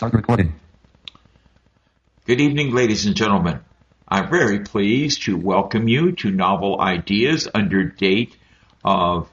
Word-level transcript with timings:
Start 0.00 0.14
recording. 0.14 0.54
Good 2.24 2.40
evening, 2.40 2.72
ladies 2.72 3.04
and 3.04 3.14
gentlemen. 3.14 3.60
I'm 4.08 4.30
very 4.30 4.60
pleased 4.60 5.24
to 5.24 5.36
welcome 5.36 5.88
you 5.88 6.12
to 6.12 6.30
Novel 6.30 6.80
Ideas 6.80 7.46
under 7.54 7.84
date 7.84 8.34
of 8.82 9.28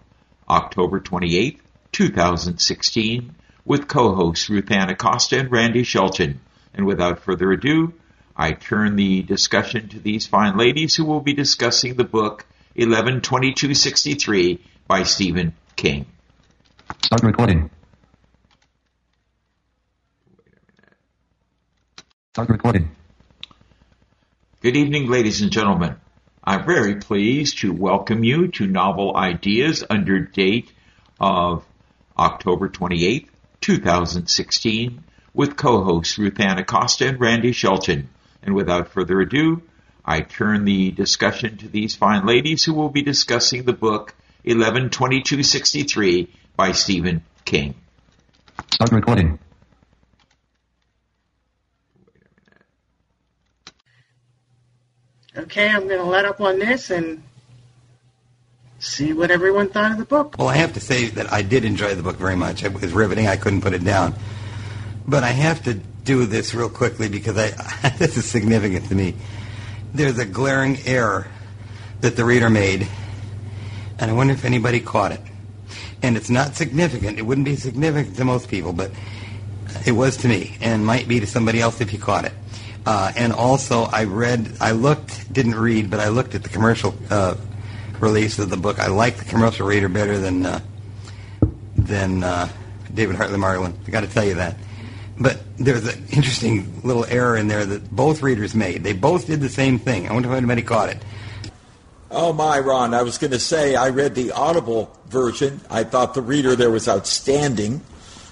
October 0.50 1.00
28th, 1.00 1.60
2016, 1.94 3.34
with 3.64 3.88
co-hosts 3.88 4.50
Ruth 4.50 4.70
Ann 4.70 4.90
Acosta 4.90 5.40
and 5.40 5.50
Randy 5.50 5.84
Shelton. 5.84 6.42
And 6.74 6.86
without 6.86 7.20
further 7.20 7.50
ado, 7.54 7.94
I 8.36 8.52
turn 8.52 8.98
the 8.98 9.22
discussion 9.22 9.88
to 9.88 10.00
these 10.00 10.28
fine 10.28 10.58
ladies 10.58 10.98
who 10.98 11.06
will 11.06 11.22
be 11.22 11.32
discussing 11.32 11.96
the 11.96 12.04
book 12.04 12.46
112263 12.76 14.60
by 14.86 15.04
Stephen 15.04 15.54
King. 15.78 16.08
Start 17.06 17.24
recording. 17.24 17.70
Start 22.38 22.50
recording. 22.50 22.92
Good 24.62 24.78
evening, 24.78 25.10
ladies 25.10 25.42
and 25.42 25.52
gentlemen. 25.52 25.96
I'm 26.44 26.68
very 26.68 26.98
pleased 26.98 27.58
to 27.62 27.74
welcome 27.74 28.24
you 28.24 28.50
to 28.50 28.68
Novel 28.68 29.18
Ideas 29.18 29.84
under 29.90 30.20
date 30.20 30.72
of 31.20 31.66
October 32.16 32.70
28, 32.70 33.28
2016, 33.62 35.04
with 35.34 35.58
co-hosts 35.58 36.20
Ruth 36.20 36.40
Ann 36.40 36.60
Acosta 36.60 37.08
and 37.08 37.20
Randy 37.20 37.54
Shelton. 37.54 38.08
And 38.44 38.54
without 38.54 38.90
further 38.90 39.20
ado, 39.20 39.64
I 40.06 40.22
turn 40.22 40.64
the 40.64 40.92
discussion 40.92 41.58
to 41.58 41.68
these 41.68 41.96
fine 41.96 42.28
ladies 42.28 42.64
who 42.64 42.76
will 42.76 42.90
be 42.90 43.02
discussing 43.02 43.64
the 43.64 43.74
book 43.74 44.14
112263 44.44 46.32
by 46.56 46.74
Stephen 46.74 47.24
King. 47.46 47.74
Start 48.70 48.92
recording. 48.92 49.40
Okay, 55.38 55.70
I'm 55.70 55.88
going 55.88 56.00
to 56.00 56.06
let 56.06 56.26
up 56.26 56.42
on 56.42 56.58
this 56.58 56.90
and 56.90 57.22
see 58.80 59.14
what 59.14 59.30
everyone 59.30 59.70
thought 59.70 59.92
of 59.92 60.00
the 60.00 60.06
book. 60.06 60.36
Well, 60.38 60.48
I 60.48 60.56
have 60.56 60.74
to 60.74 60.80
say 60.80 61.06
that 61.10 61.32
I 61.32 61.44
did 61.44 61.64
enjoy 61.64 61.94
the 61.94 62.02
book 62.02 62.18
very 62.18 62.36
much. 62.36 62.64
It 62.64 62.74
was 62.74 62.92
riveting. 62.92 63.28
I 63.28 63.38
couldn't 63.38 63.62
put 63.62 63.74
it 63.74 63.84
down. 63.84 64.16
But 65.08 65.24
I 65.24 65.30
have 65.30 65.64
to 65.66 65.76
do 65.76 66.26
this 66.26 66.56
real 66.56 66.70
quickly 66.70 67.08
because 67.08 67.38
I, 67.38 67.50
this 68.00 68.18
is 68.18 68.26
significant 68.26 68.88
to 68.90 68.96
me. 68.96 69.14
There's 69.94 70.18
a 70.18 70.26
glaring 70.26 70.80
error 70.86 71.28
that 72.02 72.16
the 72.16 72.26
reader 72.26 72.50
made, 72.50 72.88
and 74.00 74.10
I 74.10 74.14
wonder 74.14 74.34
if 74.34 74.44
anybody 74.44 74.80
caught 74.80 75.12
it. 75.12 75.22
And 76.02 76.18
it's 76.18 76.30
not 76.30 76.56
significant. 76.56 77.20
It 77.20 77.24
wouldn't 77.24 77.46
be 77.46 77.56
significant 77.56 78.16
to 78.18 78.26
most 78.26 78.50
people, 78.50 78.74
but 78.74 78.92
it 79.86 79.92
was 79.92 80.18
to 80.18 80.28
me, 80.28 80.58
and 80.62 80.86
might 80.86 81.08
be 81.08 81.20
to 81.20 81.28
somebody 81.28 81.62
else 81.62 81.80
if 81.80 81.94
you 81.94 82.00
caught 82.00 82.26
it. 82.26 82.34
Uh, 82.88 83.12
and 83.18 83.34
also, 83.34 83.84
I 83.84 84.06
read, 84.06 84.50
I 84.62 84.72
looked, 84.72 85.34
didn't 85.34 85.56
read, 85.56 85.90
but 85.90 86.00
I 86.00 86.08
looked 86.08 86.36
at 86.36 86.44
the 86.44 86.48
commercial 86.48 86.96
uh, 87.10 87.36
release 88.00 88.40
of 88.40 88.50
the 88.50 88.56
book. 88.56 88.80
I 88.80 88.88
like 88.88 89.18
the 89.18 89.26
commercial 89.26 89.68
reader 89.68 89.90
better 89.90 90.18
than 90.18 90.46
uh, 90.46 90.62
than 91.76 92.24
uh, 92.24 92.48
David 92.94 93.18
Hartley 93.18 93.40
Margolin. 93.40 93.74
I 93.86 93.92
got 93.92 94.02
to 94.02 94.08
tell 94.08 94.24
you 94.24 94.36
that. 94.36 94.56
But 95.20 95.42
there's 95.58 95.86
an 95.86 96.02
interesting 96.12 96.80
little 96.82 97.04
error 97.04 97.36
in 97.36 97.50
there 97.50 97.66
that 97.66 97.94
both 97.94 98.22
readers 98.22 98.56
made. 98.56 98.86
They 98.86 98.94
both 98.94 99.28
did 99.28 99.42
the 99.42 99.50
same 99.50 99.80
thing. 99.80 100.08
I 100.08 100.14
wonder 100.14 100.32
if 100.32 100.38
anybody 100.38 100.62
caught 100.62 100.88
it. 100.88 101.04
Oh 102.10 102.32
my, 102.32 102.58
Ron! 102.58 102.94
I 102.94 103.02
was 103.02 103.18
going 103.18 103.32
to 103.32 103.40
say 103.40 103.76
I 103.76 103.90
read 103.90 104.16
the 104.16 104.32
Audible 104.32 104.98
version. 105.10 105.60
I 105.70 105.84
thought 105.84 106.14
the 106.14 106.22
reader 106.22 106.56
there 106.56 106.72
was 106.72 106.88
outstanding. 106.88 107.82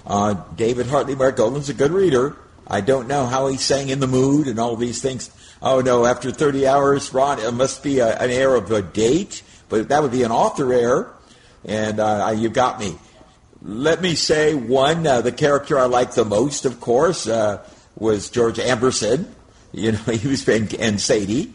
Uh, 0.06 0.32
David 0.56 0.86
Hartley 0.86 1.14
Margolin's 1.14 1.68
a 1.68 1.74
good 1.74 1.90
reader. 1.90 2.38
I 2.66 2.80
don't 2.80 3.06
know 3.06 3.26
how 3.26 3.46
he 3.46 3.56
sang 3.56 3.88
in 3.88 4.00
the 4.00 4.06
mood 4.06 4.48
and 4.48 4.58
all 4.58 4.76
these 4.76 5.00
things. 5.00 5.30
Oh 5.62 5.80
no! 5.80 6.04
After 6.04 6.30
30 6.30 6.66
hours, 6.66 7.14
Ron, 7.14 7.38
it 7.38 7.52
must 7.52 7.82
be 7.82 8.00
a, 8.00 8.16
an 8.18 8.30
error 8.30 8.56
of 8.56 8.70
a 8.70 8.82
date, 8.82 9.42
but 9.68 9.88
that 9.88 10.02
would 10.02 10.12
be 10.12 10.22
an 10.22 10.32
author 10.32 10.72
error. 10.72 11.14
And 11.64 12.00
uh, 12.00 12.34
you 12.36 12.48
got 12.48 12.78
me. 12.78 12.96
Let 13.62 14.02
me 14.02 14.14
say 14.14 14.54
one. 14.54 15.06
Uh, 15.06 15.20
the 15.22 15.32
character 15.32 15.78
I 15.78 15.86
liked 15.86 16.14
the 16.14 16.24
most, 16.24 16.64
of 16.64 16.80
course, 16.80 17.26
uh, 17.26 17.66
was 17.96 18.30
George 18.30 18.58
Amberson. 18.58 19.26
You 19.72 19.92
know, 19.92 19.98
he 20.12 20.28
was 20.28 20.46
and, 20.48 20.72
and 20.74 21.00
Sadie. 21.00 21.54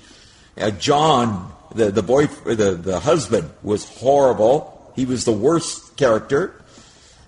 Uh, 0.57 0.71
John, 0.71 1.51
the 1.75 1.91
the 1.91 2.03
boy, 2.03 2.27
the 2.27 2.73
the 2.73 2.99
husband, 2.99 3.51
was 3.63 3.85
horrible. 3.85 4.93
He 4.95 5.05
was 5.05 5.25
the 5.25 5.31
worst 5.31 5.95
character. 5.97 6.55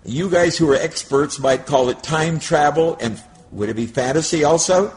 You 0.05 0.29
guys 0.29 0.57
who 0.57 0.69
are 0.71 0.75
experts 0.75 1.39
might 1.39 1.65
call 1.65 1.89
it 1.89 2.03
time 2.03 2.39
travel 2.39 2.97
and 2.99 3.21
would 3.53 3.69
it 3.69 3.75
be 3.75 3.85
fantasy 3.85 4.43
also? 4.43 4.93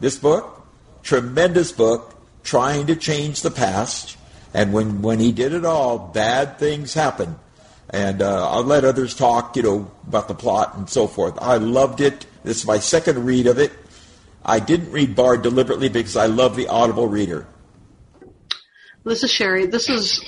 This 0.00 0.18
book? 0.18 0.66
Tremendous 1.02 1.72
book, 1.72 2.14
trying 2.42 2.86
to 2.88 2.96
change 2.96 3.42
the 3.42 3.50
past. 3.50 4.16
And 4.52 4.72
when, 4.72 5.00
when 5.02 5.18
he 5.18 5.32
did 5.32 5.52
it 5.52 5.64
all, 5.64 5.98
bad 5.98 6.58
things 6.58 6.92
happened. 6.92 7.36
And 7.88 8.22
uh, 8.22 8.50
I'll 8.50 8.64
let 8.64 8.84
others 8.84 9.14
talk, 9.14 9.56
you 9.56 9.62
know, 9.62 9.90
about 10.06 10.28
the 10.28 10.34
plot 10.34 10.76
and 10.76 10.88
so 10.88 11.06
forth. 11.06 11.38
I 11.40 11.56
loved 11.56 12.00
it. 12.00 12.26
This 12.44 12.58
is 12.58 12.66
my 12.66 12.78
second 12.78 13.24
read 13.24 13.46
of 13.46 13.58
it. 13.58 13.72
I 14.44 14.60
didn't 14.60 14.92
read 14.92 15.14
Bard 15.14 15.42
deliberately 15.42 15.88
because 15.88 16.16
I 16.16 16.26
love 16.26 16.56
the 16.56 16.68
Audible 16.68 17.08
reader. 17.08 17.46
This 19.04 19.22
is 19.22 19.30
Sherry. 19.30 19.66
This 19.66 19.88
is 19.88 20.22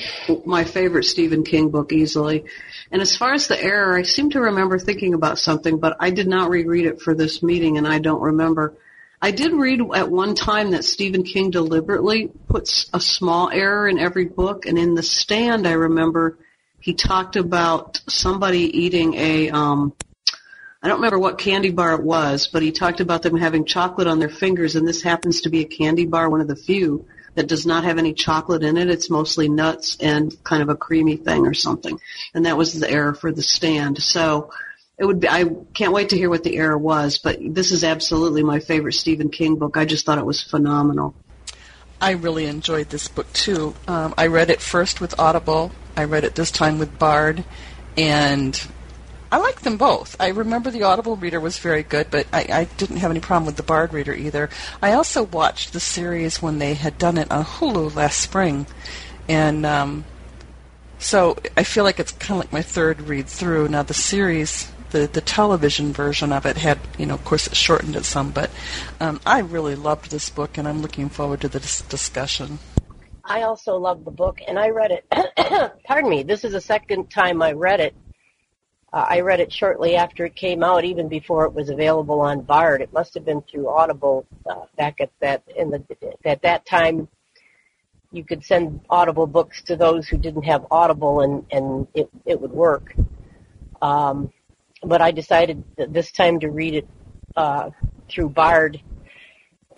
my 0.47 0.65
favorite 0.65 1.05
Stephen 1.05 1.45
King 1.45 1.71
book 1.71 1.93
easily. 1.93 2.45
And 2.93 3.01
as 3.01 3.17
far 3.17 3.33
as 3.33 3.49
the 3.49 3.61
error, 3.61 3.97
I 3.97 4.03
seem 4.03 4.29
to 4.31 4.41
remember 4.41 4.79
thinking 4.79 5.15
about 5.15 5.39
something, 5.39 5.79
but 5.79 5.97
I 5.99 6.11
did 6.11 6.29
not 6.29 6.51
reread 6.51 6.85
it 6.85 7.01
for 7.01 7.15
this 7.15 7.43
meeting 7.43 7.79
and 7.79 7.89
I 7.89 7.99
don't 7.99 8.21
remember. 8.21 8.75
I 9.21 9.31
did 9.31 9.55
read 9.55 9.81
at 9.95 10.11
one 10.11 10.35
time 10.35 10.73
that 10.73 10.85
Stephen 10.85 11.23
King 11.23 11.51
deliberately 11.51 12.31
puts 12.49 12.91
a 12.93 13.01
small 13.01 13.49
error 13.51 13.89
in 13.89 13.99
every 13.99 14.27
book 14.27 14.67
and 14.67 14.79
in 14.79 14.95
The 14.95 15.03
Stand 15.03 15.67
I 15.67 15.73
remember 15.73 16.37
he 16.81 16.93
talked 16.93 17.37
about 17.37 18.03
somebody 18.09 18.65
eating 18.79 19.15
a 19.15 19.49
um 19.51 19.95
I 20.83 20.89
don't 20.89 20.97
remember 20.97 21.21
what 21.21 21.39
candy 21.39 21.71
bar 21.71 21.95
it 21.95 22.03
was, 22.03 22.49
but 22.49 22.61
he 22.61 22.73
talked 22.73 23.01
about 23.01 23.23
them 23.23 23.37
having 23.37 23.65
chocolate 23.65 24.09
on 24.09 24.19
their 24.19 24.29
fingers 24.29 24.77
and 24.77 24.87
this 24.87 25.01
happens 25.01 25.43
to 25.43 25.49
be 25.49 25.61
a 25.61 25.65
candy 25.65 26.05
bar, 26.05 26.29
one 26.29 26.43
of 26.43 26.49
the 26.49 26.57
few 26.57 27.07
that 27.35 27.47
does 27.47 27.65
not 27.67 27.85
have 27.85 27.99
any 27.99 28.13
chocolate 28.13 28.63
in 28.63 28.77
it. 28.77 28.91
It's 28.91 29.11
mostly 29.11 29.49
nuts 29.49 29.97
and 30.01 30.35
kind 30.45 30.63
of 30.63 30.69
a 30.69 30.77
creamy 30.77 31.17
thing 31.17 31.47
or 31.47 31.55
something. 31.55 31.99
And 32.35 32.47
that 32.47 32.57
was 32.57 32.79
the 32.79 32.91
error 32.91 33.15
for 33.15 33.33
the 33.33 33.43
stand. 33.43 34.03
So 34.03 34.51
it 34.99 35.05
would 35.05 35.21
be, 35.21 35.29
I 35.29 35.45
can't 35.75 35.93
wait 35.93 36.11
to 36.11 36.17
hear 36.17 36.29
what 36.29 36.45
the 36.45 36.57
error 36.57 36.77
was, 36.77 37.19
but 37.19 37.39
this 37.41 37.73
is 37.73 37.85
absolutely 37.85 38.43
my 38.43 38.61
favorite 38.61 38.93
Stephen 38.93 39.31
King 39.31 39.57
book. 39.57 39.77
I 39.77 39.85
just 39.85 40.05
thought 40.05 40.19
it 40.19 40.27
was 40.27 40.43
phenomenal. 40.43 41.15
I 42.01 42.13
really 42.13 42.47
enjoyed 42.47 42.91
this 42.91 43.09
book 43.09 43.33
too. 43.33 43.75
Um, 43.87 44.13
I 44.19 44.27
read 44.27 44.51
it 44.51 44.61
first 44.61 45.01
with 45.01 45.19
Audible. 45.19 45.71
I 45.97 46.05
read 46.05 46.25
it 46.25 46.35
this 46.35 46.51
time 46.51 46.79
with 46.79 46.99
Bard, 46.99 47.45
and 47.97 48.61
I 49.33 49.39
like 49.39 49.63
them 49.63 49.79
both. 49.79 50.15
I 50.21 50.29
remember 50.29 50.71
the 50.71 50.83
Audible 50.83 51.17
reader 51.17 51.41
was 51.41 51.57
very 51.59 51.83
good, 51.83 52.11
but 52.11 52.27
I, 52.35 52.47
I 52.53 52.65
didn't 52.77 52.99
have 52.99 53.11
any 53.11 53.21
problem 53.21 53.47
with 53.47 53.57
the 53.57 53.63
Bard 53.63 53.95
reader 53.95 54.13
either. 54.13 54.51
I 54.83 54.93
also 54.93 55.23
watched 55.23 55.73
the 55.73 55.81
series 55.81 56.43
when 56.43 56.59
they 56.59 56.75
had 56.75 56.99
done 56.99 57.17
it 57.17 57.31
on 57.31 57.43
Hulu 57.43 57.95
last 57.97 58.21
spring, 58.21 58.67
and 59.31 59.65
um, 59.65 60.05
so 60.99 61.39
I 61.57 61.65
feel 61.65 61.83
like 61.83 61.99
it's 61.99 62.13
kind 62.13 62.33
of 62.33 62.45
like 62.45 62.53
my 62.53 62.61
third 62.61 63.01
read 63.01 63.27
through. 63.27 63.69
Now 63.69 63.83
the 63.83 63.95
series, 63.95 64.71
the 64.91 65.07
the 65.11 65.23
television 65.23 65.95
version 65.95 66.31
of 66.31 66.45
it 66.45 66.59
had, 66.59 66.79
you 66.99 67.07
know, 67.07 67.15
of 67.15 67.25
course 67.25 67.47
it 67.47 67.57
shortened 67.57 67.97
it 67.97 68.05
some, 68.05 68.33
but 68.33 68.51
um, 69.01 69.19
I 69.25 69.39
really 69.39 69.77
loved 69.77 70.11
this 70.11 70.29
book, 70.29 70.59
and 70.59 70.69
I'm 70.69 70.83
looking 70.83 71.09
forward 71.09 71.41
to 71.41 71.49
this 71.49 71.81
discussion. 71.81 72.59
I 73.25 73.45
also 73.45 73.77
loved 73.79 74.05
the 74.05 74.11
book, 74.11 74.41
and 74.47 74.59
I 74.59 74.69
read 74.69 74.91
it. 74.91 75.81
pardon 75.87 76.11
me. 76.11 76.23
This 76.23 76.45
is 76.45 76.53
the 76.53 76.61
second 76.61 77.09
time 77.09 77.41
I 77.41 77.53
read 77.53 77.81
it 77.81 77.95
uh, 78.93 79.07
I 79.09 79.21
read 79.21 79.41
it 79.41 79.53
shortly 79.53 79.97
after 79.97 80.27
it 80.27 80.37
came 80.37 80.63
out, 80.63 80.85
even 80.85 81.09
before 81.09 81.45
it 81.47 81.55
was 81.55 81.71
available 81.71 82.21
on 82.21 82.43
Bard. 82.43 82.83
It 82.83 82.93
must 82.93 83.15
have 83.15 83.25
been 83.25 83.43
through 83.43 83.69
Audible 83.69 84.27
uh, 84.47 84.67
back 84.77 85.01
at 85.01 85.11
that 85.21 85.43
in 85.57 85.71
the 85.71 85.83
at 86.25 86.43
that 86.43 86.67
time. 86.67 87.09
You 88.11 88.25
could 88.25 88.45
send 88.45 88.81
Audible 88.91 89.27
books 89.27 89.63
to 89.63 89.77
those 89.77 90.09
who 90.09 90.19
didn't 90.19 90.43
have 90.43 90.67
Audible, 90.71 91.21
and 91.23 91.47
and 91.51 91.87
it 91.95 92.11
it 92.27 92.39
would 92.39 92.53
work. 92.53 92.95
Um, 93.81 94.31
but 94.83 95.01
I 95.01 95.11
decided 95.11 95.65
this 95.77 96.13
time 96.13 96.39
to 96.41 96.51
read 96.51 96.75
it 96.75 96.89
uh, 97.37 97.71
through 98.11 98.31
Bard. 98.31 98.81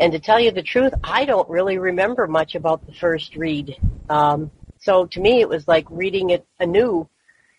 And 0.00 0.12
to 0.12 0.18
tell 0.18 0.40
you 0.40 0.50
the 0.50 0.62
truth, 0.62 0.92
I 1.04 1.24
don't 1.24 1.48
really 1.48 1.78
remember 1.78 2.26
much 2.26 2.56
about 2.56 2.84
the 2.84 2.92
first 2.92 3.36
read. 3.36 3.76
Um, 4.10 4.50
so 4.80 5.06
to 5.06 5.20
me, 5.20 5.40
it 5.40 5.48
was 5.48 5.68
like 5.68 5.86
reading 5.88 6.30
it 6.30 6.44
anew 6.58 7.08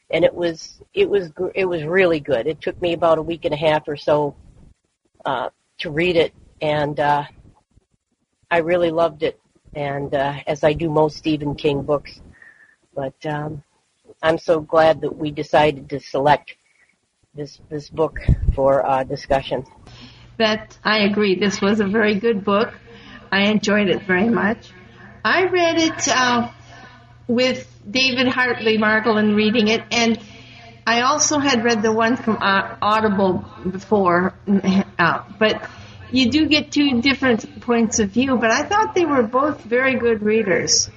and 0.10 0.24
it 0.24 0.34
was 0.34 0.82
it 0.94 1.10
was 1.10 1.32
it 1.54 1.66
was 1.66 1.84
really 1.84 2.20
good. 2.20 2.48
It 2.48 2.62
took 2.62 2.80
me 2.82 2.94
about 2.94 3.18
a 3.18 3.22
week 3.22 3.46
and 3.46 3.54
a 3.54 3.58
half 3.58 3.88
or 3.88 3.98
so 3.98 4.36
uh, 5.26 5.50
to 5.80 5.90
read 5.90 6.16
it, 6.16 6.34
and 6.62 7.00
uh, 7.00 7.24
I 8.50 8.58
really 8.60 8.92
loved 8.92 9.24
it. 9.24 9.40
And 9.74 10.14
uh, 10.14 10.36
as 10.48 10.64
I 10.64 10.74
do 10.74 10.90
most 10.90 11.18
Stephen 11.18 11.56
King 11.56 11.82
books, 11.82 12.22
but 12.94 13.26
um, 13.26 13.64
I'm 14.22 14.38
so 14.38 14.62
glad 14.62 15.02
that 15.02 15.18
we 15.18 15.32
decided 15.32 15.90
to 15.90 16.00
select 16.00 16.56
this 17.34 17.60
this 17.70 17.90
book 17.90 18.20
for 18.54 18.86
uh, 18.86 19.04
discussion. 19.04 19.66
that 20.38 20.78
I 20.84 21.00
agree 21.00 21.36
this 21.36 21.62
was 21.62 21.80
a 21.80 21.88
very 21.88 22.16
good 22.16 22.44
book. 22.46 22.74
I 23.32 23.48
enjoyed 23.50 23.90
it 23.90 24.04
very 24.04 24.30
much. 24.30 24.72
I 25.26 25.46
read 25.46 25.78
it 25.78 26.08
uh, 26.08 26.50
with 27.28 27.68
David 27.90 28.28
Hartley 28.28 28.78
Margolin 28.78 29.36
reading 29.36 29.68
it, 29.68 29.84
and 29.92 30.20
I 30.88 31.02
also 31.02 31.40
had 31.40 31.64
read 31.64 31.82
the 31.82 31.92
one 31.92 32.16
from 32.16 32.38
uh, 32.38 32.78
Audible 32.82 33.46
before, 33.70 34.36
uh, 35.00 35.24
but 35.40 35.68
you 36.12 36.30
do 36.30 36.48
get 36.48 36.72
two 36.72 37.02
different 37.02 37.62
points 37.62 38.00
of 38.00 38.12
view. 38.12 38.38
But 38.38 38.52
I 38.52 38.64
thought 38.64 38.94
they 38.94 39.06
were 39.06 39.24
both 39.24 39.62
very 39.62 39.96
good 39.98 40.22
readers. 40.22 40.90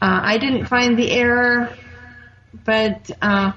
Uh, 0.00 0.20
I 0.22 0.38
didn't 0.38 0.66
find 0.66 0.96
the 0.96 1.10
error, 1.10 1.76
but 2.64 3.10
uh, 3.20 3.52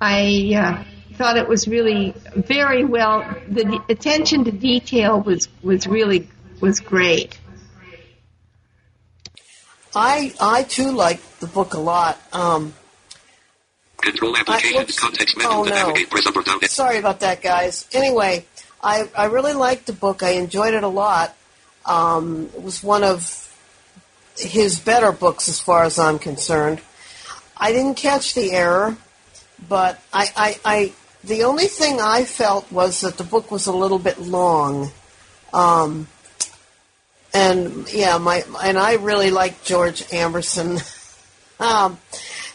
I 0.00 0.52
uh, 0.56 0.84
thought 1.16 1.36
it 1.36 1.48
was 1.48 1.66
really 1.66 2.14
very 2.34 2.84
well. 2.84 3.24
The 3.48 3.82
attention 3.88 4.44
to 4.44 4.52
detail 4.52 5.20
was 5.20 5.48
was 5.62 5.86
really 5.86 6.28
was 6.60 6.80
great. 6.80 7.38
I 9.94 10.34
I 10.40 10.62
too 10.64 10.90
like 10.92 11.20
the 11.38 11.46
book 11.46 11.74
a 11.74 11.80
lot. 11.80 12.20
Um, 12.32 12.74
Control 14.00 14.36
applications, 14.36 14.98
context 14.98 15.36
menu 15.36 15.50
oh 15.50 15.64
to 15.64 15.70
no. 15.70 15.76
navigate, 15.76 16.10
press 16.10 16.26
up 16.26 16.36
or 16.36 16.42
down. 16.42 16.60
Sorry 16.68 16.98
about 16.98 17.20
that, 17.20 17.40
guys. 17.40 17.86
Anyway, 17.92 18.44
I 18.82 19.08
I 19.16 19.26
really 19.26 19.54
liked 19.54 19.86
the 19.86 19.92
book. 19.94 20.22
I 20.22 20.30
enjoyed 20.30 20.74
it 20.74 20.84
a 20.84 20.88
lot. 20.88 21.34
Um, 21.86 22.50
it 22.54 22.62
was 22.62 22.82
one 22.82 23.04
of 23.04 23.40
his 24.36 24.80
better 24.80 25.12
books 25.12 25.48
as 25.48 25.60
far 25.60 25.84
as 25.84 25.98
I'm 25.98 26.18
concerned. 26.18 26.80
I 27.56 27.72
didn't 27.72 27.96
catch 27.96 28.34
the 28.34 28.52
error, 28.52 28.96
but 29.68 30.00
I, 30.12 30.28
I, 30.36 30.60
I 30.64 30.92
the 31.22 31.44
only 31.44 31.66
thing 31.66 32.00
I 32.00 32.24
felt 32.24 32.70
was 32.72 33.00
that 33.02 33.16
the 33.16 33.24
book 33.24 33.50
was 33.50 33.66
a 33.66 33.72
little 33.72 33.98
bit 33.98 34.18
long. 34.18 34.90
Um, 35.52 36.08
and 37.34 37.92
yeah, 37.92 38.16
my 38.18 38.44
and 38.62 38.78
I 38.78 38.94
really 38.94 39.30
like 39.30 39.64
George 39.64 40.02
Amberson. 40.04 40.80
um, 41.60 41.98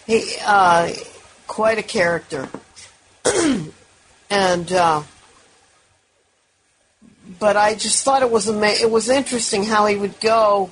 he 0.08 0.36
uh, 0.44 0.94
quite 1.46 1.78
a 1.78 1.84
character, 1.84 2.48
and 4.30 4.72
uh, 4.72 5.04
but 7.40 7.58
I 7.58 7.76
just 7.76 8.04
thought 8.04 8.22
it 8.22 8.32
was 8.32 8.50
ama- 8.50 8.68
it 8.68 8.90
was 8.90 9.10
interesting 9.10 9.66
how 9.66 9.86
he 9.86 9.98
would 9.98 10.20
go 10.22 10.72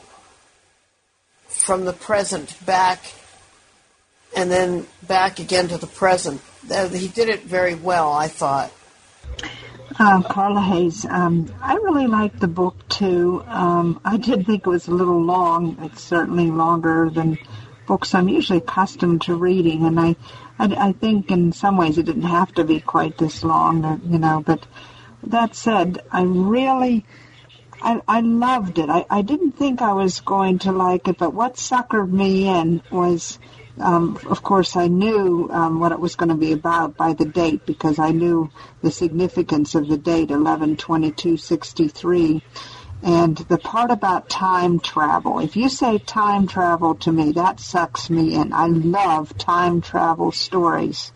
from 1.48 1.83
the 1.83 1.94
present 1.94 2.56
back 2.65 3.04
and 4.36 4.50
then 4.50 4.88
back 5.06 5.39
again 5.39 5.68
to 5.68 5.77
the 5.77 5.88
present. 5.88 6.42
He 6.92 7.07
did 7.07 7.30
it 7.30 7.44
very 7.44 7.75
well, 7.75 8.12
I 8.12 8.27
thought. 8.27 8.71
Uh, 10.00 10.22
Carla 10.22 10.62
Hayes, 10.62 11.06
um, 11.06 11.52
I 11.60 11.74
really 11.76 12.06
liked 12.06 12.40
the 12.40 12.48
book 12.48 12.88
too. 12.88 13.44
Um, 13.48 14.00
I 14.06 14.18
did 14.18 14.46
think 14.46 14.68
it 14.68 14.70
was 14.70 14.88
a 14.88 14.94
little 14.94 15.24
long. 15.24 15.76
It's 15.82 16.04
certainly 16.04 16.52
longer 16.52 17.10
than 17.10 17.40
books 17.88 18.14
I'm 18.14 18.30
usually 18.30 18.60
accustomed 18.60 19.24
to 19.24 19.34
reading, 19.34 19.86
and 19.86 20.00
I, 20.00 20.16
I, 20.60 20.90
I 20.90 20.92
think 20.92 21.32
in 21.32 21.52
some 21.52 21.78
ways 21.78 21.98
it 21.98 22.06
didn't 22.06 22.24
have 22.24 22.54
to 22.56 22.64
be 22.64 22.80
quite 22.80 23.18
this 23.18 23.44
long, 23.44 23.84
uh, 23.84 23.98
you 24.06 24.20
know. 24.20 24.44
But 24.46 24.68
that 25.24 25.56
said, 25.56 26.04
I 26.12 26.22
really, 26.22 27.04
I, 27.82 28.00
I 28.08 28.22
loved 28.22 28.78
it. 28.78 28.92
I, 28.92 29.04
I 29.10 29.24
didn't 29.24 29.54
think 29.54 29.82
I 29.82 29.94
was 29.94 30.20
going 30.20 30.60
to 30.60 30.72
like 30.72 31.08
it, 31.08 31.18
but 31.18 31.34
what 31.34 31.56
suckered 31.56 32.12
me 32.12 32.48
in 32.48 32.84
was 32.92 33.40
um, 33.80 34.20
of 34.28 34.44
course, 34.44 34.76
I 34.76 34.88
knew 34.88 35.50
um, 35.52 35.80
what 35.80 35.92
it 35.92 36.00
was 36.00 36.16
going 36.16 36.30
to 36.30 36.36
be 36.36 36.52
about 36.52 36.96
by 36.98 37.14
the 37.14 37.26
date 37.26 37.64
because 37.66 37.98
I 38.00 38.12
knew 38.12 38.50
the 38.82 38.92
significance 38.92 39.76
of 39.76 39.88
the 39.88 39.98
date, 39.98 40.30
11-22-63. 40.30 42.42
And 43.04 43.38
the 43.38 43.60
part 43.60 43.92
about 43.92 44.30
time 44.30 44.80
travel, 44.80 45.40
if 45.40 45.56
you 45.56 45.70
say 45.70 46.00
time 46.00 46.48
travel 46.48 46.96
to 46.96 47.12
me, 47.12 47.34
that 47.34 47.60
sucks 47.60 48.10
me 48.10 48.34
in. 48.34 48.54
I 48.54 48.66
love 48.68 49.38
time 49.38 49.82
travel 49.82 50.32
stories. 50.32 51.12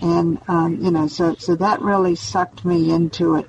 And, 0.00 0.38
um, 0.46 0.78
you 0.80 0.92
know, 0.92 1.08
so, 1.08 1.34
so 1.34 1.56
that 1.56 1.82
really 1.82 2.14
sucked 2.14 2.64
me 2.64 2.92
into 2.92 3.34
it. 3.34 3.48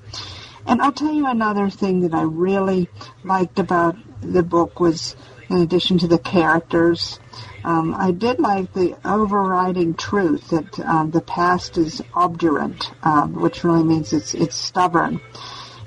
And 0.66 0.82
I'll 0.82 0.92
tell 0.92 1.14
you 1.14 1.28
another 1.28 1.70
thing 1.70 2.02
that 2.02 2.16
I 2.16 2.24
really 2.24 2.90
liked 3.24 3.60
about 3.60 3.98
the 4.22 4.42
book 4.42 4.80
was, 4.80 5.16
in 5.50 5.58
addition 5.58 6.00
to 6.00 6.08
the 6.08 6.18
characters, 6.18 7.20
um, 7.64 7.94
I 7.94 8.12
did 8.12 8.40
like 8.40 8.74
the 8.74 8.96
overriding 9.04 9.94
truth 9.96 10.50
that 10.50 10.80
um, 10.80 11.12
the 11.12 11.22
past 11.22 11.78
is 11.78 12.02
obdurate, 12.14 12.90
um, 13.04 13.34
which 13.34 13.64
really 13.64 13.84
means 13.84 14.14
it's 14.14 14.34
it's 14.34 14.56
stubborn, 14.56 15.20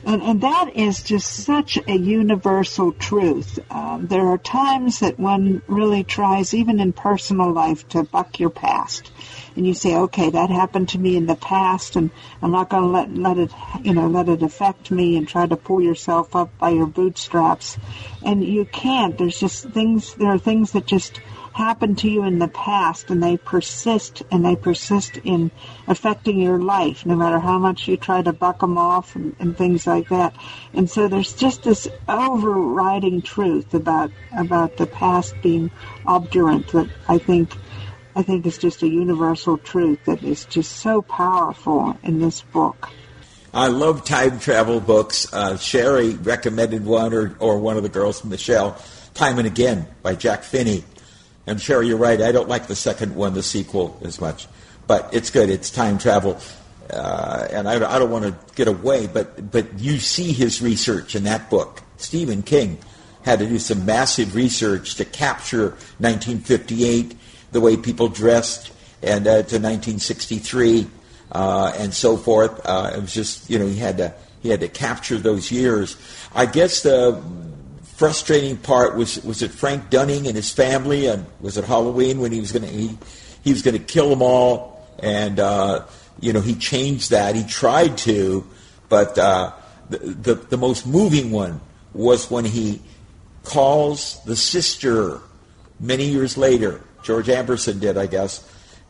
and 0.05 0.23
and 0.23 0.41
that 0.43 0.77
is 0.77 1.03
just 1.03 1.31
such 1.31 1.79
a 1.87 1.97
universal 1.97 2.93
truth. 2.93 3.59
Um, 3.71 4.07
there 4.07 4.27
are 4.29 4.39
times 4.39 5.01
that 5.01 5.19
one 5.19 5.63
really 5.67 6.05
tries, 6.05 6.53
even 6.55 6.79
in 6.81 6.93
personal 6.93 7.53
life, 7.53 7.89
to 7.91 8.03
buck 8.03 8.39
your 8.39 8.51
past, 8.51 9.11
and 9.57 9.67
you 9.67 9.75
say, 9.75 9.97
okay, 9.97 10.29
that 10.31 10.51
happened 10.51 10.91
to 10.91 10.99
me 10.99 11.17
in 11.17 11.27
the 11.27 11.37
past, 11.37 11.97
and 11.97 12.11
I'm 12.43 12.53
not 12.53 12.69
going 12.69 12.83
to 12.83 12.89
let 12.89 13.15
let 13.17 13.39
it 13.39 13.53
you 13.83 13.95
know 13.95 14.09
let 14.09 14.29
it 14.29 14.43
affect 14.43 14.91
me, 14.91 15.17
and 15.17 15.27
try 15.27 15.47
to 15.47 15.57
pull 15.57 15.81
yourself 15.81 16.37
up 16.37 16.59
by 16.59 16.71
your 16.71 16.87
bootstraps, 16.87 17.79
and 18.23 18.45
you 18.45 18.67
can't. 18.67 19.17
There's 19.17 19.41
just 19.41 19.71
things. 19.71 20.15
There 20.15 20.29
are 20.29 20.39
things 20.39 20.73
that 20.73 20.87
just 20.87 21.21
happened 21.53 21.99
to 21.99 22.09
you 22.09 22.25
in 22.25 22.39
the 22.39 22.49
past 22.49 23.11
and 23.11 23.23
they 23.23 23.37
persist 23.37 24.23
and 24.31 24.45
they 24.45 24.57
persist 24.57 25.19
in 25.25 25.51
affecting 25.87 26.41
your 26.41 26.59
life 26.59 27.05
no 27.05 27.15
matter 27.15 27.39
how 27.39 27.59
much 27.59 27.87
you 27.89 27.97
try 27.97 28.23
to 28.23 28.33
buck 28.33 28.61
them 28.61 28.79
off 28.79 29.15
and, 29.17 29.37
and 29.39 29.57
things 29.57 29.87
like 29.87 30.09
that 30.09 30.35
and 30.73 30.89
so 30.89 31.09
there's 31.09 31.35
just 31.35 31.63
this 31.63 31.89
overriding 32.09 33.21
truth 33.21 33.75
about 33.75 34.11
about 34.37 34.77
the 34.79 34.87
past 34.87 35.35
being 35.43 35.71
obdurate 36.07 36.67
that 36.69 36.89
i 37.09 37.19
think 37.19 37.55
i 38.17 38.23
think 38.23 38.47
is 38.47 38.57
just 38.57 38.83
a 38.83 38.89
universal 38.89 39.59
truth 39.59 39.99
that 40.07 40.23
is 40.23 40.47
just 40.47 40.73
so 40.73 41.03
powerful 41.03 41.97
in 42.03 42.19
this 42.19 42.41
book 42.41 42.89
I 43.55 43.67
love 43.67 44.07
time 44.07 44.39
travel 44.39 44.81
books. 44.81 45.31
Uh, 45.31 45.59
Sherry 45.59 46.15
recommended 46.15 46.87
one, 46.87 47.13
or, 47.13 47.37
or 47.39 47.59
one 47.59 47.77
of 47.77 47.83
the 47.83 47.91
girls, 47.91 48.25
Michelle, 48.25 48.79
Time 49.13 49.37
and 49.37 49.47
Again 49.47 49.87
by 50.03 50.15
Jack 50.15 50.43
Finney. 50.43 50.85
And 51.47 51.61
Sherry, 51.61 51.89
you're 51.89 51.97
right. 51.97 52.21
I 52.21 52.33
don't 52.33 52.49
like 52.49 52.69
the 52.69 52.77
second 52.77 53.17
one, 53.17 53.35
the 53.35 53.43
sequel, 53.43 53.99
as 54.03 54.21
much, 54.21 54.47
but 54.87 55.13
it's 55.13 55.31
good. 55.31 55.51
It's 55.51 55.71
time 55.71 55.99
travel, 55.99 56.39
uh, 56.89 57.49
and 57.51 57.69
I, 57.69 57.75
I 57.75 57.99
don't 57.99 58.11
want 58.11 58.25
to 58.25 58.37
get 58.55 58.69
away, 58.69 59.09
but 59.09 59.51
but 59.51 59.79
you 59.79 59.99
see 59.99 60.33
his 60.33 60.63
research 60.63 61.17
in 61.17 61.25
that 61.25 61.51
book. 61.51 61.83
Stephen 61.97 62.43
King 62.43 62.79
had 63.23 63.41
to 63.41 63.47
do 63.47 63.59
some 63.59 63.85
massive 63.85 64.35
research 64.35 64.97
to 64.97 65.05
capture 65.05 65.71
1958, 65.99 67.17
the 67.51 67.61
way 67.61 67.77
people 67.77 68.09
dressed, 68.09 68.73
and 69.03 69.27
uh, 69.27 69.43
to 69.43 69.59
1963, 69.59 70.87
uh, 71.33 71.73
and 71.77 71.93
so 71.93 72.17
forth. 72.17 72.61
Uh, 72.65 72.93
it 72.95 73.01
was 73.01 73.13
just 73.13 73.51
you 73.51 73.59
know 73.59 73.67
he 73.67 73.77
had 73.77 73.97
to 73.97 74.15
he 74.43 74.49
had 74.49 74.61
to 74.61 74.69
capture 74.69 75.19
those 75.19 75.51
years. 75.51 75.97
I 76.35 76.47
guess 76.47 76.83
the 76.83 77.21
frustrating 78.03 78.57
part 78.57 78.97
was 78.97 79.23
was 79.23 79.43
it 79.43 79.53
Frank 79.53 79.89
Dunning 79.89 80.27
and 80.27 80.35
his 80.35 80.51
family, 80.51 81.07
and 81.07 81.25
was 81.41 81.57
it 81.57 81.63
Halloween 81.63 82.19
when 82.19 82.33
he 82.33 82.41
was 82.41 82.51
going 82.51 82.65
to 82.65 82.69
he, 82.69 82.99
he 83.45 83.53
was 83.53 83.63
going 83.63 83.79
to 83.79 83.85
kill 83.85 84.11
them 84.11 84.23
all, 84.23 84.85
and 84.99 85.39
uh, 85.39 85.85
you 86.19 86.33
know 86.33 86.41
he 86.41 86.57
changed 86.57 87.13
that. 87.13 87.37
He 87.37 87.45
tried 87.45 87.97
to, 87.99 88.45
but 88.89 89.17
uh, 89.17 89.53
the, 89.89 89.99
the 89.99 90.35
the 90.35 90.57
most 90.57 90.85
moving 90.85 91.31
one 91.31 91.61
was 91.95 92.29
when 92.29 92.45
he 92.45 92.83
calls 93.45 94.21
the 94.25 94.35
sister 94.35 95.21
many 95.79 96.07
years 96.07 96.37
later. 96.37 96.81
George 97.05 97.29
Amberson 97.29 97.79
did, 97.79 97.97
I 97.97 98.09
guess, 98.09 98.43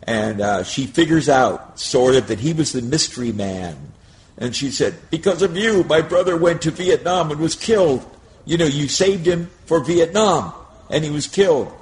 and 0.05 0.41
uh, 0.41 0.65
she 0.65 0.87
figures 0.87 1.29
out 1.29 1.79
sort 1.79 2.17
of 2.17 2.29
that 2.29 2.41
he 2.41 2.55
was 2.55 2.73
the 2.73 2.81
mystery 2.81 3.31
man. 3.31 3.77
And 4.39 4.57
she 4.57 4.71
said, 4.71 4.95
"Because 5.11 5.43
of 5.43 5.55
you, 5.55 5.85
my 5.85 6.01
brother 6.01 6.35
went 6.35 6.63
to 6.63 6.71
Vietnam 6.71 7.31
and 7.31 7.39
was 7.41 7.55
killed." 7.55 8.09
You 8.45 8.57
know, 8.57 8.67
you 8.67 8.89
saved 8.89 9.27
him 9.27 9.51
for 9.67 9.81
Vietnam, 9.85 10.53
and 10.91 11.05
he 11.05 11.11
was 11.11 11.27
killed. 11.27 11.73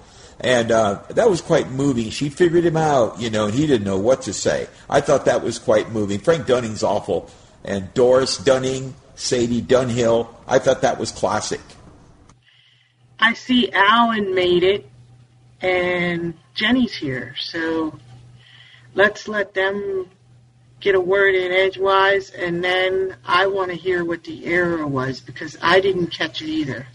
And 0.40 0.70
uh, 0.70 1.02
that 1.10 1.28
was 1.28 1.42
quite 1.42 1.70
moving. 1.70 2.10
She 2.10 2.30
figured 2.30 2.64
him 2.64 2.76
out, 2.76 3.20
you 3.20 3.28
know, 3.28 3.46
and 3.46 3.54
he 3.54 3.66
didn't 3.66 3.84
know 3.84 3.98
what 3.98 4.22
to 4.22 4.32
say. 4.32 4.68
I 4.88 5.00
thought 5.02 5.26
that 5.26 5.42
was 5.42 5.58
quite 5.58 5.90
moving. 5.90 6.18
Frank 6.18 6.46
Dunning's 6.46 6.82
awful. 6.82 7.30
And 7.62 7.92
Doris 7.92 8.38
Dunning, 8.38 8.94
Sadie 9.16 9.60
Dunhill, 9.60 10.28
I 10.46 10.58
thought 10.58 10.80
that 10.80 10.98
was 10.98 11.12
classic. 11.12 11.60
I 13.18 13.34
see 13.34 13.70
Alan 13.70 14.34
made 14.34 14.62
it, 14.62 14.88
and 15.60 16.32
Jenny's 16.54 16.94
here. 16.94 17.34
So 17.38 17.98
let's 18.94 19.28
let 19.28 19.52
them 19.52 20.08
get 20.80 20.94
a 20.94 21.00
word 21.00 21.34
in 21.34 21.52
edgewise, 21.52 22.30
and 22.30 22.64
then 22.64 23.16
I 23.25 23.46
want 23.46 23.70
to 23.70 23.76
hear 23.76 24.04
what 24.04 24.25
the 24.25 24.46
error 24.46 24.87
was 24.87 25.20
because 25.20 25.56
I 25.62 25.80
didn't 25.80 26.08
catch 26.08 26.42
it 26.42 26.49
either. 26.49 26.87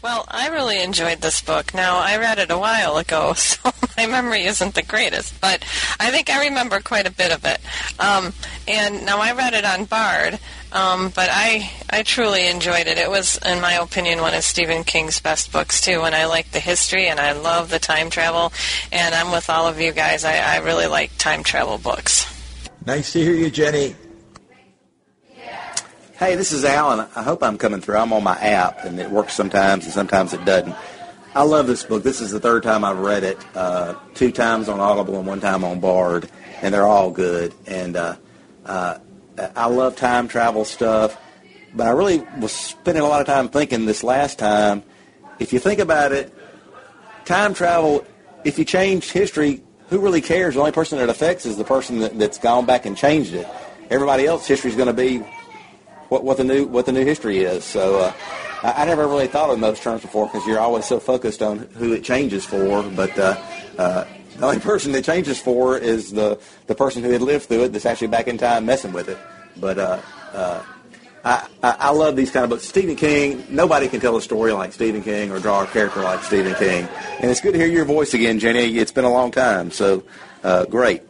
Well, 0.00 0.26
I 0.28 0.48
really 0.48 0.80
enjoyed 0.80 1.20
this 1.22 1.40
book. 1.40 1.74
Now, 1.74 1.98
I 1.98 2.18
read 2.18 2.38
it 2.38 2.52
a 2.52 2.58
while 2.58 2.98
ago, 2.98 3.32
so 3.36 3.72
my 3.96 4.06
memory 4.06 4.44
isn't 4.44 4.74
the 4.74 4.82
greatest, 4.82 5.40
but 5.40 5.64
I 5.98 6.10
think 6.12 6.30
I 6.30 6.46
remember 6.46 6.78
quite 6.80 7.06
a 7.06 7.10
bit 7.10 7.32
of 7.32 7.44
it. 7.44 7.58
Um, 7.98 8.32
and 8.68 9.04
now 9.04 9.18
I 9.18 9.32
read 9.32 9.54
it 9.54 9.64
on 9.64 9.86
Bard, 9.86 10.38
Um, 10.70 11.08
but 11.08 11.30
I, 11.32 11.72
I 11.90 12.02
truly 12.04 12.46
enjoyed 12.46 12.86
it. 12.86 12.98
It 12.98 13.10
was, 13.10 13.38
in 13.44 13.60
my 13.60 13.72
opinion, 13.72 14.20
one 14.20 14.34
of 14.34 14.44
Stephen 14.44 14.84
King's 14.84 15.18
best 15.18 15.50
books 15.50 15.80
too. 15.80 16.02
And 16.02 16.14
I 16.14 16.26
like 16.26 16.52
the 16.52 16.60
history, 16.60 17.08
and 17.08 17.18
I 17.18 17.32
love 17.32 17.70
the 17.70 17.78
time 17.78 18.10
travel. 18.10 18.52
And 18.92 19.14
I'm 19.14 19.32
with 19.32 19.50
all 19.50 19.66
of 19.66 19.80
you 19.80 19.92
guys. 19.92 20.24
I, 20.24 20.36
I 20.36 20.58
really 20.58 20.86
like 20.86 21.16
time 21.18 21.42
travel 21.42 21.78
books. 21.78 22.26
Nice 22.88 23.12
to 23.12 23.22
hear 23.22 23.34
you, 23.34 23.50
Jenny. 23.50 23.94
Hey, 26.16 26.36
this 26.36 26.52
is 26.52 26.64
Alan. 26.64 27.06
I 27.14 27.22
hope 27.22 27.42
I'm 27.42 27.58
coming 27.58 27.82
through. 27.82 27.98
I'm 27.98 28.14
on 28.14 28.24
my 28.24 28.38
app, 28.38 28.82
and 28.86 28.98
it 28.98 29.10
works 29.10 29.34
sometimes, 29.34 29.84
and 29.84 29.92
sometimes 29.92 30.32
it 30.32 30.42
doesn't. 30.46 30.74
I 31.34 31.42
love 31.42 31.66
this 31.66 31.84
book. 31.84 32.02
This 32.02 32.22
is 32.22 32.30
the 32.30 32.40
third 32.40 32.62
time 32.62 32.86
I've 32.86 33.00
read 33.00 33.24
it. 33.24 33.36
Uh, 33.54 33.94
two 34.14 34.32
times 34.32 34.70
on 34.70 34.80
Audible 34.80 35.18
and 35.18 35.26
one 35.26 35.38
time 35.38 35.64
on 35.64 35.80
Bard, 35.80 36.30
and 36.62 36.72
they're 36.72 36.86
all 36.86 37.10
good. 37.10 37.52
And 37.66 37.94
uh, 37.94 38.16
uh, 38.64 38.96
I 39.54 39.66
love 39.66 39.94
time 39.96 40.26
travel 40.26 40.64
stuff, 40.64 41.20
but 41.74 41.86
I 41.86 41.90
really 41.90 42.26
was 42.38 42.52
spending 42.52 43.02
a 43.02 43.06
lot 43.06 43.20
of 43.20 43.26
time 43.26 43.50
thinking 43.50 43.84
this 43.84 44.02
last 44.02 44.38
time. 44.38 44.82
If 45.38 45.52
you 45.52 45.58
think 45.58 45.78
about 45.78 46.12
it, 46.12 46.32
time 47.26 47.52
travel. 47.52 48.06
If 48.44 48.58
you 48.58 48.64
change 48.64 49.12
history, 49.12 49.62
who 49.88 50.00
really 50.00 50.20
cares? 50.20 50.54
The 50.54 50.60
only 50.60 50.72
person 50.72 50.98
that 50.98 51.08
affects 51.08 51.46
is 51.46 51.56
the 51.56 51.64
person 51.64 52.00
that, 52.00 52.18
that's 52.18 52.38
gone 52.38 52.66
back 52.66 52.86
and 52.86 52.96
changed 52.96 53.34
it. 53.34 53.46
Everybody 53.90 54.26
else, 54.26 54.46
history 54.46 54.70
is 54.70 54.76
going 54.76 54.88
to 54.88 54.92
be 54.92 55.18
what, 56.08 56.24
what 56.24 56.36
the 56.36 56.44
new 56.44 56.66
what 56.66 56.86
the 56.86 56.92
new 56.92 57.04
history 57.04 57.38
is. 57.38 57.64
So 57.64 58.00
uh, 58.00 58.12
I, 58.62 58.82
I 58.82 58.84
never 58.84 59.06
really 59.06 59.28
thought 59.28 59.50
of 59.50 59.60
those 59.60 59.80
terms 59.80 60.02
before 60.02 60.26
because 60.26 60.46
you're 60.46 60.60
always 60.60 60.84
so 60.84 61.00
focused 61.00 61.42
on 61.42 61.58
who 61.58 61.92
it 61.92 62.04
changes 62.04 62.44
for. 62.44 62.82
But 62.82 63.18
uh, 63.18 63.42
uh, 63.78 64.04
the 64.36 64.44
only 64.44 64.60
person 64.60 64.92
that 64.92 65.04
changes 65.04 65.38
for 65.40 65.78
is 65.78 66.12
the 66.12 66.38
the 66.66 66.74
person 66.74 67.02
who 67.02 67.10
had 67.10 67.22
lived 67.22 67.46
through 67.46 67.64
it 67.64 67.72
that's 67.72 67.86
actually 67.86 68.08
back 68.08 68.28
in 68.28 68.38
time 68.38 68.66
messing 68.66 68.92
with 68.92 69.08
it. 69.08 69.18
But 69.56 69.78
uh, 69.78 70.00
uh, 70.32 70.62
I, 71.28 71.46
I, 71.62 71.76
I 71.78 71.90
love 71.90 72.16
these 72.16 72.30
kind 72.30 72.44
of 72.44 72.48
books. 72.48 72.66
Stephen 72.66 72.96
King, 72.96 73.44
nobody 73.50 73.86
can 73.86 74.00
tell 74.00 74.16
a 74.16 74.22
story 74.22 74.50
like 74.52 74.72
Stephen 74.72 75.02
King 75.02 75.30
or 75.30 75.38
draw 75.38 75.62
a 75.62 75.66
character 75.66 76.00
like 76.00 76.22
Stephen 76.22 76.54
King. 76.54 76.88
And 77.20 77.30
it's 77.30 77.42
good 77.42 77.52
to 77.52 77.58
hear 77.58 77.68
your 77.68 77.84
voice 77.84 78.14
again, 78.14 78.38
Jenny. 78.38 78.78
It's 78.78 78.92
been 78.92 79.04
a 79.04 79.12
long 79.12 79.30
time, 79.30 79.70
so 79.70 80.04
uh, 80.42 80.64
great. 80.64 81.02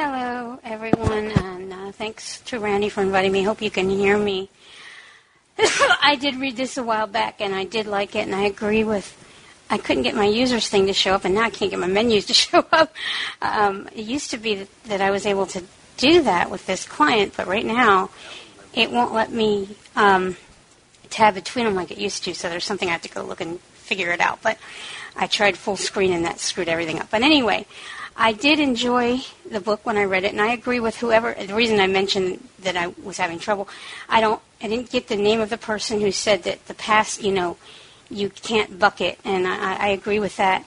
Hello, 0.00 0.60
everyone, 0.62 1.32
and 1.32 1.72
uh, 1.72 1.90
thanks 2.08 2.40
to 2.40 2.58
Randy 2.58 2.88
for 2.88 3.02
inviting 3.02 3.30
me. 3.30 3.42
Hope 3.42 3.60
you 3.60 3.70
can 3.70 3.90
hear 3.90 4.16
me. 4.16 4.48
I 5.58 6.16
did 6.18 6.36
read 6.36 6.56
this 6.56 6.78
a 6.78 6.82
while 6.82 7.06
back, 7.06 7.42
and 7.42 7.54
I 7.54 7.64
did 7.64 7.86
like 7.86 8.16
it, 8.16 8.20
and 8.20 8.34
I 8.34 8.44
agree 8.44 8.82
with. 8.82 9.14
I 9.68 9.76
couldn't 9.76 10.04
get 10.04 10.14
my 10.14 10.24
users 10.24 10.70
thing 10.70 10.86
to 10.86 10.94
show 10.94 11.12
up, 11.12 11.26
and 11.26 11.34
now 11.34 11.42
I 11.42 11.50
can't 11.50 11.70
get 11.70 11.78
my 11.78 11.86
menus 11.86 12.24
to 12.28 12.32
show 12.32 12.64
up. 12.72 12.94
Um, 13.42 13.90
it 13.94 14.06
used 14.06 14.30
to 14.30 14.38
be 14.38 14.66
that, 14.86 15.02
I 15.02 15.10
was 15.10 15.26
able 15.26 15.44
to 15.48 15.62
do 15.98 16.22
that 16.22 16.50
with 16.50 16.64
this 16.64 16.86
client, 16.86 17.34
but 17.36 17.46
right 17.46 17.66
now 17.66 18.08
it 18.72 18.90
won't 18.90 19.12
let 19.12 19.30
me 19.30 19.76
um, 19.94 20.38
tab 21.10 21.34
between 21.34 21.66
them 21.66 21.74
like 21.74 21.90
it 21.90 21.98
used 21.98 22.24
to. 22.24 22.34
So 22.34 22.48
there's 22.48 22.64
something 22.64 22.88
I 22.88 22.92
have 22.92 23.02
to 23.02 23.10
go 23.10 23.22
look 23.22 23.42
and 23.42 23.60
figure 23.60 24.12
it 24.12 24.22
out. 24.22 24.40
But 24.40 24.56
I 25.14 25.26
tried 25.26 25.58
full 25.58 25.76
screen, 25.76 26.14
and 26.14 26.24
that 26.24 26.40
screwed 26.40 26.70
everything 26.70 27.00
up. 27.00 27.10
But 27.10 27.20
anyway, 27.20 27.66
I 28.20 28.32
did 28.32 28.58
enjoy 28.58 29.20
the 29.48 29.60
book 29.60 29.86
when 29.86 29.96
I 29.96 30.02
read 30.02 30.24
it, 30.24 30.32
and 30.32 30.40
I 30.40 30.52
agree 30.52 30.80
with 30.80 30.96
whoever. 30.96 31.34
The 31.34 31.54
reason 31.54 31.78
I 31.78 31.86
mentioned 31.86 32.46
that 32.58 32.76
I 32.76 32.88
was 32.88 33.16
having 33.16 33.38
trouble, 33.38 33.68
I 34.08 34.20
don't, 34.20 34.42
I 34.60 34.66
didn't 34.66 34.90
get 34.90 35.06
the 35.06 35.16
name 35.16 35.40
of 35.40 35.50
the 35.50 35.56
person 35.56 36.00
who 36.00 36.10
said 36.10 36.42
that 36.42 36.66
the 36.66 36.74
past, 36.74 37.22
you 37.22 37.30
know, 37.30 37.56
you 38.10 38.28
can't 38.30 38.76
bucket, 38.76 39.20
and 39.24 39.46
I, 39.46 39.76
I 39.76 39.88
agree 39.90 40.18
with 40.18 40.36
that. 40.36 40.66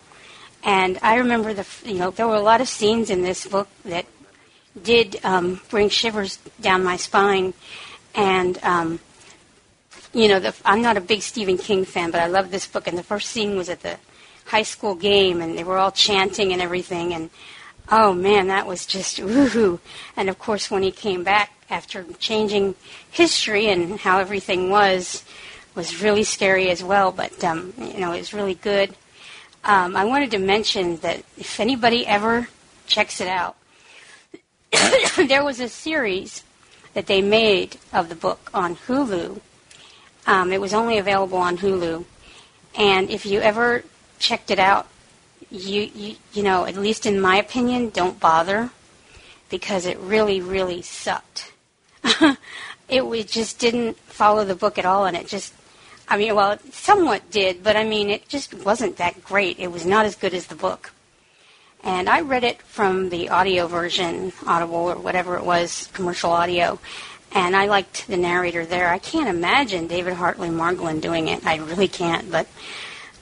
And 0.63 0.97
I 1.01 1.17
remember 1.17 1.53
the, 1.53 1.67
you 1.83 1.95
know, 1.95 2.11
there 2.11 2.27
were 2.27 2.35
a 2.35 2.41
lot 2.41 2.61
of 2.61 2.69
scenes 2.69 3.09
in 3.09 3.21
this 3.21 3.45
book 3.45 3.67
that 3.83 4.05
did 4.81 5.19
um, 5.25 5.59
bring 5.69 5.89
shivers 5.89 6.37
down 6.61 6.85
my 6.85 6.95
spine, 6.95 7.53
and 8.15 8.63
um, 8.63 9.01
you 10.13 10.29
know, 10.29 10.39
the, 10.39 10.55
I'm 10.63 10.81
not 10.81 10.95
a 10.95 11.01
big 11.01 11.21
Stephen 11.21 11.57
King 11.57 11.83
fan, 11.83 12.11
but 12.11 12.21
I 12.21 12.27
love 12.27 12.49
this 12.49 12.65
book. 12.65 12.87
And 12.87 12.97
the 12.97 13.03
first 13.03 13.29
scene 13.29 13.57
was 13.57 13.67
at 13.67 13.81
the 13.81 13.97
high 14.51 14.63
school 14.63 14.95
game, 14.95 15.41
and 15.41 15.57
they 15.57 15.63
were 15.63 15.77
all 15.77 15.91
chanting 15.91 16.51
and 16.51 16.61
everything. 16.61 17.13
And 17.13 17.29
oh 17.89 18.13
man, 18.13 18.47
that 18.47 18.67
was 18.67 18.85
just 18.85 19.17
woohoo! 19.17 19.79
And 20.17 20.29
of 20.29 20.37
course, 20.37 20.69
when 20.69 20.83
he 20.83 20.91
came 20.91 21.23
back 21.23 21.53
after 21.69 22.03
changing 22.19 22.75
history 23.09 23.69
and 23.69 23.97
how 23.97 24.19
everything 24.19 24.69
was, 24.69 25.23
was 25.73 26.03
really 26.03 26.23
scary 26.23 26.69
as 26.69 26.83
well. 26.83 27.13
But 27.13 27.41
um, 27.45 27.73
you 27.77 27.99
know, 28.01 28.11
it 28.11 28.19
was 28.19 28.33
really 28.33 28.55
good. 28.55 28.93
Um, 29.63 29.95
I 29.95 30.03
wanted 30.03 30.31
to 30.31 30.37
mention 30.37 30.97
that 30.97 31.19
if 31.37 31.59
anybody 31.59 32.05
ever 32.05 32.49
checks 32.87 33.21
it 33.21 33.29
out, 33.29 33.55
there 35.15 35.45
was 35.45 35.61
a 35.61 35.69
series 35.69 36.43
that 36.93 37.07
they 37.07 37.21
made 37.21 37.77
of 37.93 38.09
the 38.09 38.15
book 38.15 38.49
on 38.53 38.75
Hulu. 38.75 39.39
Um, 40.27 40.51
it 40.51 40.59
was 40.59 40.73
only 40.73 40.97
available 40.97 41.37
on 41.37 41.57
Hulu, 41.57 42.03
and 42.75 43.09
if 43.09 43.25
you 43.25 43.39
ever 43.39 43.83
checked 44.21 44.51
it 44.51 44.59
out, 44.59 44.87
you, 45.49 45.89
you 45.93 46.15
you 46.33 46.43
know, 46.43 46.65
at 46.65 46.75
least 46.75 47.05
in 47.05 47.19
my 47.19 47.35
opinion, 47.35 47.89
don't 47.89 48.19
bother 48.19 48.69
because 49.49 49.85
it 49.85 49.97
really 49.99 50.39
really 50.41 50.81
sucked. 50.81 51.51
it 52.89 53.05
was, 53.05 53.25
just 53.25 53.59
didn't 53.59 53.97
follow 53.97 54.45
the 54.45 54.55
book 54.55 54.77
at 54.77 54.85
all, 54.85 55.05
and 55.05 55.17
it 55.17 55.27
just 55.27 55.53
I 56.07 56.17
mean, 56.17 56.35
well, 56.35 56.51
it 56.51 56.73
somewhat 56.73 57.31
did, 57.31 57.63
but 57.63 57.77
I 57.77 57.85
mean, 57.85 58.09
it 58.09 58.27
just 58.27 58.53
wasn't 58.53 58.97
that 58.97 59.23
great. 59.23 59.59
It 59.59 59.71
was 59.71 59.85
not 59.85 60.05
as 60.05 60.15
good 60.15 60.33
as 60.33 60.47
the 60.47 60.55
book. 60.55 60.91
And 61.83 62.09
I 62.09 62.21
read 62.21 62.43
it 62.43 62.61
from 62.61 63.09
the 63.09 63.29
audio 63.29 63.65
version, 63.67 64.33
Audible 64.45 64.75
or 64.75 64.97
whatever 64.97 65.37
it 65.37 65.45
was, 65.45 65.89
commercial 65.93 66.31
audio. 66.31 66.79
And 67.31 67.55
I 67.55 67.67
liked 67.67 68.07
the 68.07 68.17
narrator 68.17 68.65
there. 68.65 68.89
I 68.89 68.99
can't 68.99 69.29
imagine 69.29 69.87
David 69.87 70.13
Hartley 70.13 70.49
Margolin 70.49 70.99
doing 70.99 71.29
it. 71.29 71.45
I 71.45 71.55
really 71.57 71.87
can't, 71.87 72.29
but 72.29 72.47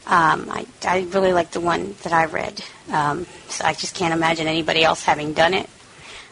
um, 0.09 0.49
I, 0.49 0.65
I 0.83 1.01
really 1.11 1.33
like 1.33 1.51
the 1.51 1.59
one 1.59 1.95
that 2.01 2.11
I 2.11 2.25
read. 2.25 2.63
Um, 2.91 3.27
so 3.47 3.63
I 3.63 3.73
just 3.73 3.93
can't 3.93 4.11
imagine 4.11 4.47
anybody 4.47 4.83
else 4.83 5.03
having 5.03 5.33
done 5.33 5.53
it. 5.53 5.69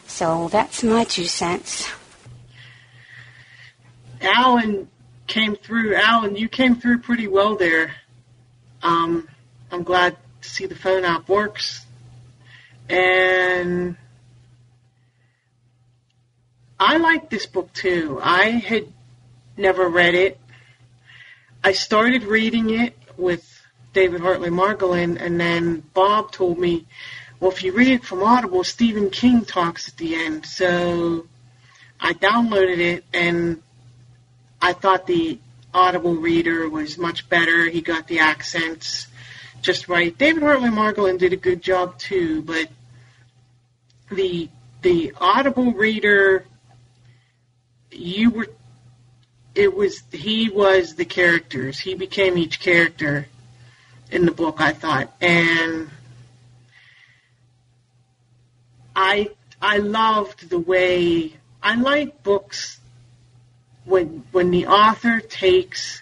So 0.08 0.48
that's 0.48 0.82
my 0.82 1.04
two 1.04 1.26
cents. 1.26 1.88
Alan 4.20 4.90
came 5.28 5.56
through. 5.56 5.94
Alan, 5.94 6.36
you 6.36 6.50
came 6.50 6.78
through 6.78 7.00
pretty 7.00 7.28
well 7.28 7.56
there. 7.56 7.94
Um, 8.82 9.30
I'm 9.72 9.84
glad 9.84 10.18
to 10.42 10.50
see 10.50 10.66
the 10.66 10.76
phone 10.76 11.06
app 11.06 11.30
works. 11.30 11.86
And 12.90 13.96
I 16.80 16.98
like 16.98 17.30
this 17.30 17.46
book 17.46 17.72
too. 17.74 18.20
I 18.24 18.46
had 18.50 18.92
never 19.56 19.88
read 19.88 20.16
it. 20.16 20.40
I 21.64 21.74
started 21.74 22.24
reading 22.24 22.72
it 22.72 22.98
with 23.18 23.57
David 23.94 24.22
Hartley 24.22 24.50
Margolin, 24.50 25.20
and 25.20 25.40
then 25.40 25.84
Bob 25.94 26.32
told 26.32 26.60
me, 26.60 26.86
well, 27.40 27.52
if 27.52 27.64
you 27.64 27.72
read 27.72 27.90
it 27.90 28.04
from 28.04 28.24
Audible, 28.24 28.64
Stephen 28.64 29.10
King 29.10 29.46
talks 29.46 29.88
at 29.88 29.98
the 29.98 30.16
end. 30.16 30.46
So 30.46 31.28
I 32.00 32.14
downloaded 32.14 32.80
it, 32.80 33.06
and 33.14 33.62
I 34.62 34.74
thought 34.74 35.08
the 35.08 35.40
Audible 35.74 36.16
reader 36.16 36.68
was 36.70 36.98
much 36.98 37.30
better. 37.30 37.70
He 37.70 37.82
got 37.82 38.08
the 38.08 38.20
accents 38.20 39.08
just 39.62 39.88
right. 39.88 40.18
David 40.18 40.44
Hartley 40.44 40.70
Margolin 40.70 41.18
did 41.18 41.34
a 41.34 41.38
good 41.38 41.62
job 41.62 41.98
too, 42.00 42.42
but 42.42 42.70
the 44.10 44.50
the 44.82 45.14
Audible 45.20 45.74
reader, 45.74 46.46
you 47.92 48.30
were, 48.30 48.48
it 49.56 49.76
was 49.76 50.02
he 50.12 50.50
was 50.50 50.96
the 50.96 51.06
characters. 51.06 51.80
He 51.80 51.96
became 51.96 52.38
each 52.38 52.60
character 52.60 53.28
in 54.12 54.26
the 54.26 54.32
book. 54.32 54.58
I 54.60 54.74
thought, 54.74 55.14
and 55.22 55.90
I 58.96 59.30
I 59.62 59.78
loved 59.78 60.50
the 60.50 60.60
way 60.60 61.34
I 61.62 61.76
like 61.76 62.24
books 62.24 62.80
when 63.86 64.24
when 64.32 64.52
the 64.52 64.68
author 64.68 65.20
takes 65.20 66.02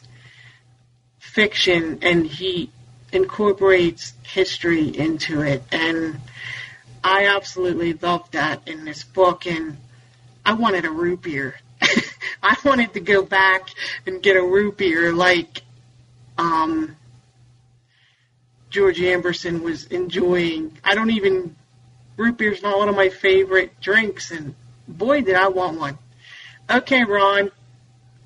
fiction 1.20 2.00
and 2.02 2.26
he 2.26 2.72
incorporates 3.12 4.14
history 4.24 4.88
into 4.88 5.42
it 5.42 5.64
and 5.72 6.20
I 7.04 7.28
absolutely 7.28 7.94
loved 7.94 8.34
that 8.34 8.68
in 8.68 8.86
this 8.86 9.04
book 9.04 9.46
and 9.46 9.78
I 10.46 10.54
wanted 10.54 10.86
a 10.86 10.90
root 10.90 11.22
beer. 11.22 11.56
I 12.44 12.56
wanted 12.64 12.94
to 12.94 13.00
go 13.00 13.24
back 13.24 13.70
and 14.06 14.24
get 14.24 14.38
a 14.38 14.42
root 14.42 14.78
beer 14.78 15.14
like 15.14 15.64
um 16.38 16.96
George 18.76 19.00
Amberson 19.00 19.62
was 19.62 19.86
enjoying. 19.86 20.78
I 20.84 20.96
don't 20.96 21.12
even 21.12 21.56
root 22.18 22.38
beer's 22.38 22.62
not 22.62 22.78
one 22.78 22.90
of 22.90 22.96
my 22.98 23.08
favorite 23.08 23.80
drinks, 23.80 24.32
and 24.32 24.54
boy, 24.86 25.22
did 25.22 25.36
I 25.36 25.48
want 25.48 25.80
one. 25.80 25.98
Okay, 26.70 27.06
Ron, 27.06 27.52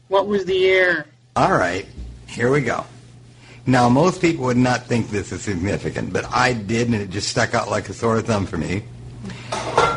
what 0.08 0.26
was 0.26 0.46
the 0.46 0.66
air? 0.66 1.06
All 1.36 1.52
right, 1.52 1.86
here 2.26 2.50
we 2.50 2.62
go. 2.62 2.84
Now, 3.68 3.90
most 3.90 4.22
people 4.22 4.46
would 4.46 4.58
not 4.58 4.88
think 4.88 5.12
this 5.12 5.32
is 5.32 5.44
significant, 5.44 6.12
but 6.12 6.26
I 6.34 6.54
did, 6.54 6.88
and 6.88 6.96
it 6.96 7.12
just 7.12 7.28
stuck 7.28 7.54
out 7.54 7.70
like 7.70 7.88
a 7.88 7.94
sore 7.94 8.20
thumb 8.24 8.48
for 8.48 8.58
me. 8.58 8.82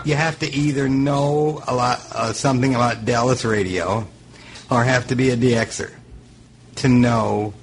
You 0.04 0.16
have 0.16 0.38
to 0.40 0.52
either 0.52 0.86
know 0.86 1.62
a 1.66 1.74
lot, 1.74 2.06
uh, 2.12 2.34
something 2.34 2.74
about 2.74 3.06
Dallas 3.06 3.46
radio, 3.46 4.06
or 4.70 4.84
have 4.84 5.06
to 5.06 5.16
be 5.16 5.30
a 5.30 5.36
DXer 5.38 5.92
to 6.74 6.88
know 6.90 7.54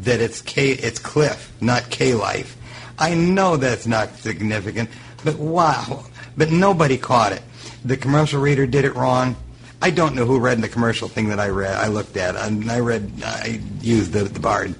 that 0.00 0.20
it's 0.20 0.42
K, 0.42 0.70
it's 0.70 0.98
Cliff, 0.98 1.52
not 1.60 1.90
K 1.90 2.14
Life. 2.14 2.56
I 2.98 3.14
know 3.14 3.56
that's 3.56 3.86
not 3.86 4.16
significant, 4.16 4.90
but 5.24 5.36
wow, 5.36 6.04
but 6.36 6.50
nobody 6.50 6.96
caught 6.96 7.32
it. 7.32 7.42
The 7.84 7.96
commercial 7.96 8.40
reader 8.40 8.66
did 8.66 8.84
it 8.84 8.94
wrong. 8.94 9.36
I 9.82 9.90
don't 9.90 10.14
know 10.14 10.24
who 10.24 10.38
read 10.38 10.60
the 10.62 10.68
commercial 10.68 11.08
thing 11.08 11.28
that 11.28 11.38
I 11.38 11.48
read. 11.48 11.76
I 11.76 11.88
looked 11.88 12.16
at, 12.16 12.34
and 12.36 12.70
I 12.70 12.80
read, 12.80 13.12
I 13.22 13.60
used 13.80 14.12
the, 14.12 14.24
the 14.24 14.40
Bard, 14.40 14.74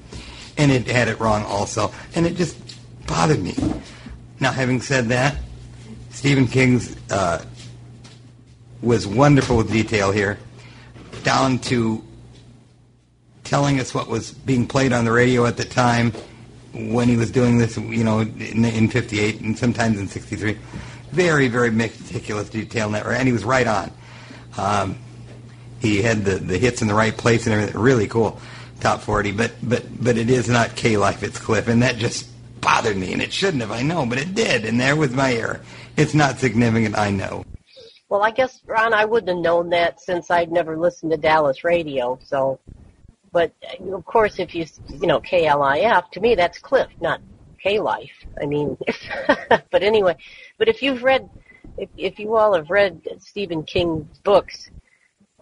and 0.56 0.72
it 0.72 0.86
had 0.86 1.08
it 1.08 1.20
wrong 1.20 1.44
also, 1.44 1.92
and 2.14 2.26
it 2.26 2.36
just 2.36 2.56
bothered 3.06 3.42
me. 3.42 3.54
Now, 4.40 4.52
having 4.52 4.80
said 4.80 5.08
that, 5.08 5.36
Stephen 6.10 6.46
King's 6.46 6.96
uh, 7.10 7.44
was 8.80 9.06
wonderful 9.06 9.58
with 9.58 9.70
detail 9.70 10.12
here, 10.12 10.38
down 11.22 11.58
to 11.58 12.02
telling 13.46 13.80
us 13.80 13.94
what 13.94 14.08
was 14.08 14.32
being 14.32 14.66
played 14.66 14.92
on 14.92 15.04
the 15.04 15.12
radio 15.12 15.46
at 15.46 15.56
the 15.56 15.64
time 15.64 16.12
when 16.74 17.08
he 17.08 17.16
was 17.16 17.30
doing 17.30 17.58
this, 17.58 17.76
you 17.76 18.04
know, 18.04 18.20
in, 18.20 18.64
in 18.64 18.88
58 18.88 19.40
and 19.40 19.58
sometimes 19.58 19.98
in 19.98 20.08
63. 20.08 20.58
Very, 21.12 21.48
very 21.48 21.70
meticulous 21.70 22.50
detail 22.50 22.94
and 22.94 23.26
he 23.26 23.32
was 23.32 23.44
right 23.44 23.66
on. 23.66 23.92
Um, 24.58 24.98
he 25.80 26.02
had 26.02 26.24
the, 26.24 26.36
the 26.36 26.58
hits 26.58 26.82
in 26.82 26.88
the 26.88 26.94
right 26.94 27.16
place 27.16 27.46
and 27.46 27.54
everything. 27.54 27.80
Really 27.80 28.08
cool, 28.08 28.40
top 28.80 29.00
40. 29.00 29.32
But 29.32 29.52
but 29.62 29.84
but 30.02 30.16
it 30.16 30.30
is 30.30 30.48
not 30.48 30.74
K 30.74 30.96
Life. 30.96 31.22
It's 31.22 31.38
Cliff, 31.38 31.68
and 31.68 31.82
that 31.82 31.96
just 31.96 32.28
bothered 32.60 32.96
me, 32.96 33.12
and 33.12 33.22
it 33.22 33.32
shouldn't 33.32 33.60
have. 33.60 33.70
I 33.70 33.82
know, 33.82 34.06
but 34.06 34.18
it 34.18 34.34
did, 34.34 34.64
and 34.64 34.80
there 34.80 34.96
was 34.96 35.12
my 35.12 35.34
error. 35.34 35.60
It's 35.96 36.14
not 36.14 36.38
significant. 36.38 36.96
I 36.96 37.10
know. 37.10 37.44
Well, 38.08 38.22
I 38.22 38.30
guess 38.30 38.60
Ron, 38.66 38.94
I 38.94 39.04
wouldn't 39.04 39.28
have 39.28 39.38
known 39.38 39.70
that 39.70 40.00
since 40.00 40.30
I'd 40.30 40.52
never 40.52 40.76
listened 40.76 41.12
to 41.12 41.18
Dallas 41.18 41.64
radio. 41.64 42.18
So, 42.24 42.60
but 43.36 43.52
of 43.92 44.02
course, 44.06 44.38
if 44.38 44.54
you 44.54 44.64
you 44.88 45.06
know 45.06 45.20
KLIF, 45.20 46.10
to 46.12 46.20
me 46.20 46.34
that's 46.34 46.58
Cliff, 46.58 46.88
not 47.02 47.20
K 47.62 47.78
Life. 47.80 48.16
I 48.40 48.46
mean, 48.46 48.78
but 49.70 49.82
anyway, 49.82 50.16
but 50.56 50.70
if 50.70 50.82
you've 50.82 51.02
read, 51.02 51.28
if 51.76 51.90
if 51.98 52.18
you 52.18 52.34
all 52.34 52.54
have 52.54 52.70
read 52.70 52.94
Stephen 53.18 53.62
King's 53.62 54.18
books, 54.20 54.70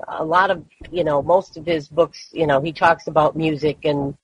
a 0.09 0.25
lot 0.25 0.51
of 0.51 0.65
you 0.91 1.05
know 1.05 1.23
most 1.23 1.57
of 1.57 1.65
his 1.65 1.87
books, 1.87 2.31
you 2.33 2.49
know, 2.49 2.61
he 2.61 2.73
talks 2.73 3.07
about 3.07 3.37
music 3.37 3.79
and 3.85 4.17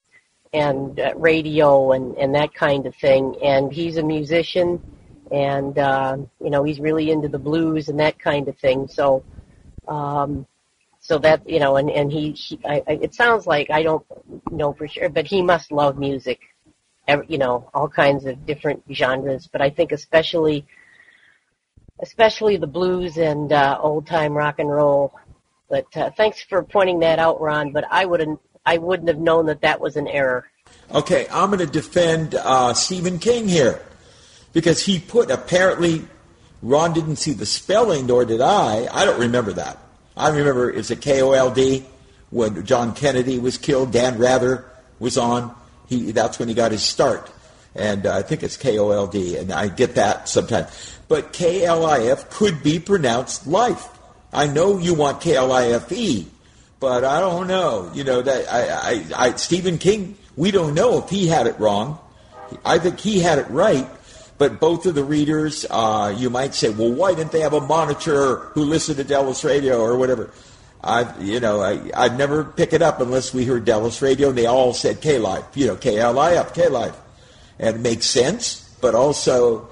and 0.53 0.99
uh, 0.99 1.15
radio 1.15 1.93
and 1.93 2.17
and 2.19 2.35
that 2.35 2.53
kind 2.53 2.87
of 2.87 2.95
thing, 2.97 3.37
and 3.41 3.73
he's 3.73 3.99
a 3.99 4.03
musician 4.03 4.83
and 5.31 5.79
uh, 5.79 6.17
you 6.43 6.51
know 6.51 6.65
he's 6.65 6.81
really 6.81 7.13
into 7.13 7.29
the 7.29 7.39
blues 7.39 7.89
and 7.89 8.01
that 8.01 8.19
kind 8.19 8.49
of 8.49 8.59
thing. 8.59 8.89
So, 8.89 9.23
um, 9.87 10.45
so 11.11 11.19
that 11.19 11.49
you 11.49 11.59
know, 11.59 11.75
and 11.75 11.91
and 11.91 12.13
he, 12.13 12.31
he 12.31 12.61
I, 12.65 12.85
I, 12.87 12.93
it 13.03 13.17
sounds 13.17 13.45
like 13.45 13.69
I 13.69 13.83
don't 13.83 14.07
know 14.53 14.73
for 14.73 14.87
sure, 14.87 15.09
but 15.09 15.27
he 15.27 15.43
must 15.43 15.73
love 15.73 15.99
music, 15.99 16.39
every, 17.09 17.27
you 17.29 17.37
know, 17.37 17.69
all 17.75 17.89
kinds 17.89 18.27
of 18.27 18.47
different 18.47 18.85
genres. 18.93 19.49
But 19.49 19.61
I 19.61 19.71
think 19.71 19.91
especially, 19.91 20.65
especially 22.01 22.59
the 22.59 22.69
blues 22.69 23.19
and 23.19 23.53
uh, 23.53 23.77
old 23.83 24.07
time 24.07 24.35
rock 24.35 24.61
and 24.61 24.71
roll. 24.71 25.13
But 25.69 25.97
uh, 25.97 26.11
thanks 26.17 26.45
for 26.45 26.63
pointing 26.63 27.01
that 27.01 27.19
out, 27.19 27.41
Ron. 27.41 27.73
But 27.73 27.87
I 27.91 28.05
wouldn't, 28.05 28.39
I 28.65 28.79
wouldn't 28.79 29.09
have 29.09 29.19
known 29.19 29.47
that 29.47 29.63
that 29.63 29.81
was 29.81 29.97
an 29.97 30.07
error. 30.07 30.47
Okay, 30.95 31.27
I'm 31.33 31.49
going 31.51 31.59
to 31.59 31.67
defend 31.67 32.37
uh, 32.37 32.73
Stephen 32.75 33.19
King 33.19 33.49
here 33.49 33.83
because 34.53 34.87
he 34.87 35.01
put 35.01 35.33
apparently 35.33 36.07
Ron 36.63 36.93
didn't 36.93 37.17
see 37.17 37.33
the 37.33 37.47
spelling, 37.47 38.07
nor 38.07 38.25
did 38.25 38.41
I. 38.41 38.87
I 38.93 39.05
don't 39.05 39.19
remember 39.19 39.55
that. 39.55 39.90
I 40.17 40.29
remember 40.29 40.71
it's 40.71 40.91
a 40.91 40.97
K 40.97 41.23
O 41.23 41.33
L 41.33 41.51
D 41.51 41.85
when 42.31 42.65
John 42.65 42.95
Kennedy 42.95 43.39
was 43.39 43.59
killed. 43.59 43.93
Dan 43.93 44.19
Rather 44.19 44.65
was 44.99 45.17
on. 45.17 45.55
He 45.89 46.13
that's 46.13 46.39
when 46.39 46.49
he 46.49 46.55
got 46.55 46.73
his 46.73 46.83
start, 46.83 47.31
and 47.75 48.07
uh, 48.07 48.15
I 48.17 48.23
think 48.23 48.43
it's 48.43 48.57
K 48.57 48.79
O 48.79 48.91
L 48.91 49.07
D, 49.07 49.37
and 49.37 49.53
I 49.53 49.69
get 49.69 49.95
that 49.97 50.29
sometimes. 50.29 50.99
But 51.09 51.33
K 51.33 51.65
L 51.65 51.85
I 51.87 52.01
F 52.03 52.31
could 52.31 52.63
be 52.63 52.79
pronounced 52.79 53.47
life. 53.47 53.89
I 54.33 54.47
know 54.47 54.79
you 54.79 54.95
want 54.95 55.21
K 55.21 55.35
L 55.35 55.53
I 55.53 55.69
F 55.69 55.91
E, 55.91 56.29
but 56.79 57.05
I 57.05 57.19
don't 57.21 57.49
know. 57.49 57.91
You 57.95 58.05
know 58.05 58.23
that 58.23 58.49
I, 58.53 58.69
I, 58.69 59.27
I 59.29 59.37
Stephen 59.37 59.79
King. 59.79 60.17
We 60.37 60.53
don't 60.53 60.75
know 60.75 60.99
if 61.03 61.11
he 61.11 61.27
had 61.27 61.47
it 61.47 61.59
wrong. 61.59 61.99
I 62.65 62.79
think 62.79 63.01
he 63.01 63.21
had 63.21 63.39
it 63.39 63.51
right 63.51 63.89
but 64.41 64.59
both 64.59 64.87
of 64.87 64.95
the 64.95 65.05
readers, 65.05 65.67
uh, 65.69 66.15
you 66.17 66.31
might 66.31 66.55
say, 66.55 66.71
well, 66.71 66.91
why 66.91 67.13
didn't 67.13 67.31
they 67.31 67.41
have 67.41 67.53
a 67.53 67.61
monitor 67.61 68.37
who 68.55 68.65
listened 68.65 68.97
to 68.97 69.05
Dallas 69.05 69.45
Radio 69.45 69.83
or 69.83 69.99
whatever? 69.99 70.31
I, 70.83 71.15
you 71.21 71.41
know, 71.41 71.61
I, 71.61 71.91
I'd 71.95 72.17
never 72.17 72.43
pick 72.45 72.73
it 72.73 72.81
up 72.81 73.03
unless 73.03 73.35
we 73.35 73.45
heard 73.45 73.67
Dallas 73.67 74.01
Radio 74.01 74.31
and 74.31 74.39
they 74.39 74.47
all 74.47 74.73
said 74.73 75.03
K 75.03 75.19
Life, 75.19 75.45
you 75.55 75.67
know, 75.67 75.77
K 75.77 75.99
L 75.99 76.19
I 76.19 76.37
F, 76.37 76.55
K 76.55 76.69
Life, 76.69 76.97
and 77.59 77.77
it 77.77 77.81
makes 77.81 78.07
sense. 78.07 78.75
But 78.81 78.95
also, 78.95 79.69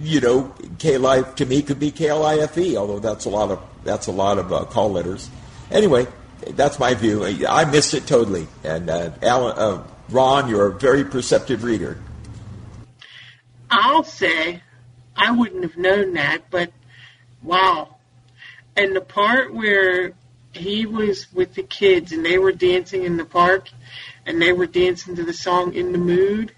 you 0.00 0.20
know, 0.20 0.52
K 0.80 0.98
Life 0.98 1.36
to 1.36 1.46
me 1.46 1.62
could 1.62 1.78
be 1.78 1.92
K 1.92 2.08
L 2.08 2.24
I 2.24 2.38
F 2.38 2.58
E, 2.58 2.76
although 2.76 2.98
that's 2.98 3.26
a 3.26 3.30
lot 3.30 3.52
of 3.52 3.62
that's 3.84 4.08
a 4.08 4.12
lot 4.12 4.38
of 4.38 4.52
uh, 4.52 4.64
call 4.64 4.90
letters. 4.90 5.30
Anyway, 5.70 6.08
that's 6.50 6.80
my 6.80 6.94
view. 6.94 7.24
I 7.46 7.64
missed 7.64 7.94
it 7.94 8.08
totally. 8.08 8.48
And 8.64 8.90
uh, 8.90 9.12
Alan, 9.22 9.56
uh, 9.56 9.84
Ron, 10.08 10.48
you're 10.48 10.66
a 10.66 10.72
very 10.72 11.04
perceptive 11.04 11.62
reader. 11.62 11.96
I'll 13.74 14.04
say 14.04 14.62
I 15.16 15.30
wouldn't 15.30 15.62
have 15.62 15.78
known 15.78 16.12
that, 16.12 16.50
but 16.50 16.70
wow. 17.42 17.96
And 18.76 18.94
the 18.94 19.00
part 19.00 19.54
where 19.54 20.12
he 20.52 20.84
was 20.84 21.32
with 21.32 21.54
the 21.54 21.62
kids 21.62 22.12
and 22.12 22.24
they 22.24 22.36
were 22.36 22.52
dancing 22.52 23.04
in 23.04 23.16
the 23.16 23.24
park 23.24 23.70
and 24.26 24.40
they 24.40 24.52
were 24.52 24.66
dancing 24.66 25.16
to 25.16 25.24
the 25.24 25.32
song 25.32 25.72
In 25.72 25.92
the 25.92 25.98
Mood, 25.98 26.54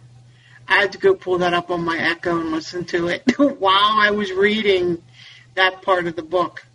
I 0.66 0.80
had 0.80 0.92
to 0.92 0.98
go 0.98 1.14
pull 1.14 1.38
that 1.38 1.54
up 1.54 1.70
on 1.70 1.84
my 1.84 1.98
Echo 1.98 2.40
and 2.40 2.50
listen 2.50 2.84
to 2.86 3.06
it 3.06 3.22
while 3.38 4.00
I 4.00 4.10
was 4.10 4.32
reading 4.32 5.00
that 5.54 5.82
part 5.82 6.08
of 6.08 6.16
the 6.16 6.22
book. 6.22 6.66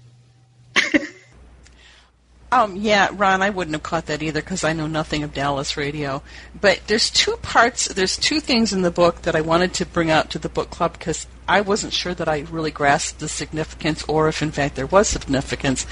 Um, 2.52 2.76
yeah, 2.78 3.10
Ron, 3.14 3.44
I 3.44 3.52
wouldn't 3.52 3.76
have 3.76 3.84
caught 3.84 4.08
that 4.08 4.24
either 4.24 4.42
because 4.42 4.64
I 4.64 4.74
know 4.74 4.88
nothing 4.88 5.22
of 5.22 5.34
Dallas 5.34 5.78
radio. 5.78 6.24
But 6.60 6.82
there's 6.88 7.12
two 7.12 7.38
parts, 7.38 7.88
there's 7.88 8.18
two 8.18 8.40
things 8.40 8.74
in 8.74 8.82
the 8.82 8.90
book 8.90 9.22
that 9.22 9.36
I 9.36 9.42
wanted 9.42 9.74
to 9.76 9.86
bring 9.86 10.10
out 10.10 10.32
to 10.32 10.40
the 10.40 10.50
book 10.50 10.72
club 10.72 10.94
because 10.94 11.28
I 11.48 11.62
wasn't 11.62 11.94
sure 11.94 12.16
that 12.16 12.28
I 12.28 12.46
really 12.50 12.72
grasped 12.72 13.20
the 13.20 13.28
significance 13.28 14.04
or 14.08 14.28
if 14.28 14.42
in 14.42 14.52
fact 14.52 14.76
there 14.76 14.88
was 14.88 15.08
significance. 15.08 15.84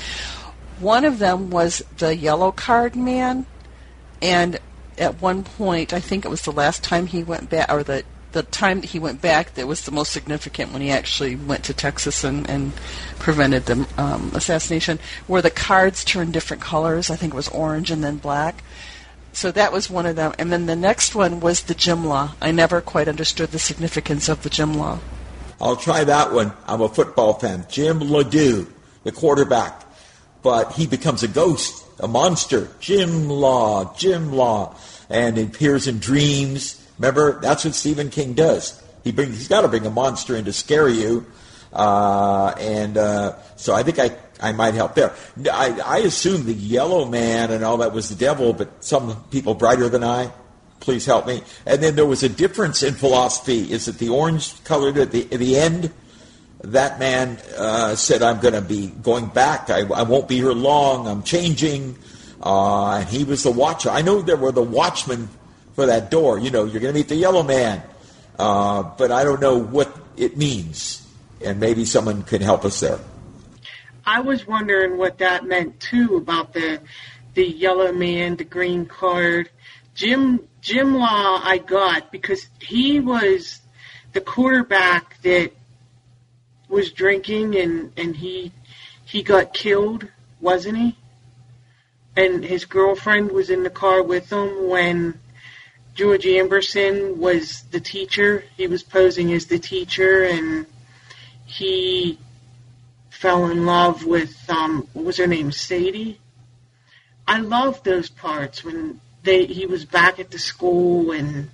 One 0.80 1.06
of 1.06 1.20
them 1.20 1.52
was 1.52 1.84
the 1.98 2.16
yellow 2.16 2.52
card 2.52 2.96
man, 2.96 3.46
and 4.22 4.60
at 4.98 5.22
one 5.22 5.44
point, 5.44 5.94
I 5.94 6.00
think 6.00 6.26
it 6.26 6.30
was 6.30 6.44
the 6.44 6.52
last 6.52 6.84
time 6.84 7.08
he 7.08 7.24
went 7.24 7.50
back, 7.50 7.72
or 7.72 7.84
the 7.84 8.04
the 8.38 8.44
time 8.44 8.82
that 8.82 8.92
he 8.92 9.00
went 9.00 9.20
back 9.20 9.56
that 9.56 9.66
was 9.66 9.82
the 9.82 9.92
most 9.92 10.12
significant 10.12 10.72
when 10.72 10.80
he 10.80 10.92
actually 10.92 11.36
went 11.36 11.64
to 11.64 11.74
Texas 11.74 12.24
and, 12.24 12.48
and 12.48 12.72
prevented 13.18 13.66
the 13.66 13.88
um, 13.98 14.32
assassination, 14.36 15.00
where 15.26 15.42
the 15.42 15.50
cards 15.50 16.04
turned 16.04 16.34
different 16.34 16.62
colors. 16.62 17.10
I 17.10 17.16
think 17.16 17.34
it 17.34 17.36
was 17.36 17.48
orange 17.48 17.90
and 17.90 18.04
then 18.04 18.18
black. 18.18 18.64
So 19.34 19.52
that 19.52 19.74
was 19.74 19.90
one 19.90 20.06
of 20.06 20.16
them. 20.16 20.36
And 20.38 20.52
then 20.52 20.68
the 20.68 20.76
next 20.76 21.16
one 21.16 21.40
was 21.40 21.64
the 21.64 21.74
Jimla. 21.74 22.34
I 22.40 22.52
never 22.52 22.80
quite 22.80 23.08
understood 23.08 23.50
the 23.50 23.58
significance 23.58 24.30
of 24.30 24.44
the 24.44 24.52
Jimla. 24.52 25.00
I'll 25.60 25.76
try 25.76 26.04
that 26.04 26.32
one. 26.32 26.54
I'm 26.68 26.82
a 26.82 26.90
football 26.90 27.34
fan. 27.34 27.66
Jim 27.70 28.02
LaDue, 28.02 28.68
the 29.04 29.12
quarterback. 29.12 29.82
But 30.44 30.74
he 30.74 30.86
becomes 30.86 31.24
a 31.24 31.28
ghost, 31.28 31.84
a 32.00 32.08
monster. 32.08 32.70
Jim 32.80 33.30
Law, 33.30 33.96
Jim 33.96 34.32
Law. 34.32 34.76
And 35.10 35.40
appears 35.40 35.88
in 35.88 35.98
dreams 35.98 36.87
Remember, 36.98 37.40
that's 37.40 37.66
what 37.66 37.76
Stephen 37.76 38.10
King 38.10 38.34
does. 38.34 38.82
He 39.04 39.12
brings, 39.12 39.38
he's 39.38 39.48
got 39.48 39.62
to 39.62 39.68
bring 39.68 39.86
a 39.86 39.90
monster 39.90 40.36
in 40.36 40.46
to 40.46 40.54
scare 40.54 40.90
you. 40.90 41.26
Uh, 41.72 42.54
and 42.60 42.98
uh, 42.98 43.36
so 43.56 43.74
I 43.74 43.84
think 43.84 44.00
I, 44.00 44.18
I 44.42 44.52
might 44.52 44.74
help 44.74 44.96
there. 44.96 45.14
I, 45.52 45.80
I 45.86 45.98
assume 46.00 46.46
the 46.46 46.54
yellow 46.54 47.06
man 47.06 47.52
and 47.52 47.64
all 47.64 47.78
that 47.78 47.94
was 47.94 48.10
the 48.10 48.16
devil, 48.16 48.54
but 48.54 48.84
some 48.84 49.24
people 49.26 49.54
brighter 49.54 49.90
than 49.90 50.04
I. 50.04 50.32
Please 50.80 51.06
help 51.06 51.28
me. 51.28 51.42
And 51.66 51.82
then 51.82 51.96
there 51.96 52.06
was 52.06 52.24
a 52.24 52.30
difference 52.30 52.84
in 52.84 52.94
philosophy. 52.94 53.72
Is 53.72 53.88
it 53.88 53.98
the 53.98 54.10
orange 54.10 54.64
colored 54.64 54.98
at 54.98 55.12
the, 55.12 55.24
at 55.32 55.40
the 55.40 55.58
end? 55.58 55.92
That 56.64 57.00
man 57.00 57.38
uh, 57.58 57.96
said, 57.96 58.22
I'm 58.24 58.40
going 58.40 58.54
to 58.54 58.62
be 58.62 58.88
going 58.88 59.28
back. 59.28 59.70
I, 59.70 59.82
I 59.82 60.04
won't 60.04 60.28
be 60.28 60.38
here 60.38 60.54
long. 60.54 61.08
I'm 61.08 61.24
changing. 61.24 61.98
Uh, 62.42 62.98
and 63.00 63.10
he 63.10 63.24
was 63.24 63.44
the 63.44 63.52
watcher. 63.52 63.90
I 63.90 64.02
know 64.02 64.22
there 64.22 64.38
were 64.38 64.52
the 64.52 64.64
watchmen 64.64 65.30
for 65.78 65.86
that 65.86 66.10
door. 66.10 66.40
You 66.40 66.50
know, 66.50 66.66
you're 66.66 66.82
going 66.82 66.92
to 66.92 67.00
meet 67.00 67.08
the 67.08 67.16
yellow 67.16 67.44
man, 67.44 67.84
uh, 68.40 68.82
but 68.82 69.12
I 69.12 69.24
don't 69.24 69.40
know 69.40 69.60
what 69.60 69.96
it 70.18 70.36
means, 70.36 71.08
and 71.46 71.60
maybe 71.60 71.86
someone 71.86 72.24
can 72.24 72.42
help 72.42 72.66
us 72.66 72.80
there. 72.80 73.00
I 74.04 74.22
was 74.22 74.48
wondering 74.48 74.98
what 74.98 75.20
that 75.20 75.46
meant 75.46 75.80
too 75.80 76.18
about 76.18 76.54
the 76.54 76.82
the 77.36 77.46
yellow 77.46 77.94
man, 77.94 78.38
the 78.38 78.44
green 78.44 78.88
card. 78.88 79.52
Jim 79.94 80.40
Jim 80.62 80.96
Law 80.96 81.40
I 81.44 81.60
got 81.60 82.12
because 82.12 82.48
he 82.60 83.00
was 83.00 83.62
the 84.14 84.22
quarterback 84.22 85.22
that 85.22 85.52
was 86.68 86.92
drinking 86.92 87.56
and 87.56 87.94
and 87.98 88.16
he 88.16 88.52
he 89.06 89.22
got 89.22 89.54
killed, 89.54 90.08
wasn't 90.42 90.78
he? 90.78 90.98
And 92.16 92.44
his 92.44 92.66
girlfriend 92.66 93.32
was 93.32 93.52
in 93.52 93.62
the 93.62 93.70
car 93.70 94.02
with 94.02 94.32
him 94.32 94.68
when 94.68 95.20
George 95.98 96.26
Amberson 96.26 97.18
was 97.18 97.64
the 97.72 97.80
teacher. 97.80 98.44
He 98.56 98.68
was 98.68 98.84
posing 98.84 99.34
as 99.34 99.48
the 99.48 99.58
teacher 99.58 100.26
and 100.26 100.68
he 101.48 102.20
fell 103.10 103.50
in 103.50 103.66
love 103.66 104.06
with 104.06 104.48
um 104.48 104.88
what 104.94 105.06
was 105.06 105.18
her 105.18 105.26
name 105.26 105.52
Sadie. 105.52 106.20
I 107.28 107.40
love 107.40 107.82
those 107.82 108.12
parts 108.12 108.64
when 108.64 109.02
they 109.24 109.48
he 109.48 109.66
was 109.66 109.86
back 109.86 110.20
at 110.20 110.30
the 110.30 110.38
school 110.38 111.14
and 111.14 111.50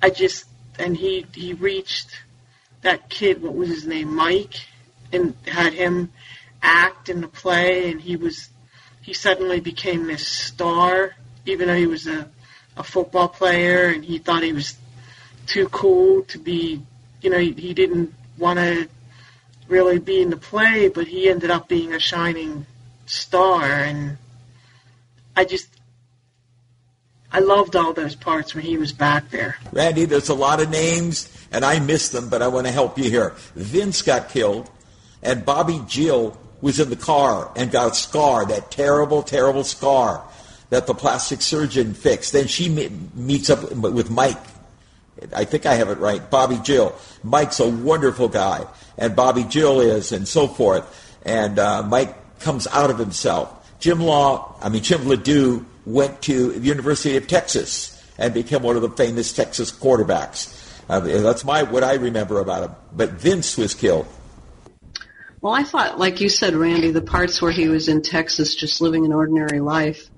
I 0.00 0.08
just 0.08 0.46
and 0.78 0.96
he 0.96 1.26
he 1.34 1.52
reached 1.52 2.22
that 2.80 3.10
kid 3.10 3.42
what 3.42 3.54
was 3.54 3.68
his 3.68 3.86
name 3.86 4.14
Mike 4.14 4.66
and 5.12 5.34
had 5.46 5.74
him 5.74 6.10
act 6.62 7.10
in 7.10 7.20
the 7.20 7.28
play 7.28 7.90
and 7.90 8.00
he 8.00 8.16
was 8.16 8.48
he 9.02 9.12
suddenly 9.12 9.60
became 9.60 10.06
this 10.06 10.26
star 10.26 11.14
even 11.44 11.68
though 11.68 11.76
he 11.76 11.86
was 11.86 12.06
a 12.06 12.30
a 12.76 12.82
football 12.82 13.28
player 13.28 13.88
and 13.88 14.04
he 14.04 14.18
thought 14.18 14.42
he 14.42 14.52
was 14.52 14.76
too 15.46 15.68
cool 15.68 16.22
to 16.24 16.38
be 16.38 16.82
you 17.22 17.30
know 17.30 17.38
he, 17.38 17.52
he 17.52 17.74
didn't 17.74 18.12
want 18.38 18.58
to 18.58 18.88
really 19.68 19.98
be 19.98 20.22
in 20.22 20.30
the 20.30 20.36
play, 20.36 20.88
but 20.88 21.06
he 21.06 21.28
ended 21.28 21.50
up 21.50 21.68
being 21.68 21.92
a 21.92 21.98
shining 21.98 22.66
star, 23.06 23.64
and 23.64 24.16
I 25.34 25.44
just 25.44 25.68
I 27.32 27.40
loved 27.40 27.76
all 27.76 27.92
those 27.92 28.14
parts 28.14 28.54
when 28.54 28.64
he 28.64 28.78
was 28.78 28.92
back 28.92 29.30
there. 29.30 29.56
Randy, 29.72 30.04
there's 30.04 30.28
a 30.28 30.34
lot 30.34 30.60
of 30.60 30.70
names, 30.70 31.30
and 31.50 31.64
I 31.64 31.80
miss 31.80 32.08
them, 32.10 32.28
but 32.28 32.42
I 32.42 32.48
want 32.48 32.66
to 32.66 32.72
help 32.72 32.98
you 32.98 33.10
here. 33.10 33.34
Vince 33.54 34.02
got 34.02 34.28
killed, 34.28 34.70
and 35.22 35.44
Bobbi 35.44 35.86
Jill 35.88 36.38
was 36.60 36.80
in 36.80 36.88
the 36.88 36.96
car 36.96 37.52
and 37.56 37.70
got 37.70 37.92
a 37.92 37.94
scar, 37.94 38.46
that 38.46 38.70
terrible, 38.70 39.22
terrible 39.22 39.64
scar 39.64 40.24
that 40.70 40.86
the 40.86 40.94
plastic 40.94 41.42
surgeon 41.42 41.94
fixed. 41.94 42.32
Then 42.32 42.46
she 42.46 42.68
meets 43.14 43.50
up 43.50 43.72
with 43.72 44.10
Mike. 44.10 44.38
I 45.34 45.44
think 45.44 45.64
I 45.66 45.74
have 45.74 45.88
it 45.88 45.98
right. 45.98 46.30
Bobbi 46.30 46.62
Jill. 46.62 46.94
Mike's 47.22 47.60
a 47.60 47.68
wonderful 47.68 48.28
guy, 48.28 48.66
and 48.98 49.16
Bobbi 49.16 49.48
Jill 49.48 49.80
is, 49.80 50.12
and 50.12 50.28
so 50.28 50.46
forth. 50.46 50.84
And 51.24 51.58
uh, 51.58 51.82
Mike 51.82 52.38
comes 52.40 52.66
out 52.66 52.90
of 52.90 52.98
himself. 52.98 53.52
Jim 53.80 54.00
Law, 54.00 54.56
I 54.60 54.68
mean 54.68 54.82
Jim 54.82 55.02
LaDue, 55.02 55.64
went 55.84 56.22
to 56.22 56.52
the 56.52 56.66
University 56.66 57.16
of 57.16 57.26
Texas 57.26 57.92
and 58.18 58.34
became 58.34 58.62
one 58.62 58.76
of 58.76 58.82
the 58.82 58.90
famous 58.90 59.32
Texas 59.32 59.70
quarterbacks. 59.70 60.52
Uh, 60.88 61.00
that's 61.00 61.44
my 61.44 61.62
what 61.62 61.82
I 61.82 61.94
remember 61.94 62.40
about 62.40 62.64
him. 62.64 62.76
But 62.92 63.12
Vince 63.12 63.56
was 63.56 63.74
killed. 63.74 64.06
Well, 65.40 65.52
I 65.52 65.62
thought, 65.62 65.98
like 65.98 66.20
you 66.20 66.28
said, 66.28 66.54
Randy, 66.54 66.90
the 66.90 67.02
parts 67.02 67.40
where 67.40 67.52
he 67.52 67.68
was 67.68 67.88
in 67.88 68.02
Texas 68.02 68.54
just 68.54 68.80
living 68.80 69.04
an 69.04 69.12
ordinary 69.12 69.60
life 69.60 70.10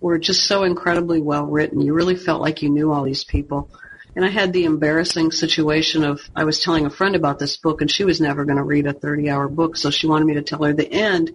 were 0.00 0.18
just 0.18 0.46
so 0.46 0.64
incredibly 0.64 1.20
well 1.20 1.46
written. 1.46 1.80
You 1.80 1.94
really 1.94 2.16
felt 2.16 2.40
like 2.40 2.62
you 2.62 2.70
knew 2.70 2.92
all 2.92 3.04
these 3.04 3.24
people. 3.24 3.70
And 4.16 4.24
I 4.24 4.28
had 4.28 4.52
the 4.52 4.64
embarrassing 4.64 5.30
situation 5.30 6.02
of 6.02 6.20
I 6.34 6.44
was 6.44 6.60
telling 6.60 6.86
a 6.86 6.90
friend 6.90 7.14
about 7.14 7.38
this 7.38 7.56
book 7.56 7.80
and 7.80 7.90
she 7.90 8.04
was 8.04 8.20
never 8.20 8.44
going 8.44 8.56
to 8.56 8.64
read 8.64 8.86
a 8.86 8.92
30 8.92 9.30
hour 9.30 9.48
book, 9.48 9.76
so 9.76 9.90
she 9.90 10.06
wanted 10.06 10.24
me 10.24 10.34
to 10.34 10.42
tell 10.42 10.64
her 10.64 10.72
the 10.72 10.90
end. 10.90 11.32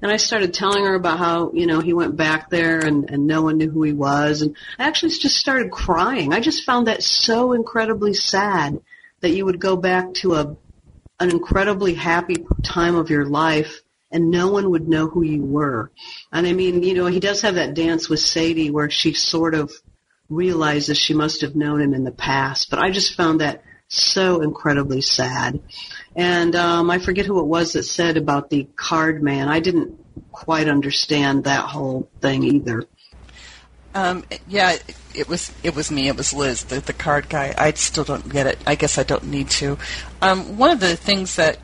And 0.00 0.12
I 0.12 0.16
started 0.16 0.54
telling 0.54 0.84
her 0.84 0.94
about 0.94 1.18
how, 1.18 1.50
you 1.52 1.66
know, 1.66 1.80
he 1.80 1.92
went 1.92 2.16
back 2.16 2.50
there 2.50 2.78
and, 2.78 3.10
and 3.10 3.26
no 3.26 3.42
one 3.42 3.58
knew 3.58 3.70
who 3.70 3.82
he 3.82 3.92
was. 3.92 4.42
And 4.42 4.56
I 4.78 4.86
actually 4.86 5.10
just 5.10 5.36
started 5.36 5.72
crying. 5.72 6.32
I 6.32 6.40
just 6.40 6.64
found 6.64 6.86
that 6.86 7.02
so 7.02 7.52
incredibly 7.52 8.14
sad 8.14 8.80
that 9.20 9.30
you 9.30 9.44
would 9.44 9.58
go 9.58 9.76
back 9.76 10.14
to 10.14 10.34
a, 10.34 10.56
an 11.18 11.30
incredibly 11.30 11.94
happy 11.94 12.46
time 12.62 12.94
of 12.94 13.10
your 13.10 13.26
life 13.26 13.80
and 14.10 14.30
no 14.30 14.50
one 14.50 14.70
would 14.70 14.88
know 14.88 15.08
who 15.08 15.22
you 15.22 15.42
were. 15.42 15.90
And 16.32 16.46
I 16.46 16.52
mean, 16.52 16.82
you 16.82 16.94
know, 16.94 17.06
he 17.06 17.20
does 17.20 17.42
have 17.42 17.56
that 17.56 17.74
dance 17.74 18.08
with 18.08 18.20
Sadie 18.20 18.70
where 18.70 18.90
she 18.90 19.12
sort 19.12 19.54
of 19.54 19.72
realizes 20.28 20.98
she 20.98 21.14
must 21.14 21.40
have 21.42 21.56
known 21.56 21.80
him 21.80 21.94
in 21.94 22.04
the 22.04 22.12
past. 22.12 22.70
But 22.70 22.78
I 22.78 22.90
just 22.90 23.16
found 23.16 23.40
that 23.40 23.62
so 23.88 24.42
incredibly 24.42 25.00
sad. 25.00 25.60
And 26.14 26.54
um, 26.54 26.90
I 26.90 26.98
forget 26.98 27.26
who 27.26 27.40
it 27.40 27.46
was 27.46 27.72
that 27.72 27.84
said 27.84 28.16
about 28.16 28.50
the 28.50 28.68
card 28.76 29.22
man. 29.22 29.48
I 29.48 29.60
didn't 29.60 29.98
quite 30.32 30.68
understand 30.68 31.44
that 31.44 31.64
whole 31.64 32.10
thing 32.20 32.42
either. 32.44 32.84
Um, 33.94 34.24
yeah, 34.46 34.76
it 35.14 35.28
was 35.28 35.50
it 35.62 35.74
was 35.74 35.90
me. 35.90 36.08
It 36.08 36.16
was 36.16 36.34
Liz, 36.34 36.64
the, 36.64 36.80
the 36.80 36.92
card 36.92 37.28
guy. 37.28 37.54
I 37.56 37.72
still 37.72 38.04
don't 38.04 38.28
get 38.28 38.46
it. 38.46 38.58
I 38.66 38.74
guess 38.74 38.98
I 38.98 39.02
don't 39.02 39.24
need 39.24 39.48
to. 39.50 39.78
Um, 40.20 40.58
one 40.58 40.70
of 40.70 40.80
the 40.80 40.94
things 40.94 41.36
that 41.36 41.58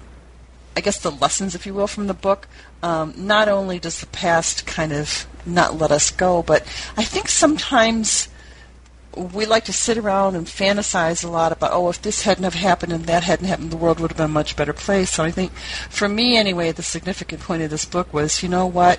I 0.76 0.80
guess 0.80 0.98
the 0.98 1.10
lessons, 1.10 1.54
if 1.54 1.66
you 1.66 1.74
will, 1.74 1.87
from 1.87 2.06
the 2.06 2.14
book. 2.14 2.48
Um, 2.82 3.14
not 3.16 3.48
only 3.48 3.78
does 3.78 4.00
the 4.00 4.06
past 4.06 4.66
kind 4.66 4.92
of 4.92 5.26
not 5.46 5.78
let 5.78 5.90
us 5.90 6.10
go, 6.10 6.42
but 6.42 6.62
I 6.96 7.04
think 7.04 7.28
sometimes 7.28 8.28
we 9.16 9.46
like 9.46 9.64
to 9.66 9.72
sit 9.72 9.96
around 9.96 10.34
and 10.34 10.46
fantasize 10.46 11.24
a 11.24 11.28
lot 11.28 11.52
about, 11.52 11.72
oh, 11.72 11.88
if 11.88 12.02
this 12.02 12.22
hadn't 12.22 12.44
have 12.44 12.54
happened 12.54 12.92
and 12.92 13.04
that 13.04 13.22
hadn't 13.22 13.46
happened, 13.46 13.70
the 13.70 13.76
world 13.76 14.00
would 14.00 14.10
have 14.10 14.18
been 14.18 14.26
a 14.26 14.28
much 14.28 14.56
better 14.56 14.72
place. 14.72 15.10
So 15.12 15.24
I 15.24 15.30
think, 15.30 15.52
for 15.88 16.08
me 16.08 16.37
anyway, 16.37 16.72
the 16.72 16.82
significant 16.82 17.40
point 17.40 17.62
of 17.62 17.70
this 17.70 17.84
book 17.84 18.12
was, 18.12 18.42
you 18.42 18.48
know 18.48 18.66
what? 18.66 18.98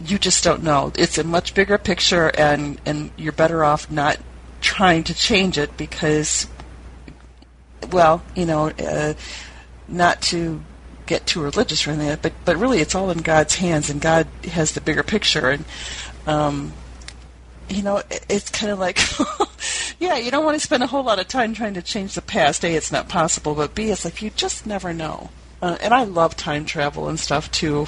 You 0.00 0.18
just 0.18 0.42
don't 0.42 0.62
know. 0.62 0.92
It's 0.96 1.18
a 1.18 1.24
much 1.24 1.54
bigger 1.54 1.76
picture, 1.76 2.28
and 2.36 2.80
and 2.86 3.10
you're 3.18 3.32
better 3.32 3.62
off 3.62 3.90
not 3.90 4.16
trying 4.62 5.04
to 5.04 5.14
change 5.14 5.58
it 5.58 5.76
because, 5.76 6.46
well, 7.92 8.22
you 8.34 8.46
know, 8.46 8.70
uh, 8.70 9.12
not 9.90 10.22
to 10.22 10.62
get 11.06 11.26
too 11.26 11.42
religious 11.42 11.86
or 11.86 11.90
anything, 11.90 12.18
but 12.22 12.32
but 12.44 12.56
really, 12.56 12.80
it's 12.80 12.94
all 12.94 13.10
in 13.10 13.18
God's 13.18 13.56
hands, 13.56 13.90
and 13.90 14.00
God 14.00 14.26
has 14.44 14.72
the 14.72 14.80
bigger 14.80 15.02
picture, 15.02 15.50
and. 15.50 15.64
Um, 16.26 16.72
you 17.70 17.82
know, 17.82 18.02
it's 18.28 18.50
kind 18.50 18.72
of 18.72 18.80
like, 18.80 18.98
yeah, 20.00 20.16
you 20.16 20.30
don't 20.32 20.44
want 20.44 20.56
to 20.56 20.60
spend 20.60 20.82
a 20.82 20.88
whole 20.88 21.04
lot 21.04 21.20
of 21.20 21.28
time 21.28 21.54
trying 21.54 21.74
to 21.74 21.82
change 21.82 22.14
the 22.14 22.22
past. 22.22 22.64
A, 22.64 22.74
it's 22.74 22.90
not 22.90 23.08
possible, 23.08 23.54
but 23.54 23.76
B, 23.76 23.90
it's 23.90 24.04
like 24.04 24.20
you 24.20 24.30
just 24.30 24.66
never 24.66 24.92
know. 24.92 25.30
Uh, 25.62 25.76
and 25.80 25.92
I 25.92 26.04
love 26.04 26.36
time 26.36 26.64
travel 26.64 27.08
and 27.08 27.20
stuff 27.20 27.50
too. 27.50 27.86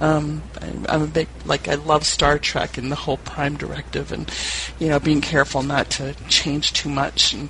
Um, 0.00 0.42
I, 0.60 0.94
I'm 0.94 1.02
a 1.02 1.06
big 1.06 1.28
like 1.46 1.66
I 1.66 1.74
love 1.74 2.04
Star 2.04 2.38
Trek 2.38 2.76
and 2.76 2.92
the 2.92 2.96
whole 2.96 3.16
Prime 3.16 3.56
Directive, 3.56 4.12
and 4.12 4.30
you 4.78 4.88
know, 4.88 5.00
being 5.00 5.22
careful 5.22 5.62
not 5.62 5.90
to 5.92 6.14
change 6.28 6.72
too 6.72 6.90
much. 6.90 7.32
And 7.32 7.48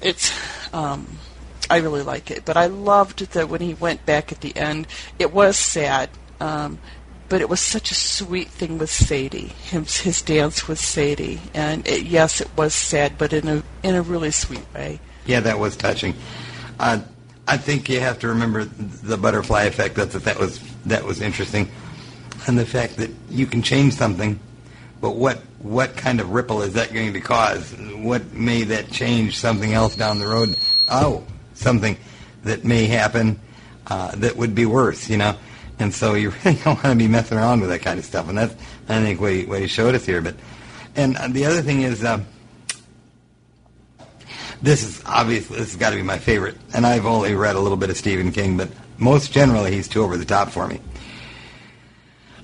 it's, 0.00 0.32
um, 0.72 1.18
I 1.70 1.78
really 1.78 2.02
like 2.02 2.30
it. 2.30 2.44
But 2.44 2.56
I 2.56 2.66
loved 2.66 3.32
that 3.32 3.48
when 3.48 3.60
he 3.60 3.74
went 3.74 4.06
back 4.06 4.32
at 4.32 4.40
the 4.40 4.56
end, 4.56 4.86
it 5.18 5.32
was 5.32 5.56
sad. 5.56 6.10
Um, 6.40 6.78
but 7.28 7.40
it 7.40 7.48
was 7.48 7.60
such 7.60 7.90
a 7.90 7.94
sweet 7.94 8.48
thing 8.48 8.78
with 8.78 8.90
Sadie, 8.90 9.52
his, 9.64 9.98
his 9.98 10.22
dance 10.22 10.66
with 10.66 10.78
Sadie, 10.78 11.40
and 11.52 11.86
it, 11.86 12.04
yes, 12.04 12.40
it 12.40 12.48
was 12.56 12.74
sad, 12.74 13.18
but 13.18 13.32
in 13.32 13.48
a 13.48 13.62
in 13.82 13.94
a 13.94 14.02
really 14.02 14.30
sweet 14.30 14.64
way. 14.74 14.98
Yeah, 15.26 15.40
that 15.40 15.58
was 15.58 15.76
touching. 15.76 16.14
Uh, 16.80 17.00
I 17.46 17.56
think 17.56 17.88
you 17.88 18.00
have 18.00 18.18
to 18.20 18.28
remember 18.28 18.64
the 18.64 19.18
butterfly 19.18 19.64
effect. 19.64 19.96
That 19.96 20.12
that 20.12 20.38
was 20.38 20.60
that 20.86 21.04
was 21.04 21.20
interesting, 21.20 21.68
and 22.46 22.58
the 22.58 22.66
fact 22.66 22.96
that 22.96 23.10
you 23.28 23.46
can 23.46 23.62
change 23.62 23.94
something, 23.94 24.40
but 25.00 25.16
what 25.16 25.38
what 25.58 25.96
kind 25.96 26.20
of 26.20 26.30
ripple 26.30 26.62
is 26.62 26.74
that 26.74 26.92
going 26.94 27.12
to 27.12 27.20
cause? 27.20 27.74
What 27.96 28.32
may 28.32 28.62
that 28.64 28.90
change 28.90 29.38
something 29.38 29.72
else 29.72 29.96
down 29.96 30.18
the 30.18 30.28
road? 30.28 30.56
Oh, 30.88 31.24
something 31.58 31.96
that 32.44 32.64
may 32.64 32.86
happen 32.86 33.40
uh, 33.86 34.14
that 34.16 34.36
would 34.36 34.54
be 34.54 34.66
worse. 34.66 35.08
You 35.08 35.18
know 35.18 35.36
and 35.78 35.94
so 35.94 36.14
you 36.14 36.30
really 36.44 36.58
don't 36.58 36.82
want 36.82 36.86
to 36.86 36.94
be 36.96 37.08
messing 37.08 37.38
around 37.38 37.60
with 37.60 37.70
that 37.70 37.80
kind 37.80 37.98
of 37.98 38.04
stuff. 38.04 38.28
And 38.28 38.38
that's, 38.38 38.54
I 38.88 39.00
think, 39.00 39.20
what 39.20 39.32
he, 39.32 39.44
what 39.44 39.60
he 39.60 39.66
showed 39.66 39.94
us 39.94 40.04
here. 40.04 40.20
But, 40.20 40.36
and 40.96 41.16
the 41.32 41.44
other 41.44 41.62
thing 41.62 41.82
is, 41.82 42.02
uh, 42.02 42.20
this 44.60 44.82
is 44.82 45.02
obviously, 45.06 45.58
this 45.58 45.72
has 45.72 45.76
got 45.76 45.90
to 45.90 45.96
be 45.96 46.02
my 46.02 46.18
favorite. 46.18 46.56
And 46.74 46.86
I've 46.86 47.06
only 47.06 47.34
read 47.34 47.56
a 47.56 47.60
little 47.60 47.76
bit 47.76 47.90
of 47.90 47.96
Stephen 47.96 48.32
King, 48.32 48.56
but 48.56 48.68
most 48.98 49.32
generally 49.32 49.70
he's 49.70 49.88
too 49.88 50.02
over 50.02 50.16
the 50.16 50.24
top 50.24 50.50
for 50.50 50.66
me. 50.66 50.80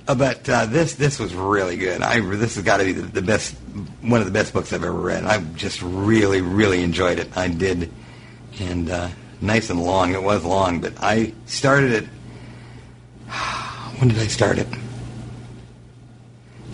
Uh, 0.07 0.13
but 0.13 0.47
uh, 0.47 0.67
this 0.67 0.93
this 0.93 1.17
was 1.17 1.33
really 1.33 1.77
good. 1.77 2.03
I 2.03 2.19
this 2.19 2.55
has 2.55 2.63
got 2.63 2.77
to 2.77 2.83
be 2.83 2.91
the, 2.91 3.01
the 3.01 3.23
best, 3.23 3.55
one 4.01 4.21
of 4.21 4.27
the 4.27 4.31
best 4.31 4.53
books 4.53 4.71
I've 4.71 4.83
ever 4.83 4.93
read. 4.93 5.23
I 5.25 5.39
just 5.55 5.81
really 5.81 6.41
really 6.41 6.83
enjoyed 6.83 7.17
it. 7.17 7.35
I 7.35 7.47
did, 7.47 7.91
and 8.59 8.89
uh, 8.89 9.09
nice 9.41 9.69
and 9.69 9.81
long. 9.81 10.13
It 10.13 10.23
was 10.23 10.43
long, 10.43 10.81
but 10.81 10.93
I 11.01 11.33
started 11.45 11.91
it 11.91 12.05
when 13.97 14.09
did 14.09 14.19
I 14.19 14.27
start 14.27 14.57
it? 14.57 14.67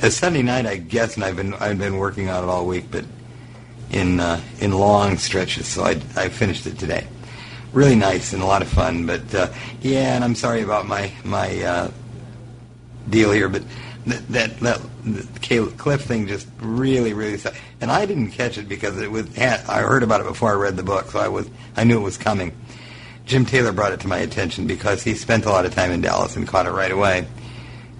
a 0.01 0.09
Sunday 0.09 0.41
night, 0.41 0.65
I 0.65 0.77
guess, 0.77 1.15
and 1.15 1.23
I've 1.23 1.35
been 1.35 1.53
I've 1.55 1.77
been 1.77 1.97
working 1.97 2.29
on 2.29 2.43
it 2.43 2.47
all 2.47 2.65
week, 2.65 2.85
but 2.89 3.05
in 3.91 4.19
uh, 4.19 4.41
in 4.59 4.71
long 4.71 5.17
stretches. 5.17 5.67
So 5.67 5.83
I 5.83 6.01
I 6.15 6.29
finished 6.29 6.65
it 6.65 6.77
today. 6.79 7.07
Really 7.73 7.95
nice 7.95 8.33
and 8.33 8.41
a 8.41 8.45
lot 8.45 8.61
of 8.61 8.67
fun. 8.67 9.05
But 9.05 9.33
uh, 9.33 9.49
yeah, 9.81 10.15
and 10.15 10.23
I'm 10.23 10.35
sorry 10.35 10.61
about 10.61 10.87
my 10.87 11.11
my 11.23 11.61
uh, 11.61 11.91
deal 13.09 13.31
here, 13.31 13.47
but 13.47 13.63
that 14.05 14.27
that, 14.29 14.59
that 14.59 15.77
Cliff 15.77 16.01
thing 16.01 16.27
just 16.27 16.47
really 16.59 17.13
really. 17.13 17.39
And 17.79 17.91
I 17.91 18.05
didn't 18.05 18.31
catch 18.31 18.57
it 18.57 18.69
because 18.69 18.99
it 18.99 19.11
was 19.11 19.37
I 19.37 19.81
heard 19.81 20.03
about 20.03 20.21
it 20.21 20.27
before 20.27 20.51
I 20.51 20.55
read 20.55 20.77
the 20.77 20.83
book, 20.83 21.11
so 21.11 21.19
I 21.19 21.27
was 21.27 21.49
I 21.75 21.83
knew 21.83 21.97
it 21.97 22.03
was 22.03 22.17
coming. 22.17 22.51
Jim 23.25 23.45
Taylor 23.45 23.71
brought 23.71 23.93
it 23.93 23.99
to 24.01 24.07
my 24.07 24.17
attention 24.17 24.67
because 24.67 25.03
he 25.03 25.13
spent 25.15 25.45
a 25.45 25.49
lot 25.49 25.65
of 25.65 25.73
time 25.73 25.91
in 25.91 26.01
Dallas 26.01 26.35
and 26.35 26.47
caught 26.47 26.65
it 26.65 26.71
right 26.71 26.91
away. 26.91 27.27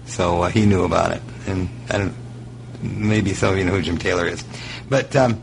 So 0.04 0.42
uh, 0.42 0.48
he 0.48 0.66
knew 0.66 0.84
about 0.84 1.12
it, 1.12 1.22
and. 1.46 1.68
Maybe 2.82 3.32
some 3.32 3.52
of 3.52 3.58
you 3.58 3.64
know 3.64 3.70
who 3.72 3.82
Jim 3.82 3.96
Taylor 3.96 4.26
is, 4.26 4.44
but 4.88 5.14
um, 5.14 5.40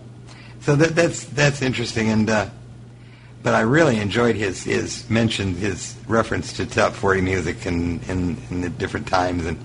so 0.59 0.75
that, 0.75 0.93
that's 0.93 1.23
that's 1.23 1.61
interesting, 1.61 2.09
and 2.09 2.29
uh, 2.29 2.49
but 3.43 3.55
I 3.55 3.61
really 3.61 3.97
enjoyed 3.97 4.35
his 4.35 4.65
his 4.65 5.09
mentioned 5.09 5.55
his 5.55 5.95
reference 6.05 6.51
to 6.53 6.65
top 6.65 6.91
forty 6.91 7.21
music 7.21 7.65
and 7.65 8.03
in, 8.09 8.35
in 8.49 8.59
the 8.59 8.69
different 8.69 9.07
times 9.07 9.45
and 9.45 9.57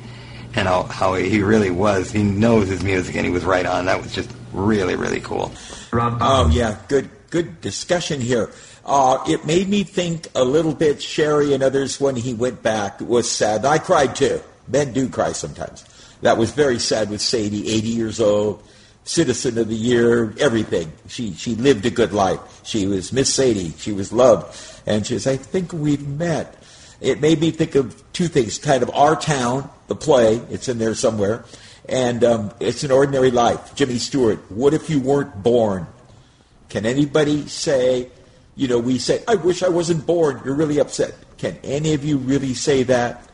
and 0.56 0.68
how, 0.68 0.84
how 0.84 1.14
he 1.14 1.42
really 1.42 1.70
was. 1.70 2.10
He 2.10 2.22
knows 2.22 2.68
his 2.68 2.82
music, 2.82 3.16
and 3.16 3.24
he 3.26 3.32
was 3.32 3.44
right 3.44 3.66
on. 3.66 3.86
That 3.86 4.02
was 4.02 4.12
just 4.12 4.30
really 4.52 4.96
really 4.96 5.20
cool. 5.20 5.52
Oh 5.92 6.50
yeah, 6.52 6.78
good 6.88 7.10
good 7.30 7.60
discussion 7.60 8.20
here. 8.20 8.50
Uh, 8.84 9.18
it 9.26 9.46
made 9.46 9.68
me 9.68 9.82
think 9.82 10.28
a 10.34 10.44
little 10.44 10.74
bit. 10.74 11.02
Sherry 11.02 11.54
and 11.54 11.62
others 11.62 12.00
when 12.00 12.16
he 12.16 12.34
went 12.34 12.62
back 12.62 13.00
was 13.00 13.30
sad. 13.30 13.64
I 13.64 13.78
cried 13.78 14.14
too. 14.14 14.40
Men 14.68 14.92
do 14.92 15.08
cry 15.08 15.32
sometimes. 15.32 15.84
That 16.22 16.38
was 16.38 16.52
very 16.52 16.78
sad 16.78 17.10
with 17.10 17.20
Sadie, 17.20 17.70
80 17.70 17.88
years 17.88 18.20
old, 18.20 18.62
Citizen 19.04 19.58
of 19.58 19.68
the 19.68 19.74
Year, 19.74 20.34
everything. 20.38 20.92
She 21.08 21.34
she 21.34 21.54
lived 21.54 21.84
a 21.86 21.90
good 21.90 22.12
life. 22.12 22.40
She 22.62 22.86
was 22.86 23.12
Miss 23.12 23.32
Sadie. 23.32 23.74
She 23.78 23.92
was 23.92 24.12
loved, 24.12 24.56
and 24.86 25.06
she 25.06 25.18
says, 25.18 25.26
"I 25.26 25.36
think 25.36 25.72
we've 25.72 26.06
met." 26.06 26.54
It 27.00 27.20
made 27.20 27.40
me 27.40 27.50
think 27.50 27.74
of 27.74 28.03
two 28.14 28.28
things: 28.28 28.56
kind 28.56 28.82
of 28.82 28.90
our 28.94 29.14
town, 29.14 29.68
the 29.88 29.94
play. 29.94 30.36
It's 30.50 30.68
in 30.68 30.78
there 30.78 30.94
somewhere, 30.94 31.44
and 31.86 32.24
um, 32.24 32.54
it's 32.60 32.82
an 32.82 32.90
ordinary 32.90 33.30
life. 33.30 33.74
Jimmy 33.74 33.98
Stewart. 33.98 34.50
What 34.50 34.72
if 34.72 34.88
you 34.88 35.00
weren't 35.00 35.42
born? 35.42 35.86
Can 36.70 36.86
anybody 36.86 37.46
say 37.46 38.10
you 38.56 38.68
know, 38.68 38.78
we 38.78 38.98
say, 38.98 39.22
I 39.26 39.34
wish 39.34 39.62
I 39.62 39.68
wasn't 39.68 40.06
born. 40.06 40.40
You're 40.44 40.54
really 40.54 40.78
upset. 40.78 41.14
Can 41.38 41.58
any 41.64 41.94
of 41.94 42.04
you 42.04 42.18
really 42.18 42.54
say 42.54 42.84
that? 42.84 43.28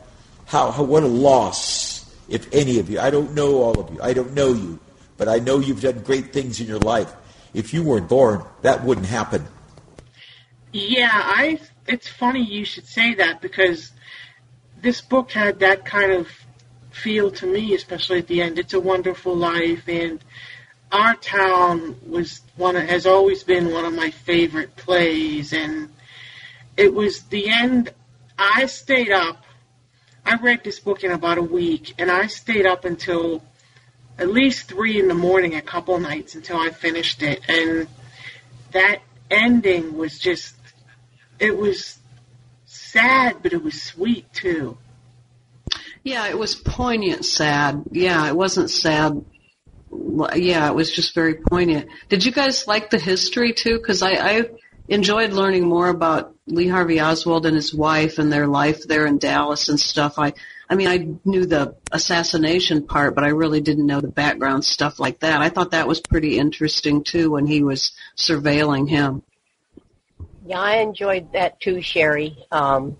How, 0.46 0.70
how, 0.70 0.82
what 0.82 1.02
a 1.02 1.08
loss, 1.08 2.12
if 2.28 2.52
any 2.52 2.78
of 2.78 2.88
you. 2.90 2.98
I 2.98 3.10
don't 3.10 3.34
know 3.34 3.62
all 3.62 3.78
of 3.78 3.94
you. 3.94 4.00
I 4.02 4.12
don't 4.12 4.32
know 4.34 4.52
you. 4.52 4.78
But 5.16 5.28
I 5.28 5.38
know 5.38 5.58
you've 5.58 5.82
done 5.82 6.00
great 6.00 6.32
things 6.32 6.60
in 6.60 6.66
your 6.66 6.78
life. 6.78 7.12
If 7.52 7.74
you 7.74 7.82
weren't 7.82 8.08
born, 8.08 8.42
that 8.62 8.82
wouldn't 8.84 9.06
happen. 9.06 9.46
Yeah, 10.72 11.10
I. 11.12 11.60
It's 11.86 12.08
funny 12.08 12.42
you 12.42 12.64
should 12.64 12.86
say 12.86 13.14
that 13.14 13.40
because 13.42 13.90
this 14.82 15.00
book 15.00 15.32
had 15.32 15.60
that 15.60 15.84
kind 15.84 16.12
of 16.12 16.28
feel 16.90 17.30
to 17.30 17.46
me, 17.46 17.74
especially 17.74 18.18
at 18.18 18.26
the 18.26 18.42
end. 18.42 18.58
It's 18.58 18.74
a 18.74 18.80
Wonderful 18.80 19.34
Life, 19.34 19.88
and 19.88 20.22
our 20.90 21.14
town 21.16 21.96
was 22.06 22.40
one 22.56 22.76
of, 22.76 22.88
has 22.88 23.06
always 23.06 23.44
been 23.44 23.72
one 23.72 23.84
of 23.84 23.94
my 23.94 24.10
favorite 24.10 24.76
plays, 24.76 25.52
and 25.52 25.90
it 26.76 26.92
was 26.92 27.22
the 27.24 27.48
end. 27.48 27.90
I 28.38 28.66
stayed 28.66 29.12
up. 29.12 29.44
I 30.24 30.36
read 30.36 30.64
this 30.64 30.80
book 30.80 31.04
in 31.04 31.12
about 31.12 31.38
a 31.38 31.42
week, 31.42 31.94
and 31.98 32.10
I 32.10 32.26
stayed 32.26 32.66
up 32.66 32.84
until 32.84 33.42
at 34.18 34.28
least 34.28 34.68
three 34.68 34.98
in 34.98 35.08
the 35.08 35.14
morning 35.14 35.54
a 35.54 35.62
couple 35.62 35.98
nights 35.98 36.34
until 36.34 36.58
I 36.58 36.70
finished 36.70 37.22
it, 37.22 37.40
and 37.48 37.88
that 38.72 38.98
ending 39.30 39.96
was 39.96 40.18
just 40.18 40.54
it 41.38 41.56
was 41.56 41.99
sad, 42.92 43.36
but 43.42 43.52
it 43.52 43.62
was 43.62 43.80
sweet 43.80 44.32
too. 44.32 44.76
Yeah, 46.02 46.28
it 46.28 46.38
was 46.38 46.54
poignant 46.54 47.24
sad. 47.24 47.84
Yeah, 47.92 48.26
it 48.26 48.36
wasn't 48.36 48.70
sad 48.70 49.24
yeah, 50.34 50.68
it 50.68 50.74
was 50.74 50.90
just 50.90 51.14
very 51.14 51.34
poignant. 51.34 51.88
Did 52.08 52.24
you 52.24 52.32
guys 52.32 52.66
like 52.66 52.90
the 52.90 52.98
history 52.98 53.52
too? 53.52 53.78
Because 53.78 54.02
I, 54.02 54.12
I 54.12 54.50
enjoyed 54.88 55.32
learning 55.32 55.66
more 55.66 55.88
about 55.88 56.34
Lee 56.46 56.68
Harvey 56.68 57.00
Oswald 57.00 57.46
and 57.46 57.56
his 57.56 57.74
wife 57.74 58.18
and 58.18 58.32
their 58.32 58.46
life 58.46 58.86
there 58.86 59.06
in 59.06 59.18
Dallas 59.18 59.68
and 59.68 59.78
stuff. 59.78 60.18
I, 60.18 60.32
I 60.68 60.76
mean, 60.76 60.88
I 60.88 61.08
knew 61.24 61.46
the 61.46 61.76
assassination 61.90 62.86
part, 62.86 63.14
but 63.14 63.24
I 63.24 63.28
really 63.28 63.60
didn't 63.60 63.86
know 63.86 64.00
the 64.00 64.08
background 64.08 64.64
stuff 64.64 65.00
like 65.00 65.20
that. 65.20 65.40
I 65.40 65.48
thought 65.48 65.72
that 65.72 65.88
was 65.88 66.00
pretty 66.00 66.38
interesting 66.38 67.02
too 67.02 67.32
when 67.32 67.46
he 67.46 67.62
was 67.62 67.92
surveilling 68.16 68.88
him. 68.88 69.22
Yeah, 70.50 70.58
I 70.58 70.78
enjoyed 70.78 71.32
that 71.32 71.60
too, 71.60 71.80
Sherry. 71.80 72.36
Um, 72.50 72.96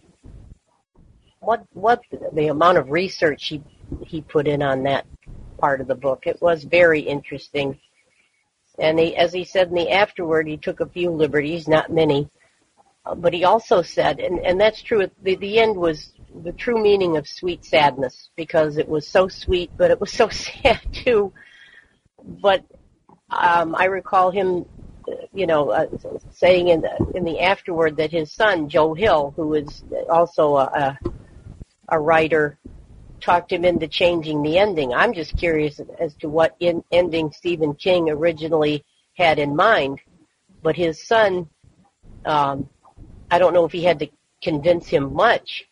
what 1.41 1.65
what 1.73 2.01
the 2.33 2.47
amount 2.47 2.79
of 2.79 2.93
research 2.93 3.49
he 3.49 3.61
he 4.07 4.21
put 4.21 4.47
in 4.47 4.63
on 4.63 4.85
that 4.85 5.05
part 5.59 5.81
of 5.81 5.89
the 5.89 5.97
book. 5.97 6.29
It 6.29 6.41
was 6.41 6.63
very 6.63 7.01
interesting. 7.01 7.81
And 8.79 9.01
he, 9.01 9.17
as 9.17 9.33
he 9.33 9.43
said 9.43 9.67
in 9.67 9.75
the 9.75 9.91
afterword, 9.91 10.47
he 10.47 10.59
took 10.59 10.79
a 10.79 10.87
few 10.87 11.11
liberties, 11.11 11.67
not 11.67 11.93
many. 11.93 12.31
Uh, 13.05 13.17
but 13.17 13.35
he 13.35 13.43
also 13.43 13.83
said, 13.83 14.21
and, 14.21 14.39
and 14.47 14.61
that's 14.61 14.81
true, 14.81 15.11
the, 15.25 15.35
the 15.35 15.59
end 15.59 15.75
was 15.75 16.13
the 16.45 16.53
true 16.53 16.81
meaning 16.81 17.17
of 17.17 17.27
sweet 17.27 17.65
sadness 17.65 18.31
because 18.37 18.77
it 18.77 18.89
was 18.89 19.09
so 19.09 19.27
sweet, 19.27 19.73
but 19.77 19.91
it 19.91 20.01
was 20.01 20.13
so 20.13 20.29
sad 20.45 20.81
too. 20.93 21.33
But 22.23 22.65
um, 23.29 23.75
I 23.75 23.87
recall 23.87 24.31
him, 24.31 24.67
you 25.33 25.47
know, 25.47 25.71
uh, 25.71 25.87
saying 26.31 26.69
in 26.69 26.81
the, 26.81 27.13
in 27.15 27.25
the 27.25 27.41
afterword 27.41 27.97
that 27.97 28.11
his 28.11 28.33
son 28.33 28.69
Joe 28.69 28.95
Hill, 28.95 29.33
who 29.37 29.55
is 29.55 29.85
also 30.09 30.57
a, 30.57 30.65
a, 30.65 30.99
a 31.91 32.01
writer, 32.01 32.59
talked 33.21 33.53
him 33.53 33.65
into 33.65 33.87
changing 33.87 34.43
the 34.43 34.59
ending. 34.59 34.93
I'm 34.95 35.13
just 35.13 35.37
curious 35.37 35.81
as 35.99 36.15
to 36.17 36.29
what 36.29 36.57
in, 36.61 36.83
ending 36.91 37.31
Stephen 37.33 37.75
King 37.75 38.11
originally 38.11 38.85
had 39.15 39.39
in 39.39 39.55
mind. 39.55 40.01
But 40.63 40.77
his 40.77 41.07
son, 41.07 41.49
um, 42.25 42.69
I 43.31 43.39
don't 43.39 43.55
know 43.55 43.65
if 43.65 43.73
he 43.73 43.85
had 43.85 43.99
to 44.01 44.09
convince 44.43 44.87
him 44.89 45.13
much, 45.13 45.67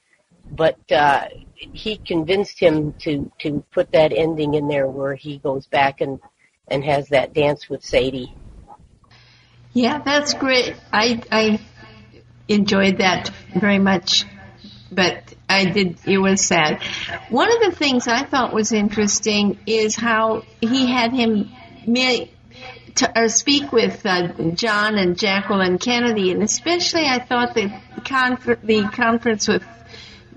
but 0.52 0.78
uh, 0.92 1.28
he 1.54 1.96
convinced 1.98 2.58
him 2.58 2.94
to 3.00 3.30
to 3.38 3.64
put 3.72 3.90
that 3.92 4.12
ending 4.12 4.54
in 4.54 4.68
there 4.68 4.86
where 4.86 5.14
he 5.14 5.38
goes 5.38 5.66
back 5.66 6.00
and 6.00 6.20
and 6.68 6.84
has 6.84 7.08
that 7.08 7.34
dance 7.34 7.68
with 7.68 7.84
Sadie. 7.84 8.34
Yeah, 9.72 9.98
that's 9.98 10.34
great. 10.34 10.74
I 10.92 11.20
I 11.30 11.60
enjoyed 12.48 12.98
that 12.98 13.30
very 13.54 13.78
much, 13.78 14.24
but 14.90 15.34
I 15.48 15.66
did. 15.66 15.98
It 16.06 16.18
was 16.18 16.44
sad. 16.44 16.82
One 17.28 17.50
of 17.50 17.60
the 17.70 17.76
things 17.76 18.08
I 18.08 18.24
thought 18.24 18.54
was 18.54 18.72
interesting 18.72 19.58
is 19.66 19.94
how 19.94 20.42
he 20.60 20.90
had 20.90 21.12
him 21.12 21.50
to, 22.96 23.18
uh, 23.18 23.28
speak 23.28 23.72
with 23.72 24.04
uh, 24.04 24.28
John 24.54 24.96
and 24.96 25.18
Jacqueline 25.18 25.78
Kennedy, 25.78 26.32
and 26.32 26.42
especially 26.42 27.06
I 27.06 27.18
thought 27.18 27.54
the 27.54 27.72
confer- 28.04 28.58
the 28.62 28.82
conference 28.88 29.48
with 29.48 29.64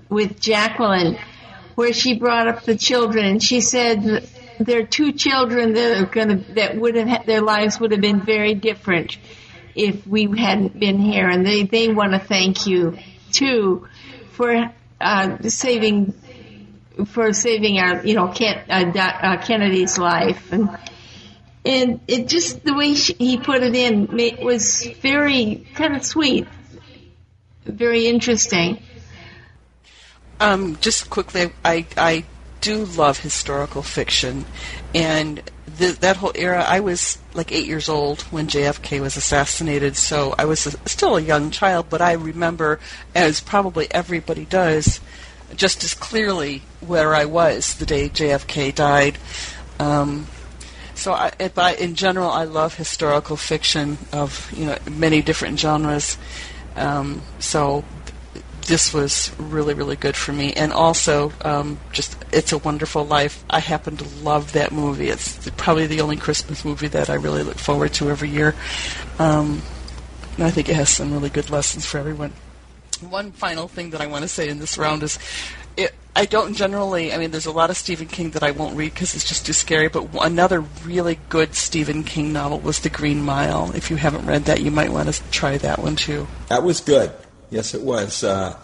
with 0.08 0.40
Jacqueline, 0.40 1.18
where 1.74 1.92
she 1.92 2.18
brought 2.18 2.48
up 2.48 2.64
the 2.64 2.76
children, 2.76 3.24
and 3.24 3.42
she 3.42 3.60
said 3.60 4.28
there 4.66 4.80
are 4.80 4.86
two 4.86 5.12
children 5.12 5.74
that 5.74 6.02
are 6.02 6.06
going 6.06 6.28
to 6.28 6.54
that 6.54 6.76
would 6.76 6.96
have 6.96 7.08
had, 7.08 7.26
their 7.26 7.42
lives 7.42 7.80
would 7.80 7.92
have 7.92 8.00
been 8.00 8.20
very 8.20 8.54
different 8.54 9.18
if 9.74 10.06
we 10.06 10.28
hadn't 10.38 10.78
been 10.78 10.98
here, 10.98 11.28
and 11.28 11.46
they 11.46 11.64
they 11.64 11.88
want 11.88 12.12
to 12.12 12.18
thank 12.18 12.66
you 12.66 12.98
too 13.32 13.86
for 14.32 14.70
uh, 15.00 15.38
saving 15.42 16.14
for 17.06 17.32
saving 17.32 17.78
our 17.78 18.04
you 18.04 18.14
know 18.14 18.28
Ken, 18.28 18.62
uh, 18.68 18.98
uh, 18.98 19.36
Kennedy's 19.44 19.98
life 19.98 20.52
and 20.52 20.68
and 21.64 22.00
it 22.08 22.28
just 22.28 22.64
the 22.64 22.74
way 22.74 22.94
she, 22.94 23.14
he 23.14 23.38
put 23.38 23.62
it 23.62 23.74
in 23.74 24.18
it 24.18 24.40
was 24.40 24.86
very 25.00 25.66
kind 25.74 25.96
of 25.96 26.04
sweet, 26.04 26.46
very 27.64 28.06
interesting. 28.06 28.82
Um, 30.40 30.76
just 30.80 31.08
quickly, 31.08 31.52
I 31.64 31.86
I 31.96 32.24
do 32.62 32.84
love 32.84 33.18
historical 33.18 33.82
fiction, 33.82 34.46
and 34.94 35.42
that 35.66 36.16
whole 36.16 36.32
era. 36.34 36.64
I 36.66 36.80
was 36.80 37.18
like 37.34 37.52
eight 37.52 37.66
years 37.66 37.88
old 37.88 38.22
when 38.22 38.46
JFK 38.46 39.00
was 39.00 39.16
assassinated, 39.16 39.96
so 39.96 40.34
I 40.38 40.46
was 40.46 40.66
a, 40.66 40.88
still 40.88 41.16
a 41.16 41.20
young 41.20 41.50
child. 41.50 41.86
But 41.90 42.00
I 42.00 42.12
remember, 42.12 42.80
as 43.14 43.40
probably 43.40 43.88
everybody 43.90 44.44
does, 44.44 45.00
just 45.56 45.84
as 45.84 45.92
clearly 45.92 46.62
where 46.80 47.14
I 47.14 47.24
was 47.26 47.74
the 47.74 47.86
day 47.86 48.08
JFK 48.08 48.74
died. 48.74 49.18
Um, 49.78 50.28
so, 50.94 51.12
I, 51.12 51.32
but 51.54 51.80
in 51.80 51.96
general, 51.96 52.30
I 52.30 52.44
love 52.44 52.76
historical 52.76 53.36
fiction 53.36 53.98
of 54.12 54.50
you 54.56 54.66
know 54.66 54.78
many 54.90 55.20
different 55.20 55.58
genres. 55.58 56.16
Um, 56.76 57.22
so 57.38 57.84
this 58.66 58.94
was 58.94 59.32
really, 59.38 59.74
really 59.74 59.96
good 59.96 60.16
for 60.16 60.32
me. 60.32 60.52
And 60.52 60.72
also, 60.72 61.32
um, 61.42 61.78
just 61.92 62.16
It's 62.32 62.52
a 62.52 62.58
Wonderful 62.58 63.04
Life. 63.04 63.44
I 63.50 63.60
happen 63.60 63.96
to 63.96 64.04
love 64.22 64.52
that 64.52 64.72
movie. 64.72 65.08
It's 65.08 65.48
probably 65.56 65.86
the 65.86 66.00
only 66.00 66.16
Christmas 66.16 66.64
movie 66.64 66.88
that 66.88 67.10
I 67.10 67.14
really 67.14 67.42
look 67.42 67.58
forward 67.58 67.92
to 67.94 68.10
every 68.10 68.30
year. 68.30 68.54
Um, 69.18 69.62
and 70.36 70.44
I 70.44 70.50
think 70.50 70.68
it 70.68 70.76
has 70.76 70.88
some 70.88 71.12
really 71.12 71.30
good 71.30 71.50
lessons 71.50 71.86
for 71.86 71.98
everyone. 71.98 72.32
One 73.08 73.32
final 73.32 73.68
thing 73.68 73.90
that 73.90 74.00
I 74.00 74.06
want 74.06 74.22
to 74.22 74.28
say 74.28 74.48
in 74.48 74.60
this 74.60 74.78
round 74.78 75.02
is 75.02 75.18
it, 75.76 75.92
I 76.14 76.24
don't 76.26 76.54
generally, 76.54 77.12
I 77.12 77.18
mean, 77.18 77.30
there's 77.30 77.46
a 77.46 77.52
lot 77.52 77.70
of 77.70 77.76
Stephen 77.76 78.06
King 78.06 78.30
that 78.30 78.42
I 78.42 78.52
won't 78.52 78.76
read 78.76 78.94
because 78.94 79.14
it's 79.14 79.26
just 79.26 79.44
too 79.44 79.52
scary, 79.52 79.88
but 79.88 80.08
another 80.20 80.60
really 80.84 81.18
good 81.28 81.54
Stephen 81.54 82.04
King 82.04 82.32
novel 82.32 82.60
was 82.60 82.80
The 82.80 82.90
Green 82.90 83.22
Mile. 83.22 83.72
If 83.74 83.90
you 83.90 83.96
haven't 83.96 84.26
read 84.26 84.44
that, 84.44 84.60
you 84.60 84.70
might 84.70 84.92
want 84.92 85.12
to 85.12 85.22
try 85.30 85.58
that 85.58 85.80
one 85.80 85.96
too. 85.96 86.28
That 86.48 86.62
was 86.62 86.80
good. 86.80 87.12
Yes, 87.52 87.74
it 87.74 87.82
was. 87.82 88.24
Uh, 88.24 88.58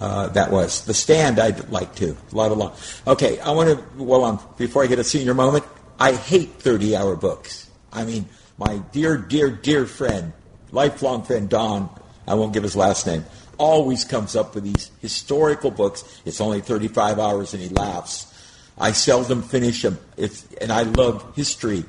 uh, 0.00 0.28
that 0.28 0.50
was 0.50 0.86
the 0.86 0.94
stand. 0.94 1.38
I'd 1.38 1.68
like 1.68 1.94
to 1.96 2.16
a 2.32 2.34
lot 2.34 2.50
of 2.50 2.56
long. 2.56 2.72
Okay, 3.06 3.38
I 3.40 3.50
want 3.50 3.68
to. 3.68 4.02
Well, 4.02 4.24
on 4.24 4.40
before 4.56 4.82
I 4.82 4.86
get 4.86 4.98
a 4.98 5.04
senior 5.04 5.34
moment, 5.34 5.64
I 6.00 6.12
hate 6.12 6.54
thirty-hour 6.54 7.16
books. 7.16 7.68
I 7.92 8.04
mean, 8.04 8.26
my 8.56 8.78
dear, 8.92 9.18
dear, 9.18 9.50
dear 9.50 9.84
friend, 9.84 10.32
lifelong 10.72 11.24
friend 11.24 11.48
Don. 11.48 11.90
I 12.26 12.34
won't 12.34 12.54
give 12.54 12.62
his 12.62 12.74
last 12.74 13.06
name. 13.06 13.24
Always 13.58 14.04
comes 14.04 14.34
up 14.34 14.54
with 14.54 14.64
these 14.64 14.90
historical 15.00 15.70
books. 15.70 16.02
It's 16.24 16.40
only 16.40 16.62
thirty-five 16.62 17.18
hours, 17.18 17.52
and 17.52 17.62
he 17.62 17.68
laughs. 17.68 18.32
I 18.78 18.92
seldom 18.92 19.42
finish 19.42 19.82
them. 19.82 19.98
It's, 20.16 20.46
and 20.60 20.72
I 20.72 20.82
love 20.82 21.36
history, 21.36 21.84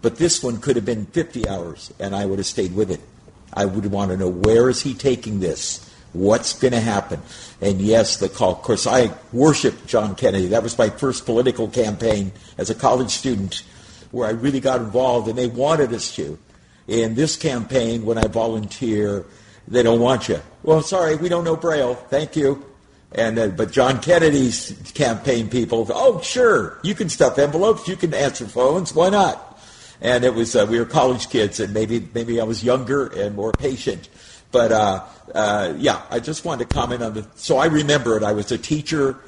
but 0.00 0.16
this 0.16 0.42
one 0.42 0.60
could 0.60 0.76
have 0.76 0.84
been 0.86 1.06
fifty 1.06 1.46
hours, 1.46 1.92
and 1.98 2.16
I 2.16 2.24
would 2.24 2.38
have 2.38 2.46
stayed 2.46 2.74
with 2.74 2.90
it. 2.90 3.00
I 3.52 3.64
would 3.64 3.86
want 3.86 4.10
to 4.10 4.16
know 4.16 4.28
where 4.28 4.68
is 4.68 4.82
he 4.82 4.94
taking 4.94 5.40
this? 5.40 5.84
What's 6.12 6.58
going 6.58 6.72
to 6.72 6.80
happen? 6.80 7.20
And 7.60 7.80
yes, 7.80 8.16
the 8.16 8.28
call. 8.28 8.52
Of 8.52 8.62
course, 8.62 8.86
I 8.86 9.12
worshiped 9.32 9.86
John 9.86 10.14
Kennedy. 10.14 10.48
That 10.48 10.62
was 10.62 10.78
my 10.78 10.88
first 10.90 11.26
political 11.26 11.68
campaign 11.68 12.32
as 12.56 12.70
a 12.70 12.74
college 12.74 13.10
student, 13.10 13.62
where 14.10 14.26
I 14.26 14.30
really 14.30 14.60
got 14.60 14.80
involved, 14.80 15.28
and 15.28 15.36
they 15.36 15.48
wanted 15.48 15.92
us 15.92 16.14
to. 16.16 16.38
In 16.86 17.14
this 17.14 17.36
campaign, 17.36 18.06
when 18.06 18.16
I 18.16 18.26
volunteer, 18.26 19.26
they 19.66 19.82
don't 19.82 20.00
want 20.00 20.28
you. 20.28 20.40
Well, 20.62 20.82
sorry, 20.82 21.16
we 21.16 21.28
don't 21.28 21.44
know 21.44 21.56
Braille. 21.56 21.94
Thank 21.94 22.36
you. 22.36 22.64
And 23.12 23.38
uh, 23.38 23.48
but 23.48 23.72
John 23.72 24.00
Kennedy's 24.00 24.92
campaign 24.94 25.48
people, 25.48 25.86
oh 25.90 26.20
sure, 26.20 26.78
you 26.82 26.94
can 26.94 27.08
stuff 27.08 27.38
envelopes, 27.38 27.88
you 27.88 27.96
can 27.96 28.12
answer 28.12 28.46
phones, 28.46 28.94
why 28.94 29.08
not? 29.08 29.47
And 30.00 30.24
it 30.24 30.34
was 30.34 30.54
uh, 30.54 30.66
we 30.68 30.78
were 30.78 30.84
college 30.84 31.28
kids, 31.30 31.60
and 31.60 31.74
maybe 31.74 32.08
maybe 32.14 32.40
I 32.40 32.44
was 32.44 32.62
younger 32.62 33.06
and 33.06 33.34
more 33.34 33.52
patient. 33.52 34.08
But 34.50 34.72
uh, 34.72 35.04
uh, 35.34 35.74
yeah, 35.76 36.02
I 36.10 36.20
just 36.20 36.44
wanted 36.44 36.68
to 36.68 36.74
comment 36.74 37.02
on 37.02 37.14
the. 37.14 37.26
So 37.34 37.58
I 37.58 37.66
remember 37.66 38.16
it. 38.16 38.22
I 38.22 38.32
was 38.32 38.50
a 38.52 38.58
teacher, 38.58 39.18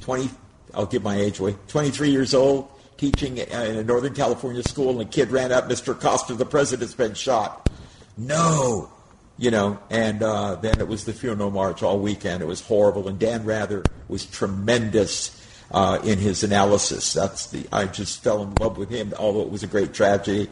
twenty. 0.00 0.30
I'll 0.74 0.86
give 0.86 1.02
my 1.02 1.16
age 1.16 1.40
away. 1.40 1.56
Twenty-three 1.68 2.10
years 2.10 2.34
old, 2.34 2.68
teaching 2.96 3.38
in 3.38 3.50
a 3.50 3.82
Northern 3.82 4.14
California 4.14 4.62
school, 4.62 4.90
and 4.90 5.00
a 5.02 5.04
kid 5.04 5.30
ran 5.30 5.52
up, 5.52 5.68
"Mr. 5.68 5.98
Costa, 5.98 6.34
the 6.34 6.46
president's 6.46 6.94
been 6.94 7.14
shot." 7.14 7.68
No, 8.16 8.90
you 9.38 9.50
know. 9.50 9.78
And 9.90 10.22
uh, 10.22 10.54
then 10.56 10.80
it 10.80 10.88
was 10.88 11.04
the 11.04 11.12
funeral 11.12 11.50
march 11.50 11.82
all 11.82 11.98
weekend. 11.98 12.42
It 12.42 12.46
was 12.46 12.60
horrible, 12.60 13.08
and 13.08 13.18
Dan 13.18 13.44
Rather 13.44 13.82
was 14.08 14.24
tremendous 14.24 15.41
uh, 15.72 15.98
in 16.04 16.18
his 16.18 16.44
analysis. 16.44 17.12
That's 17.12 17.46
the 17.46 17.66
I 17.72 17.86
just 17.86 18.22
fell 18.22 18.42
in 18.42 18.54
love 18.60 18.78
with 18.78 18.90
him, 18.90 19.12
although 19.18 19.42
it 19.42 19.50
was 19.50 19.62
a 19.62 19.66
great 19.66 19.92
tragedy. 19.92 20.48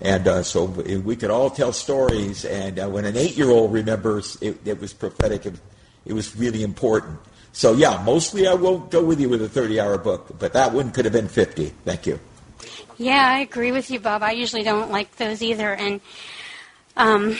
And 0.00 0.28
uh, 0.28 0.42
so 0.44 0.64
we 0.64 1.16
could 1.16 1.30
all 1.30 1.50
tell 1.50 1.72
stories. 1.72 2.44
And 2.44 2.78
uh, 2.78 2.88
when 2.88 3.04
an 3.04 3.16
eight-year-old 3.16 3.72
remembers, 3.72 4.38
it, 4.40 4.58
it 4.64 4.80
was 4.80 4.92
prophetic. 4.92 5.46
It, 5.46 5.54
it 6.06 6.12
was 6.12 6.36
really 6.36 6.62
important. 6.62 7.18
So 7.52 7.72
yeah, 7.72 8.00
mostly 8.04 8.46
I 8.46 8.54
won't 8.54 8.90
go 8.90 9.02
with 9.02 9.20
you 9.20 9.28
with 9.28 9.42
a 9.42 9.48
30-hour 9.48 9.98
book, 9.98 10.38
but 10.38 10.52
that 10.52 10.72
one 10.72 10.92
could 10.92 11.04
have 11.04 11.12
been 11.12 11.28
50. 11.28 11.72
Thank 11.84 12.06
you. 12.06 12.20
Yeah, 12.98 13.28
I 13.28 13.40
agree 13.40 13.72
with 13.72 13.90
you, 13.90 13.98
Bob. 13.98 14.22
I 14.22 14.32
usually 14.32 14.62
don't 14.62 14.92
like 14.92 15.16
those 15.16 15.42
either. 15.42 15.74
And 15.74 16.00
um, 16.96 17.36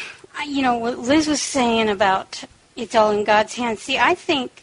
you 0.47 0.63
know 0.63 0.79
what 0.79 0.99
Liz 0.99 1.29
was 1.29 1.43
saying 1.43 1.89
about 1.89 2.45
it's 2.75 2.95
all 2.95 3.11
in 3.11 3.25
God's 3.25 3.55
hands. 3.55 3.83
See, 3.83 3.99
I 3.99 4.15
think 4.15 4.63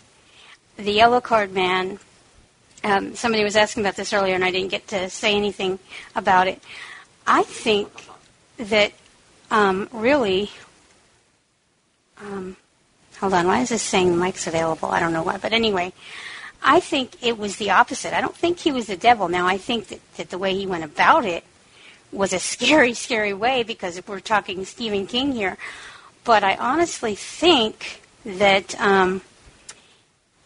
the 0.77 0.91
yellow 0.91 1.21
card 1.21 1.53
man 1.53 1.99
um, 2.85 3.15
somebody 3.15 3.43
was 3.43 3.55
asking 3.55 3.81
about 3.81 3.95
this 3.95 4.13
earlier, 4.13 4.35
and 4.35 4.45
I 4.45 4.51
didn't 4.51 4.69
get 4.69 4.87
to 4.89 5.09
say 5.09 5.35
anything 5.35 5.79
about 6.15 6.47
it. 6.47 6.61
I 7.25 7.41
think 7.41 7.89
that 8.57 8.93
um, 9.49 9.89
really, 9.91 10.51
um, 12.21 12.55
hold 13.19 13.33
on, 13.33 13.47
why 13.47 13.61
is 13.61 13.69
this 13.69 13.81
saying 13.81 14.11
the 14.11 14.17
mic's 14.17 14.45
available? 14.45 14.89
I 14.89 14.99
don't 14.99 15.13
know 15.13 15.23
why, 15.23 15.37
but 15.37 15.51
anyway, 15.51 15.93
I 16.61 16.79
think 16.79 17.23
it 17.23 17.39
was 17.39 17.55
the 17.55 17.71
opposite. 17.71 18.15
I 18.15 18.21
don't 18.21 18.35
think 18.35 18.59
he 18.59 18.71
was 18.71 18.85
the 18.85 18.97
devil. 18.97 19.29
Now, 19.29 19.47
I 19.47 19.57
think 19.57 19.87
that, 19.87 19.99
that 20.17 20.29
the 20.29 20.37
way 20.37 20.53
he 20.53 20.67
went 20.67 20.83
about 20.83 21.25
it 21.25 21.43
was 22.11 22.33
a 22.33 22.39
scary, 22.53 22.93
scary 22.93 23.33
way 23.33 23.63
because 23.63 23.97
if 23.97 24.07
we're 24.07 24.19
talking 24.19 24.63
Stephen 24.63 25.07
King 25.07 25.31
here. 25.31 25.57
But 26.23 26.43
I 26.43 26.55
honestly 26.55 27.15
think 27.15 28.03
that. 28.25 28.79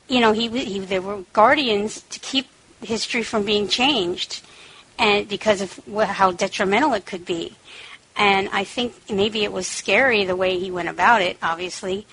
You 0.10 0.20
know, 0.20 0.34
he, 0.34 0.50
he 0.50 0.80
there 0.80 1.02
were 1.02 1.24
guardians 1.32 2.02
to 2.02 2.20
keep 2.20 2.48
history 2.82 3.24
from 3.24 3.46
being 3.46 3.68
changed, 3.68 4.42
and 4.98 5.28
because 5.28 5.62
of 5.62 5.80
how 6.04 6.32
detrimental 6.32 6.94
it 6.94 7.06
could 7.06 7.26
be. 7.26 7.56
And 8.18 8.50
I 8.52 8.66
think 8.66 9.10
maybe 9.10 9.46
it 9.46 9.54
was 9.54 9.66
scary 9.66 10.26
the 10.26 10.36
way 10.36 10.60
he 10.60 10.72
went 10.72 10.90
about 10.90 11.22
it, 11.22 11.38
obviously, 11.42 12.06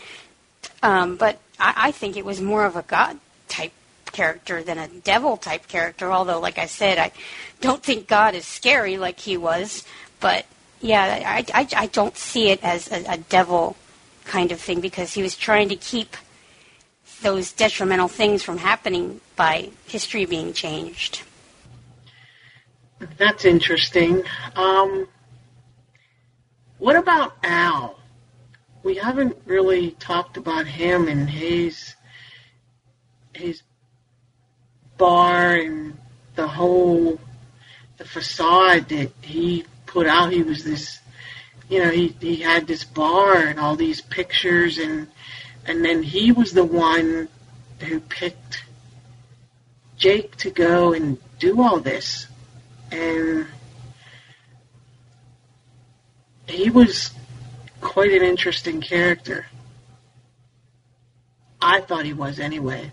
um, 0.83 1.17
but 1.17 1.41
I, 1.59 1.89
I 1.89 1.91
think 1.91 2.17
it 2.17 2.25
was 2.25 2.41
more 2.41 2.65
of 2.65 2.77
a 2.77 2.83
God 2.83 3.19
type 3.49 3.73
character 4.13 4.63
than 4.63 4.79
a 4.79 4.89
devil 4.89 5.37
type 5.37 5.67
character. 5.67 6.13
Although, 6.13 6.39
like 6.39 6.59
I 6.59 6.67
said, 6.67 6.99
I 6.99 7.13
don't 7.61 7.83
think 7.83 8.07
God 8.07 8.35
is 8.35 8.47
scary 8.47 8.99
like 8.99 9.19
he 9.19 9.37
was, 9.37 9.85
but 10.21 10.47
yeah, 10.81 11.03
I, 11.27 11.45
I, 11.53 11.69
I 11.77 11.87
don't 11.87 12.17
see 12.17 12.51
it 12.51 12.63
as 12.63 12.91
a, 12.93 13.05
a 13.15 13.19
devil 13.19 13.77
kind 14.25 14.53
of 14.53 14.61
thing 14.61 14.81
because 14.81 15.15
he 15.15 15.23
was 15.23 15.37
trying 15.37 15.69
to 15.71 15.77
keep 15.77 16.17
those 17.23 17.53
detrimental 17.53 18.09
things 18.09 18.43
from 18.43 18.59
happening 18.59 19.21
by 19.37 19.71
history 19.87 20.27
being 20.27 20.53
changed. 20.53 21.23
That's 23.19 23.45
interesting. 23.45 24.23
Um, 24.55 25.09
what 26.79 26.97
about 26.97 27.37
Al? 27.43 27.99
We 28.83 28.97
haven't 28.97 29.37
really 29.47 29.93
talked 29.93 30.37
about 30.37 30.67
him 30.67 31.09
and 31.09 31.29
his 31.29 31.95
his 33.35 33.63
bar 34.97 35.57
and 35.57 35.99
the 36.37 36.47
whole 36.47 37.21
the 37.99 38.05
facade 38.05 38.89
that 38.89 39.11
he 39.23 39.65
put 39.87 40.07
out. 40.07 40.33
He 40.33 40.43
was 40.43 40.65
this, 40.65 41.01
you 41.69 41.83
know, 41.83 41.91
he 41.91 42.15
he 42.21 42.37
had 42.37 42.67
this 42.67 42.85
bar 42.85 43.37
and 43.37 43.59
all 43.59 43.77
these 43.77 44.01
pictures 44.01 44.79
and 44.79 45.09
and 45.67 45.85
then 45.85 46.03
he 46.03 46.33
was 46.33 46.53
the 46.53 46.65
one 46.65 47.29
who 47.81 48.01
picked 48.01 48.65
Jake 49.97 50.37
to 50.37 50.51
go 50.51 50.93
and 50.93 51.19
do 51.39 51.63
all 51.63 51.81
this. 51.81 52.27
And 52.91 53.47
he 56.47 56.71
was 56.71 57.11
quite 57.81 58.13
an 58.13 58.23
interesting 58.23 58.81
character. 58.81 59.47
I 61.61 61.81
thought 61.81 62.05
he 62.05 62.13
was 62.13 62.39
anyway. 62.39 62.93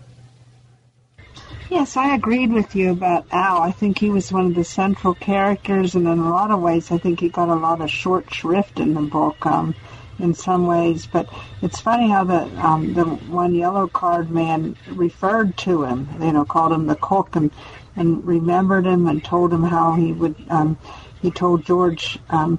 Yes, 1.70 1.96
I 1.96 2.14
agreed 2.14 2.52
with 2.52 2.74
you 2.76 2.92
about 2.92 3.26
Al. 3.30 3.62
I 3.62 3.70
think 3.70 3.98
he 3.98 4.10
was 4.10 4.30
one 4.30 4.46
of 4.46 4.54
the 4.54 4.64
central 4.64 5.14
characters, 5.14 5.94
and 5.94 6.06
in 6.06 6.18
a 6.18 6.30
lot 6.30 6.50
of 6.50 6.60
ways, 6.60 6.90
I 6.90 6.98
think 6.98 7.20
he 7.20 7.28
got 7.28 7.48
a 7.48 7.54
lot 7.54 7.80
of 7.80 7.90
short 7.90 8.32
shrift 8.32 8.80
in 8.80 8.94
the 8.94 9.00
book. 9.00 9.46
Um, 9.46 9.74
in 10.18 10.34
some 10.34 10.66
ways. 10.66 11.06
But 11.06 11.28
it's 11.62 11.80
funny 11.80 12.08
how 12.08 12.24
the 12.24 12.42
um, 12.64 12.94
the 12.94 13.04
one 13.04 13.54
yellow 13.54 13.86
card 13.88 14.30
man 14.30 14.76
referred 14.88 15.56
to 15.58 15.84
him, 15.84 16.08
you 16.20 16.32
know, 16.32 16.44
called 16.44 16.72
him 16.72 16.86
the 16.86 16.96
cook 16.96 17.36
and 17.36 17.50
and 17.96 18.24
remembered 18.26 18.86
him 18.86 19.06
and 19.06 19.24
told 19.24 19.52
him 19.52 19.62
how 19.62 19.94
he 19.94 20.12
would. 20.12 20.36
Um, 20.48 20.78
he 21.22 21.30
told 21.30 21.64
George, 21.64 22.18
um, 22.28 22.58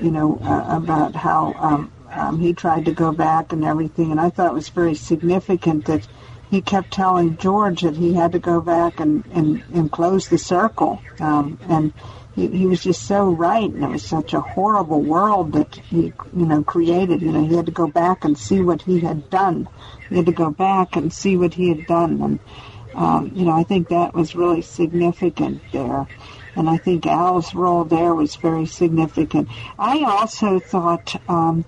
you 0.00 0.10
know, 0.10 0.38
uh, 0.42 0.76
about 0.76 1.16
how 1.16 1.54
um, 1.58 1.92
um, 2.10 2.38
he 2.38 2.52
tried 2.52 2.84
to 2.84 2.92
go 2.92 3.10
back 3.10 3.52
and 3.52 3.64
everything. 3.64 4.12
And 4.12 4.20
I 4.20 4.30
thought 4.30 4.46
it 4.46 4.54
was 4.54 4.68
very 4.68 4.94
significant 4.94 5.86
that 5.86 6.06
he 6.50 6.60
kept 6.60 6.92
telling 6.92 7.36
George 7.36 7.82
that 7.82 7.96
he 7.96 8.14
had 8.14 8.32
to 8.32 8.38
go 8.38 8.60
back 8.60 9.00
and 9.00 9.24
and, 9.32 9.62
and 9.72 9.90
close 9.90 10.28
the 10.28 10.38
circle. 10.38 11.00
Um, 11.18 11.58
and 11.68 11.92
he, 12.40 12.58
he 12.58 12.66
was 12.66 12.82
just 12.82 13.06
so 13.06 13.28
right, 13.28 13.70
and 13.70 13.84
it 13.84 13.90
was 13.90 14.04
such 14.04 14.32
a 14.32 14.40
horrible 14.40 15.02
world 15.02 15.52
that 15.52 15.74
he, 15.74 16.12
you 16.34 16.46
know, 16.46 16.62
created. 16.62 17.20
You 17.20 17.32
know, 17.32 17.46
he 17.46 17.54
had 17.54 17.66
to 17.66 17.72
go 17.72 17.86
back 17.86 18.24
and 18.24 18.36
see 18.36 18.60
what 18.60 18.82
he 18.82 19.00
had 19.00 19.28
done. 19.28 19.68
He 20.08 20.16
had 20.16 20.26
to 20.26 20.32
go 20.32 20.50
back 20.50 20.96
and 20.96 21.12
see 21.12 21.36
what 21.36 21.54
he 21.54 21.68
had 21.68 21.86
done, 21.86 22.22
and 22.22 22.40
um, 22.94 23.32
you 23.34 23.44
know, 23.44 23.52
I 23.52 23.62
think 23.62 23.88
that 23.88 24.14
was 24.14 24.34
really 24.34 24.62
significant 24.62 25.62
there. 25.72 26.06
And 26.56 26.68
I 26.68 26.78
think 26.78 27.06
Al's 27.06 27.54
role 27.54 27.84
there 27.84 28.14
was 28.14 28.34
very 28.36 28.66
significant. 28.66 29.48
I 29.78 30.02
also 30.04 30.58
thought 30.58 31.20
um, 31.28 31.64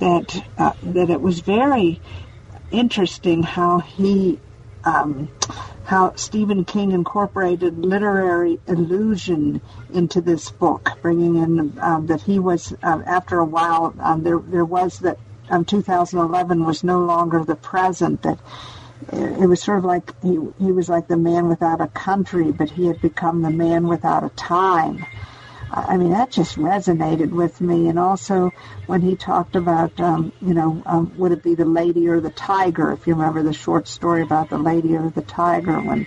that 0.00 0.44
uh, 0.58 0.72
that 0.82 1.10
it 1.10 1.20
was 1.20 1.40
very 1.40 2.00
interesting 2.70 3.42
how 3.42 3.78
he 3.78 4.40
um, 4.86 5.28
how 5.84 6.14
Stephen 6.14 6.64
King 6.64 6.92
incorporated 6.92 7.78
literary 7.78 8.58
illusion 8.66 9.60
into 9.92 10.20
this 10.20 10.50
book, 10.50 10.90
bringing 11.02 11.36
in 11.36 11.78
um, 11.80 12.06
that 12.06 12.22
he 12.22 12.38
was 12.38 12.74
um, 12.82 13.04
after 13.06 13.38
a 13.38 13.44
while 13.44 13.94
um, 14.00 14.22
there 14.22 14.38
there 14.38 14.64
was 14.64 15.00
that 15.00 15.18
um, 15.50 15.64
2011 15.64 16.64
was 16.64 16.82
no 16.82 17.00
longer 17.00 17.44
the 17.44 17.56
present 17.56 18.22
that 18.22 18.38
it 19.12 19.48
was 19.48 19.62
sort 19.62 19.78
of 19.78 19.84
like 19.84 20.20
he 20.22 20.38
he 20.58 20.72
was 20.72 20.88
like 20.88 21.06
the 21.06 21.16
man 21.16 21.48
without 21.48 21.80
a 21.80 21.88
country, 21.88 22.50
but 22.50 22.70
he 22.70 22.86
had 22.86 23.00
become 23.00 23.42
the 23.42 23.50
man 23.50 23.86
without 23.86 24.24
a 24.24 24.30
time. 24.30 25.04
I 25.76 25.98
mean, 25.98 26.10
that 26.10 26.30
just 26.30 26.56
resonated 26.56 27.30
with 27.30 27.60
me. 27.60 27.88
And 27.88 27.98
also 27.98 28.52
when 28.86 29.02
he 29.02 29.14
talked 29.14 29.56
about, 29.56 29.98
um, 30.00 30.32
you 30.40 30.54
know, 30.54 30.82
um, 30.86 31.12
would 31.18 31.32
it 31.32 31.42
be 31.42 31.54
the 31.54 31.66
lady 31.66 32.08
or 32.08 32.20
the 32.20 32.30
tiger? 32.30 32.92
If 32.92 33.06
you 33.06 33.14
remember 33.14 33.42
the 33.42 33.52
short 33.52 33.86
story 33.86 34.22
about 34.22 34.48
the 34.48 34.58
lady 34.58 34.96
or 34.96 35.10
the 35.10 35.20
tiger, 35.22 35.78
when, 35.80 36.06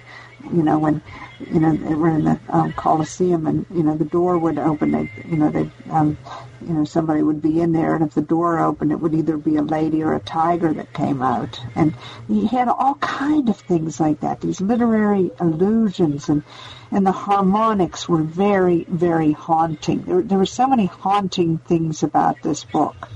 you 0.51 0.63
know, 0.63 0.79
when, 0.79 1.03
you 1.51 1.59
know, 1.59 1.75
they 1.75 1.93
were 1.93 2.09
in 2.09 2.23
the 2.23 2.39
um, 2.49 2.73
Coliseum 2.73 3.45
and, 3.45 3.65
you 3.71 3.83
know, 3.83 3.95
the 3.95 4.05
door 4.05 4.39
would 4.39 4.57
open, 4.57 4.91
they, 4.91 5.09
you 5.29 5.37
know, 5.37 5.51
they, 5.51 5.69
um, 5.91 6.17
you 6.61 6.73
know, 6.73 6.83
somebody 6.85 7.23
would 7.23 7.41
be 7.41 7.61
in 7.61 7.71
there, 7.71 7.95
and 7.95 8.03
if 8.03 8.13
the 8.13 8.21
door 8.21 8.59
opened, 8.59 8.91
it 8.91 8.99
would 8.99 9.13
either 9.13 9.37
be 9.37 9.55
a 9.55 9.61
lady 9.61 10.03
or 10.03 10.13
a 10.15 10.19
tiger 10.19 10.73
that 10.73 10.93
came 10.93 11.21
out. 11.21 11.59
And 11.75 11.95
he 12.27 12.47
had 12.47 12.67
all 12.67 12.95
kind 12.95 13.49
of 13.49 13.57
things 13.57 13.99
like 13.99 14.19
that, 14.21 14.41
these 14.41 14.61
literary 14.61 15.31
allusions, 15.39 16.29
and 16.29 16.43
and 16.91 17.05
the 17.05 17.11
harmonics 17.11 18.09
were 18.09 18.23
very, 18.23 18.85
very 18.89 19.31
haunting. 19.31 20.03
There, 20.03 20.21
there 20.21 20.37
were 20.39 20.45
so 20.45 20.67
many 20.67 20.87
haunting 20.87 21.59
things 21.59 22.01
about 22.01 22.41
this 22.41 22.63
book, 22.63 23.09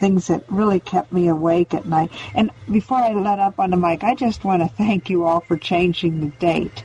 things 0.00 0.26
that 0.26 0.44
really 0.48 0.80
kept 0.80 1.12
me 1.12 1.28
awake 1.28 1.72
at 1.72 1.86
night. 1.86 2.10
And 2.34 2.50
before 2.70 2.98
I 2.98 3.12
let 3.12 3.38
up 3.38 3.60
on 3.60 3.70
the 3.70 3.76
mic, 3.76 4.02
I 4.02 4.14
just 4.14 4.44
want 4.44 4.62
to 4.62 4.68
thank 4.68 5.10
you 5.10 5.24
all 5.24 5.40
for 5.40 5.56
changing 5.56 6.20
the 6.20 6.36
date. 6.38 6.82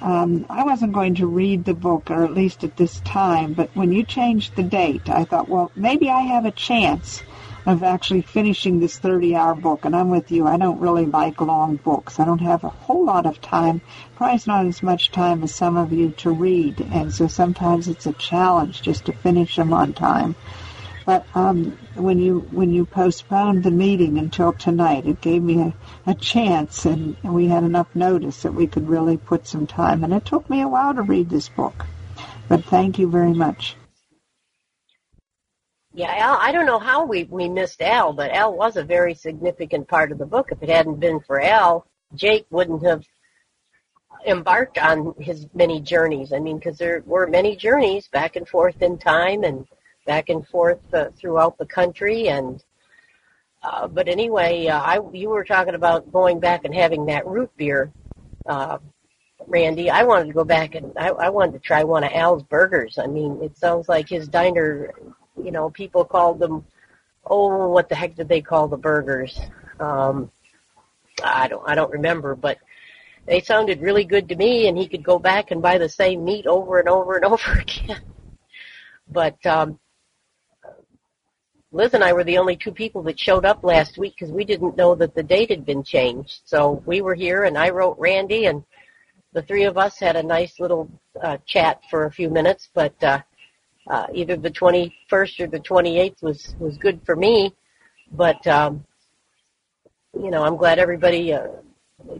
Um, 0.00 0.46
I 0.48 0.62
wasn't 0.64 0.92
going 0.92 1.16
to 1.16 1.26
read 1.26 1.64
the 1.64 1.74
book, 1.74 2.10
or 2.10 2.24
at 2.24 2.32
least 2.32 2.62
at 2.62 2.76
this 2.76 3.00
time, 3.00 3.52
but 3.52 3.70
when 3.74 3.90
you 3.90 4.04
changed 4.04 4.54
the 4.54 4.62
date, 4.62 5.08
I 5.08 5.24
thought, 5.24 5.48
well, 5.48 5.72
maybe 5.74 6.08
I 6.08 6.20
have 6.20 6.44
a 6.44 6.52
chance 6.52 7.22
of 7.68 7.82
actually 7.82 8.22
finishing 8.22 8.80
this 8.80 8.98
30 8.98 9.36
hour 9.36 9.54
book. 9.54 9.84
And 9.84 9.94
I'm 9.94 10.08
with 10.08 10.30
you. 10.30 10.46
I 10.46 10.56
don't 10.56 10.80
really 10.80 11.04
like 11.04 11.40
long 11.40 11.76
books. 11.76 12.18
I 12.18 12.24
don't 12.24 12.38
have 12.40 12.64
a 12.64 12.70
whole 12.70 13.04
lot 13.04 13.26
of 13.26 13.42
time. 13.42 13.82
Probably 14.16 14.40
not 14.46 14.64
as 14.64 14.82
much 14.82 15.10
time 15.10 15.42
as 15.42 15.54
some 15.54 15.76
of 15.76 15.92
you 15.92 16.10
to 16.18 16.30
read. 16.30 16.80
And 16.92 17.12
so 17.12 17.26
sometimes 17.26 17.86
it's 17.86 18.06
a 18.06 18.14
challenge 18.14 18.80
just 18.80 19.04
to 19.06 19.12
finish 19.12 19.56
them 19.56 19.74
on 19.74 19.92
time. 19.92 20.34
But 21.04 21.26
um, 21.34 21.78
when 21.98 22.18
you 22.18 22.40
when 22.50 22.70
you 22.72 22.84
postponed 22.84 23.64
the 23.64 23.70
meeting 23.70 24.18
until 24.18 24.52
tonight, 24.52 25.06
it 25.06 25.20
gave 25.20 25.42
me 25.42 25.60
a, 25.60 25.74
a 26.06 26.14
chance, 26.14 26.84
and, 26.84 27.16
we 27.22 27.48
had 27.48 27.64
enough 27.64 27.94
notice 27.94 28.42
that 28.42 28.54
we 28.54 28.66
could 28.66 28.88
really 28.88 29.16
put 29.16 29.46
some 29.46 29.66
time. 29.66 30.04
And 30.04 30.12
it 30.12 30.24
took 30.24 30.48
me 30.48 30.62
a 30.62 30.68
while 30.68 30.94
to 30.94 31.02
read 31.02 31.28
this 31.28 31.48
book, 31.48 31.86
but 32.48 32.64
thank 32.64 32.98
you 32.98 33.10
very 33.10 33.32
much. 33.32 33.76
Yeah, 35.92 36.36
I 36.38 36.52
don't 36.52 36.66
know 36.66 36.78
how 36.78 37.06
we, 37.06 37.24
we 37.24 37.48
missed 37.48 37.82
Al, 37.82 38.12
but 38.12 38.30
Al 38.30 38.56
was 38.56 38.76
a 38.76 38.84
very 38.84 39.14
significant 39.14 39.88
part 39.88 40.12
of 40.12 40.18
the 40.18 40.26
book. 40.26 40.50
If 40.52 40.62
it 40.62 40.68
hadn't 40.68 41.00
been 41.00 41.18
for 41.20 41.40
Al, 41.40 41.86
Jake 42.14 42.46
wouldn't 42.50 42.84
have 42.84 43.04
embarked 44.26 44.78
on 44.78 45.14
his 45.18 45.46
many 45.54 45.80
journeys. 45.80 46.32
I 46.32 46.38
mean, 46.38 46.58
because 46.58 46.78
there 46.78 47.02
were 47.04 47.26
many 47.26 47.56
journeys 47.56 48.08
back 48.08 48.36
and 48.36 48.46
forth 48.46 48.80
in 48.82 48.98
time 48.98 49.42
and 49.44 49.66
back 50.08 50.30
and 50.30 50.48
forth 50.48 50.80
uh, 50.94 51.10
throughout 51.14 51.58
the 51.58 51.66
country. 51.66 52.28
And 52.28 52.64
uh, 53.62 53.86
but 53.86 54.08
anyway, 54.08 54.66
uh, 54.66 54.80
I 54.80 55.00
you 55.12 55.28
were 55.28 55.44
talking 55.44 55.74
about 55.74 56.10
going 56.10 56.40
back 56.40 56.64
and 56.64 56.74
having 56.74 57.06
that 57.06 57.26
root 57.26 57.50
beer, 57.56 57.92
uh, 58.46 58.78
Randy. 59.46 59.90
I 59.90 60.02
wanted 60.04 60.26
to 60.28 60.32
go 60.32 60.44
back 60.44 60.74
and 60.74 60.92
I, 60.96 61.10
I 61.10 61.28
wanted 61.28 61.52
to 61.52 61.58
try 61.58 61.84
one 61.84 62.04
of 62.04 62.10
Al's 62.12 62.42
burgers. 62.42 62.98
I 62.98 63.06
mean, 63.06 63.38
it 63.42 63.56
sounds 63.56 63.88
like 63.88 64.08
his 64.08 64.26
diner. 64.26 64.94
You 65.40 65.52
know, 65.52 65.70
people 65.70 66.04
called 66.04 66.40
them. 66.40 66.64
Oh, 67.30 67.68
what 67.68 67.90
the 67.90 67.94
heck 67.94 68.16
did 68.16 68.28
they 68.28 68.40
call 68.40 68.66
the 68.66 68.78
burgers? 68.78 69.38
Um, 69.78 70.30
I 71.22 71.48
don't 71.48 71.68
I 71.68 71.74
don't 71.74 71.92
remember, 71.92 72.34
but 72.34 72.58
they 73.26 73.42
sounded 73.42 73.82
really 73.82 74.04
good 74.04 74.26
to 74.30 74.36
me, 74.36 74.68
and 74.68 74.78
he 74.78 74.88
could 74.88 75.04
go 75.04 75.18
back 75.18 75.50
and 75.50 75.60
buy 75.60 75.76
the 75.76 75.88
same 75.88 76.24
meat 76.24 76.46
over 76.46 76.78
and 76.80 76.88
over 76.88 77.16
and 77.16 77.24
over 77.32 77.52
again. 77.52 78.00
But 79.10 79.44
um, 79.46 79.78
Liz 81.70 81.92
and 81.92 82.02
I 82.02 82.14
were 82.14 82.24
the 82.24 82.38
only 82.38 82.56
two 82.56 82.72
people 82.72 83.02
that 83.02 83.20
showed 83.20 83.44
up 83.44 83.62
last 83.62 83.98
week 83.98 84.14
because 84.18 84.32
we 84.32 84.44
didn't 84.44 84.76
know 84.76 84.94
that 84.94 85.14
the 85.14 85.22
date 85.22 85.50
had 85.50 85.66
been 85.66 85.84
changed. 85.84 86.40
So 86.46 86.82
we 86.86 87.02
were 87.02 87.14
here, 87.14 87.44
and 87.44 87.58
I 87.58 87.68
wrote 87.70 87.98
Randy, 87.98 88.46
and 88.46 88.64
the 89.34 89.42
three 89.42 89.64
of 89.64 89.76
us 89.76 89.98
had 89.98 90.16
a 90.16 90.22
nice 90.22 90.58
little 90.58 90.90
uh, 91.22 91.36
chat 91.46 91.80
for 91.90 92.06
a 92.06 92.10
few 92.10 92.30
minutes. 92.30 92.70
But 92.72 92.94
uh, 93.04 93.20
uh, 93.86 94.06
either 94.14 94.36
the 94.36 94.50
21st 94.50 95.40
or 95.40 95.46
the 95.46 95.60
28th 95.60 96.22
was 96.22 96.54
was 96.58 96.78
good 96.78 97.00
for 97.04 97.16
me. 97.16 97.54
But 98.12 98.46
um, 98.46 98.86
you 100.14 100.30
know, 100.30 100.44
I'm 100.44 100.56
glad 100.56 100.78
everybody, 100.78 101.34
uh, 101.34 101.48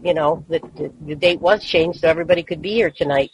you 0.03 0.13
know, 0.13 0.45
that 0.49 0.61
the, 0.75 0.93
the 1.07 1.15
date 1.15 1.41
was 1.41 1.63
changed 1.63 2.01
so 2.01 2.07
everybody 2.07 2.43
could 2.43 2.61
be 2.61 2.73
here 2.73 2.91
tonight. 2.91 3.31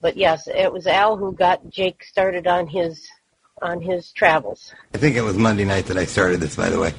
But 0.00 0.16
yes, 0.16 0.48
it 0.48 0.72
was 0.72 0.88
Al 0.88 1.16
who 1.16 1.32
got 1.32 1.70
Jake 1.70 2.02
started 2.02 2.48
on 2.48 2.66
his 2.66 3.08
on 3.62 3.80
his 3.80 4.12
travels. 4.12 4.74
I 4.92 4.98
think 4.98 5.16
it 5.16 5.22
was 5.22 5.36
Monday 5.36 5.64
night 5.64 5.86
that 5.86 5.96
I 5.96 6.04
started 6.04 6.40
this, 6.40 6.56
by 6.56 6.68
the 6.68 6.78
way. 6.78 6.92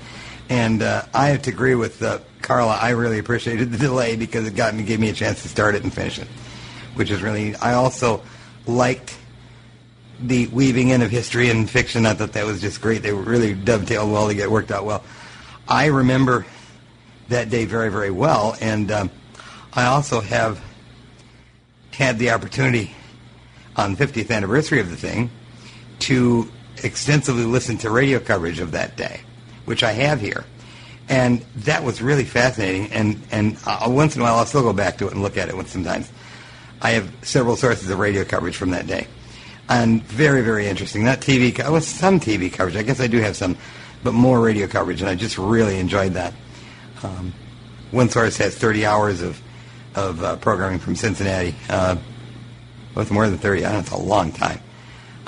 And 0.49 0.81
uh, 0.81 1.03
I 1.13 1.27
have 1.27 1.43
to 1.43 1.51
agree 1.51 1.75
with 1.75 2.01
uh, 2.01 2.19
Carla. 2.41 2.77
I 2.81 2.91
really 2.91 3.19
appreciated 3.19 3.71
the 3.71 3.77
delay 3.77 4.15
because 4.15 4.47
it 4.47 4.55
got 4.55 4.73
me, 4.73 4.83
gave 4.83 4.99
me 4.99 5.09
a 5.09 5.13
chance 5.13 5.43
to 5.43 5.49
start 5.49 5.75
it 5.75 5.83
and 5.83 5.93
finish 5.93 6.17
it, 6.19 6.27
which 6.95 7.11
is 7.11 7.21
really. 7.21 7.55
I 7.55 7.73
also 7.73 8.23
liked 8.65 9.17
the 10.19 10.47
weaving 10.47 10.89
in 10.89 11.03
of 11.03 11.11
history 11.11 11.51
and 11.51 11.69
fiction. 11.69 12.05
I 12.05 12.13
thought 12.13 12.33
that 12.33 12.45
was 12.45 12.59
just 12.59 12.81
great. 12.81 13.03
They 13.03 13.13
really 13.13 13.53
dovetailed 13.53 14.11
well. 14.11 14.27
They 14.27 14.35
get 14.35 14.49
worked 14.49 14.71
out 14.71 14.83
well. 14.85 15.03
I 15.67 15.87
remember 15.87 16.45
that 17.29 17.49
day 17.49 17.65
very, 17.65 17.89
very 17.89 18.09
well, 18.09 18.55
and 18.61 18.89
um, 18.89 19.11
I 19.73 19.85
also 19.87 20.21
have 20.21 20.63
had 21.91 22.17
the 22.17 22.31
opportunity 22.31 22.95
on 23.75 23.93
the 23.93 24.07
50th 24.07 24.31
anniversary 24.31 24.79
of 24.79 24.89
the 24.89 24.95
thing 24.95 25.29
to 25.99 26.49
extensively 26.83 27.45
listen 27.45 27.77
to 27.79 27.89
radio 27.89 28.19
coverage 28.19 28.59
of 28.59 28.71
that 28.71 28.95
day, 28.97 29.21
which 29.65 29.83
I 29.83 29.91
have 29.93 30.21
here. 30.21 30.45
And 31.09 31.41
that 31.57 31.83
was 31.83 32.01
really 32.01 32.25
fascinating. 32.25 32.91
And, 32.91 33.21
and 33.31 33.57
uh, 33.65 33.85
once 33.87 34.15
in 34.15 34.21
a 34.21 34.25
while, 34.25 34.35
I'll 34.35 34.45
still 34.45 34.61
go 34.63 34.73
back 34.73 34.97
to 34.97 35.07
it 35.07 35.13
and 35.13 35.21
look 35.21 35.37
at 35.37 35.49
it 35.49 35.67
sometimes. 35.67 36.11
I 36.81 36.91
have 36.91 37.11
several 37.21 37.55
sources 37.55 37.89
of 37.89 37.97
radio 37.97 38.23
coverage 38.23 38.55
from 38.55 38.71
that 38.71 38.87
day. 38.87 39.07
And 39.69 40.03
very, 40.03 40.41
very 40.41 40.67
interesting. 40.67 41.03
Not 41.03 41.19
TV, 41.19 41.55
co- 41.55 41.71
well, 41.71 41.81
some 41.81 42.19
TV 42.19 42.51
coverage. 42.51 42.75
I 42.75 42.83
guess 42.83 42.99
I 42.99 43.07
do 43.07 43.19
have 43.19 43.35
some, 43.35 43.57
but 44.03 44.13
more 44.13 44.39
radio 44.39 44.67
coverage. 44.67 45.01
And 45.01 45.09
I 45.09 45.15
just 45.15 45.37
really 45.37 45.79
enjoyed 45.79 46.13
that. 46.13 46.33
Um, 47.03 47.33
one 47.91 48.09
source 48.09 48.37
has 48.37 48.55
30 48.55 48.85
hours 48.85 49.21
of, 49.21 49.41
of 49.95 50.23
uh, 50.23 50.35
programming 50.37 50.79
from 50.79 50.95
Cincinnati. 50.95 51.55
Uh, 51.69 51.97
more 53.11 53.29
than 53.29 53.37
30, 53.37 53.59
I 53.59 53.69
don't 53.69 53.73
know, 53.73 53.79
it's 53.79 53.91
a 53.91 53.97
long 53.97 54.31
time. 54.31 54.59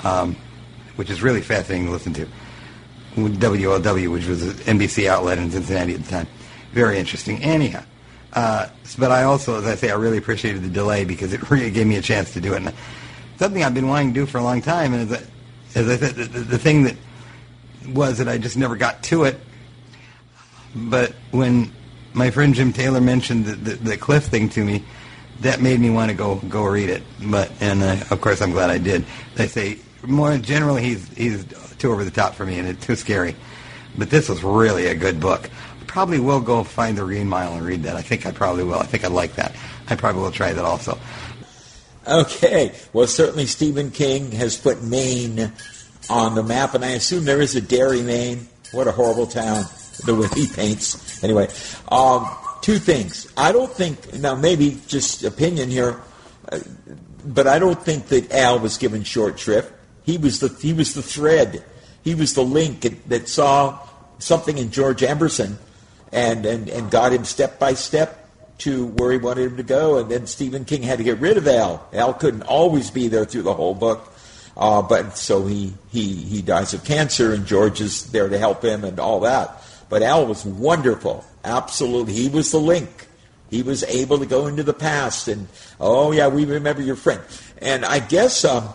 Um, 0.00 0.36
which 0.96 1.10
is 1.10 1.22
really 1.22 1.40
fascinating 1.40 1.86
to 1.86 1.92
listen 1.92 2.12
to. 2.14 2.26
WLW, 3.16 4.12
which 4.12 4.26
was 4.26 4.42
an 4.42 4.78
NBC 4.78 5.06
outlet 5.06 5.38
in 5.38 5.50
Cincinnati 5.50 5.94
at 5.94 6.04
the 6.04 6.10
time. 6.10 6.26
Very 6.72 6.98
interesting. 6.98 7.42
Anyhow, 7.42 7.82
uh, 8.32 8.68
but 8.98 9.10
I 9.10 9.24
also, 9.24 9.58
as 9.58 9.66
I 9.66 9.74
say, 9.74 9.90
I 9.90 9.94
really 9.94 10.18
appreciated 10.18 10.62
the 10.62 10.68
delay 10.68 11.04
because 11.04 11.32
it 11.32 11.50
really 11.50 11.70
gave 11.70 11.86
me 11.86 11.96
a 11.96 12.02
chance 12.02 12.32
to 12.34 12.40
do 12.40 12.54
it. 12.54 12.62
And 12.62 12.72
something 13.38 13.62
I've 13.62 13.74
been 13.74 13.88
wanting 13.88 14.14
to 14.14 14.20
do 14.20 14.26
for 14.26 14.38
a 14.38 14.42
long 14.42 14.62
time, 14.62 14.94
and 14.94 15.10
as 15.10 15.20
I, 15.20 15.78
as 15.78 15.88
I 15.88 15.96
said, 15.96 16.14
the, 16.14 16.40
the 16.40 16.58
thing 16.58 16.84
that 16.84 16.96
was 17.88 18.18
that 18.18 18.28
I 18.28 18.38
just 18.38 18.56
never 18.56 18.76
got 18.76 19.02
to 19.04 19.24
it. 19.24 19.40
But 20.74 21.14
when 21.32 21.72
my 22.12 22.30
friend 22.30 22.54
Jim 22.54 22.72
Taylor 22.72 23.00
mentioned 23.00 23.44
the, 23.46 23.56
the, 23.56 23.74
the 23.76 23.96
Cliff 23.96 24.24
thing 24.24 24.48
to 24.50 24.64
me, 24.64 24.84
that 25.40 25.60
made 25.60 25.80
me 25.80 25.90
want 25.90 26.10
to 26.10 26.16
go 26.16 26.36
go 26.36 26.64
read 26.64 26.90
it. 26.90 27.02
But 27.22 27.50
and 27.60 27.82
uh, 27.82 27.96
of 28.10 28.20
course 28.20 28.40
I'm 28.42 28.52
glad 28.52 28.70
I 28.70 28.78
did. 28.78 29.04
They 29.34 29.48
say 29.48 29.78
more 30.02 30.36
generally 30.38 30.82
he's 30.82 31.08
he's 31.16 31.44
too 31.78 31.92
over 31.92 32.04
the 32.04 32.10
top 32.10 32.34
for 32.34 32.46
me 32.46 32.58
and 32.58 32.68
it's 32.68 32.84
too 32.84 32.96
scary. 32.96 33.36
But 33.98 34.10
this 34.10 34.28
was 34.28 34.42
really 34.42 34.86
a 34.86 34.94
good 34.94 35.20
book. 35.20 35.50
I 35.80 35.84
probably 35.84 36.20
will 36.20 36.40
go 36.40 36.62
find 36.62 36.96
the 36.96 37.02
Green 37.02 37.28
Mile 37.28 37.54
and 37.54 37.64
read 37.64 37.82
that. 37.82 37.96
I 37.96 38.02
think 38.02 38.26
I 38.26 38.30
probably 38.30 38.64
will. 38.64 38.78
I 38.78 38.84
think 38.84 39.04
I'd 39.04 39.12
like 39.12 39.34
that. 39.34 39.54
I 39.88 39.96
probably 39.96 40.22
will 40.22 40.30
try 40.30 40.52
that 40.52 40.64
also. 40.64 40.98
Okay. 42.06 42.72
Well, 42.92 43.06
certainly 43.06 43.46
Stephen 43.46 43.90
King 43.90 44.32
has 44.32 44.56
put 44.56 44.82
Maine 44.82 45.52
on 46.08 46.34
the 46.34 46.42
map, 46.42 46.74
and 46.74 46.84
I 46.84 46.90
assume 46.90 47.24
there 47.24 47.40
is 47.40 47.54
a 47.56 47.60
Derry, 47.60 48.02
Maine. 48.02 48.48
What 48.72 48.86
a 48.86 48.92
horrible 48.92 49.26
town, 49.26 49.64
the 50.04 50.14
way 50.14 50.28
he 50.34 50.46
paints. 50.46 51.22
Anyway, 51.22 51.48
um, 51.88 52.28
two 52.62 52.78
things. 52.78 53.30
I 53.36 53.52
don't 53.52 53.70
think, 53.70 54.14
now 54.14 54.34
maybe 54.34 54.80
just 54.86 55.24
opinion 55.24 55.70
here, 55.70 56.00
uh, 56.50 56.60
but 57.24 57.46
I 57.46 57.58
don't 57.58 57.80
think 57.80 58.06
that 58.06 58.32
Al 58.32 58.58
was 58.60 58.78
given 58.78 59.02
short 59.02 59.38
shrift. 59.38 59.72
He 60.10 60.18
was 60.18 60.40
the 60.40 60.48
he 60.48 60.72
was 60.72 60.94
the 60.94 61.02
thread. 61.02 61.64
He 62.02 62.16
was 62.16 62.34
the 62.34 62.42
link 62.42 62.80
that 63.08 63.28
saw 63.28 63.78
something 64.18 64.58
in 64.58 64.72
George 64.72 65.04
Emerson 65.04 65.56
and, 66.12 66.44
and, 66.46 66.68
and 66.68 66.90
got 66.90 67.12
him 67.12 67.24
step 67.24 67.60
by 67.60 67.74
step 67.74 68.28
to 68.58 68.86
where 68.86 69.12
he 69.12 69.18
wanted 69.18 69.52
him 69.52 69.56
to 69.58 69.62
go. 69.62 69.98
And 69.98 70.10
then 70.10 70.26
Stephen 70.26 70.64
King 70.64 70.82
had 70.82 70.98
to 70.98 71.04
get 71.04 71.18
rid 71.18 71.36
of 71.36 71.46
Al. 71.46 71.86
Al 71.92 72.12
couldn't 72.14 72.42
always 72.42 72.90
be 72.90 73.06
there 73.06 73.24
through 73.24 73.42
the 73.42 73.54
whole 73.54 73.74
book. 73.74 74.12
Uh, 74.56 74.82
but 74.82 75.16
so 75.16 75.46
he, 75.46 75.74
he, 75.90 76.14
he 76.14 76.42
dies 76.42 76.74
of 76.74 76.84
cancer, 76.84 77.32
and 77.32 77.46
George 77.46 77.80
is 77.80 78.10
there 78.10 78.28
to 78.28 78.36
help 78.36 78.64
him 78.64 78.84
and 78.84 78.98
all 78.98 79.20
that. 79.20 79.62
But 79.88 80.02
Al 80.02 80.26
was 80.26 80.44
wonderful. 80.44 81.24
Absolutely. 81.44 82.14
He 82.14 82.28
was 82.28 82.50
the 82.50 82.58
link. 82.58 83.06
He 83.48 83.62
was 83.62 83.84
able 83.84 84.18
to 84.18 84.26
go 84.26 84.48
into 84.48 84.64
the 84.64 84.74
past 84.74 85.28
and, 85.28 85.46
oh, 85.78 86.12
yeah, 86.12 86.28
we 86.28 86.44
remember 86.44 86.82
your 86.82 86.96
friend. 86.96 87.20
And 87.62 87.84
I 87.84 88.00
guess 88.00 88.44
um, 88.44 88.68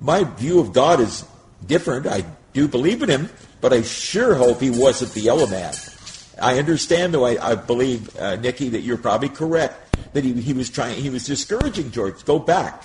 my 0.00 0.24
view 0.24 0.60
of 0.60 0.72
God 0.72 1.00
is 1.00 1.24
different. 1.66 2.06
I 2.06 2.24
do 2.52 2.68
believe 2.68 3.02
in 3.02 3.08
him, 3.08 3.28
but 3.60 3.72
I 3.72 3.82
sure 3.82 4.34
hope 4.34 4.60
he 4.60 4.70
wasn't 4.70 5.12
the 5.12 5.20
yellow 5.20 5.46
man. 5.46 5.74
I 6.40 6.58
understand, 6.58 7.14
though, 7.14 7.26
I, 7.26 7.52
I 7.52 7.54
believe, 7.56 8.16
uh, 8.16 8.36
Nikki, 8.36 8.68
that 8.70 8.80
you're 8.80 8.98
probably 8.98 9.28
correct, 9.28 9.96
that 10.14 10.22
he, 10.22 10.32
he 10.34 10.52
was 10.52 10.70
trying, 10.70 11.00
he 11.00 11.10
was 11.10 11.26
discouraging 11.26 11.90
George. 11.90 12.24
Go 12.24 12.38
back. 12.38 12.84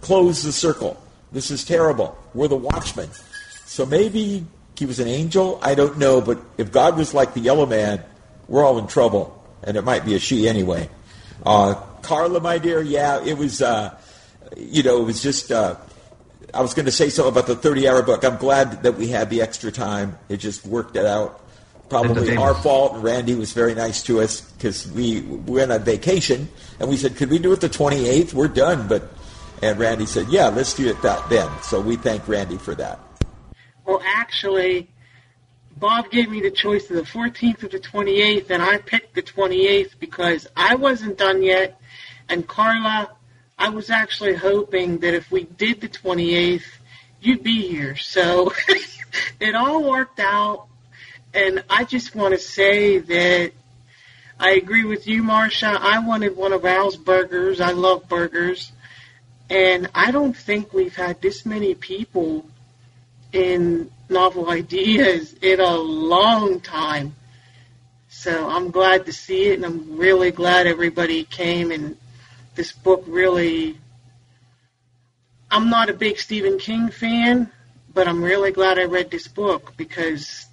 Close 0.00 0.42
the 0.42 0.52
circle. 0.52 1.02
This 1.32 1.50
is 1.50 1.64
terrible. 1.64 2.18
We're 2.34 2.48
the 2.48 2.56
watchmen. 2.56 3.08
So 3.64 3.86
maybe 3.86 4.44
he 4.76 4.86
was 4.86 4.98
an 4.98 5.08
angel. 5.08 5.58
I 5.62 5.74
don't 5.74 5.98
know. 5.98 6.20
But 6.20 6.38
if 6.58 6.72
God 6.72 6.96
was 6.96 7.14
like 7.14 7.34
the 7.34 7.40
yellow 7.40 7.66
man, 7.66 8.02
we're 8.48 8.64
all 8.64 8.78
in 8.78 8.86
trouble. 8.86 9.36
And 9.62 9.76
it 9.76 9.82
might 9.82 10.04
be 10.04 10.14
a 10.14 10.18
she 10.18 10.48
anyway. 10.48 10.88
Uh, 11.44 11.74
Carla, 12.02 12.40
my 12.40 12.58
dear, 12.58 12.82
yeah, 12.82 13.22
it 13.22 13.36
was, 13.36 13.62
uh, 13.62 13.96
you 14.56 14.82
know, 14.82 15.00
it 15.00 15.04
was 15.04 15.22
just, 15.22 15.52
uh, 15.52 15.76
I 16.52 16.62
was 16.62 16.74
going 16.74 16.86
to 16.86 16.92
say 16.92 17.08
something 17.08 17.32
about 17.32 17.46
the 17.46 17.56
30 17.56 17.88
hour 17.88 18.02
book. 18.02 18.24
I'm 18.24 18.36
glad 18.36 18.82
that 18.82 18.96
we 18.96 19.08
had 19.08 19.30
the 19.30 19.42
extra 19.42 19.70
time. 19.70 20.18
It 20.28 20.38
just 20.38 20.66
worked 20.66 20.96
it 20.96 21.06
out. 21.06 21.44
Probably 21.88 22.36
our 22.36 22.54
fault. 22.54 23.02
Randy 23.02 23.34
was 23.34 23.52
very 23.52 23.74
nice 23.74 24.02
to 24.04 24.20
us 24.20 24.40
because 24.40 24.90
we, 24.92 25.22
we 25.22 25.36
went 25.54 25.72
on 25.72 25.82
vacation 25.82 26.48
and 26.78 26.88
we 26.88 26.96
said, 26.96 27.16
could 27.16 27.30
we 27.30 27.38
do 27.38 27.52
it 27.52 27.60
the 27.60 27.68
28th? 27.68 28.32
We're 28.32 28.48
done. 28.48 28.86
But 28.86 29.10
and 29.62 29.78
Randy 29.78 30.06
said, 30.06 30.28
yeah, 30.28 30.48
let's 30.48 30.74
do 30.74 30.88
it 30.88 31.00
that 31.02 31.28
then. 31.28 31.50
So 31.62 31.80
we 31.80 31.96
thank 31.96 32.26
Randy 32.26 32.56
for 32.56 32.74
that. 32.76 32.98
Well, 33.84 34.00
actually, 34.04 34.88
Bob 35.76 36.10
gave 36.10 36.30
me 36.30 36.40
the 36.40 36.50
choice 36.50 36.88
of 36.90 36.96
the 36.96 37.02
14th 37.02 37.64
or 37.64 37.68
the 37.68 37.80
28th, 37.80 38.50
and 38.50 38.62
I 38.62 38.78
picked 38.78 39.14
the 39.14 39.22
28th 39.22 39.98
because 39.98 40.46
I 40.56 40.76
wasn't 40.76 41.18
done 41.18 41.42
yet. 41.42 41.80
And 42.28 42.46
Carla, 42.46 43.10
I 43.60 43.68
was 43.68 43.90
actually 43.90 44.34
hoping 44.34 44.98
that 45.00 45.12
if 45.12 45.30
we 45.30 45.44
did 45.44 45.82
the 45.82 45.88
28th, 45.88 46.64
you'd 47.20 47.42
be 47.42 47.68
here. 47.68 47.94
So 47.94 48.54
it 49.40 49.54
all 49.54 49.84
worked 49.84 50.18
out. 50.18 50.66
And 51.34 51.62
I 51.68 51.84
just 51.84 52.14
want 52.14 52.32
to 52.32 52.40
say 52.40 52.98
that 52.98 53.52
I 54.38 54.52
agree 54.52 54.84
with 54.84 55.06
you, 55.06 55.22
Marcia. 55.22 55.78
I 55.78 55.98
wanted 55.98 56.38
one 56.38 56.54
of 56.54 56.64
Al's 56.64 56.96
burgers. 56.96 57.60
I 57.60 57.72
love 57.72 58.08
burgers. 58.08 58.72
And 59.50 59.90
I 59.94 60.10
don't 60.10 60.34
think 60.34 60.72
we've 60.72 60.96
had 60.96 61.20
this 61.20 61.44
many 61.44 61.74
people 61.74 62.46
in 63.34 63.90
novel 64.08 64.48
ideas 64.48 65.34
in 65.42 65.60
a 65.60 65.76
long 65.76 66.60
time. 66.60 67.14
So 68.08 68.48
I'm 68.48 68.70
glad 68.70 69.04
to 69.04 69.12
see 69.12 69.48
it, 69.48 69.56
and 69.56 69.66
I'm 69.66 69.98
really 69.98 70.30
glad 70.30 70.66
everybody 70.66 71.24
came. 71.24 71.70
And 71.70 71.98
this 72.60 72.72
book 72.72 73.02
really, 73.06 73.78
I'm 75.50 75.70
not 75.70 75.88
a 75.88 75.94
big 75.94 76.18
Stephen 76.18 76.58
King 76.58 76.90
fan, 76.90 77.50
but 77.94 78.06
I'm 78.06 78.22
really 78.22 78.52
glad 78.52 78.78
I 78.78 78.84
read 78.84 79.10
this 79.10 79.26
book 79.26 79.72
because 79.78 80.44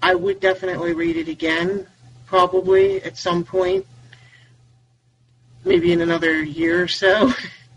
I 0.00 0.14
would 0.14 0.38
definitely 0.38 0.92
read 0.94 1.16
it 1.16 1.26
again, 1.26 1.88
probably 2.26 3.02
at 3.02 3.18
some 3.18 3.42
point, 3.42 3.84
maybe 5.64 5.90
in 5.90 6.00
another 6.00 6.40
year 6.40 6.84
or 6.84 6.86
so. 6.86 7.32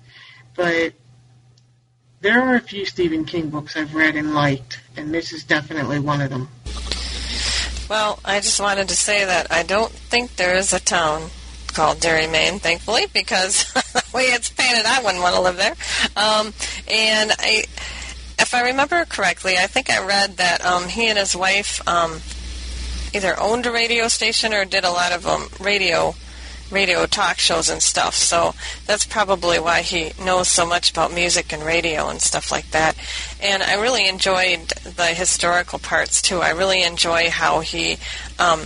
but 0.55 0.93
there 2.22 2.39
are 2.39 2.58
a 2.58 2.62
few 2.62 2.86
Stephen 2.86 3.26
King 3.26 3.49
books 3.49 3.76
I've 3.76 3.95
read 3.95 4.16
and 4.16 4.36
liked, 4.36 4.82
and 4.95 5.12
this 5.12 5.34
is 5.34 5.43
definitely 5.43 5.97
one 5.97 6.22
of 6.22 6.30
them. 6.30 6.47
Well, 7.89 8.20
I 8.24 8.39
just 8.39 8.62
wanted 8.62 8.88
to 8.89 8.95
say 8.95 9.26
that 9.26 9.51
I 9.51 9.64
don't 9.64 9.91
think 9.91 10.36
there 10.36 10.55
is 10.55 10.74
a 10.74 10.80
town 10.80 11.32
called 11.78 11.99
Derry, 11.99 12.25
Maine, 12.25 12.57
thankfully, 12.57 13.05
because 13.13 13.71
the 13.73 14.03
way 14.11 14.23
it's 14.23 14.49
painted, 14.49 14.88
I 14.88 14.99
wouldn't 15.03 15.21
want 15.21 15.36
to 15.36 15.41
live 15.41 15.57
there. 15.57 15.75
Um, 16.15 16.51
and 16.91 17.32
I, 17.38 17.65
if 18.39 18.55
I 18.55 18.69
remember 18.69 19.05
correctly, 19.05 19.57
I 19.59 19.67
think 19.67 19.91
I 19.91 20.03
read 20.03 20.38
that 20.38 20.65
um, 20.65 20.88
he 20.88 21.07
and 21.07 21.19
his 21.19 21.36
wife 21.36 21.88
um, 21.88 22.21
either 23.13 23.39
owned 23.39 23.67
a 23.67 23.71
radio 23.71 24.07
station 24.07 24.55
or 24.55 24.65
did 24.65 24.86
a 24.86 24.89
lot 24.89 25.11
of 25.11 25.28
um, 25.28 25.49
radio 25.59 26.15
radio 26.71 27.05
talk 27.05 27.38
shows 27.38 27.69
and 27.69 27.82
stuff. 27.82 28.15
So 28.15 28.55
that's 28.88 29.05
probably 29.05 29.59
why 29.59 29.84
he 29.84 30.11
knows 30.21 30.47
so 30.49 30.65
much 30.65 30.89
about 30.89 31.13
music 31.13 31.53
and 31.53 31.61
radio 31.63 32.09
and 32.09 32.19
stuff 32.19 32.51
like 32.51 32.71
that. 32.71 32.97
And 33.39 33.61
I 33.61 33.75
really 33.75 34.09
enjoyed 34.09 34.67
the 34.84 35.13
historical 35.13 35.78
parts 35.78 36.23
too. 36.23 36.39
I 36.39 36.49
really 36.49 36.84
enjoy 36.84 37.30
how 37.30 37.59
he 37.59 37.99
um, 38.39 38.65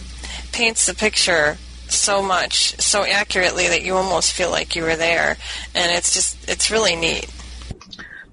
paints 0.53 0.85
the 0.85 0.95
picture 0.95 1.57
so 1.93 2.21
much, 2.21 2.79
so 2.79 3.05
accurately 3.05 3.67
that 3.67 3.83
you 3.83 3.95
almost 3.95 4.33
feel 4.33 4.51
like 4.51 4.75
you 4.75 4.83
were 4.83 4.95
there. 4.95 5.37
And 5.75 5.91
it's 5.91 6.13
just, 6.13 6.49
it's 6.49 6.71
really 6.71 6.95
neat. 6.95 7.29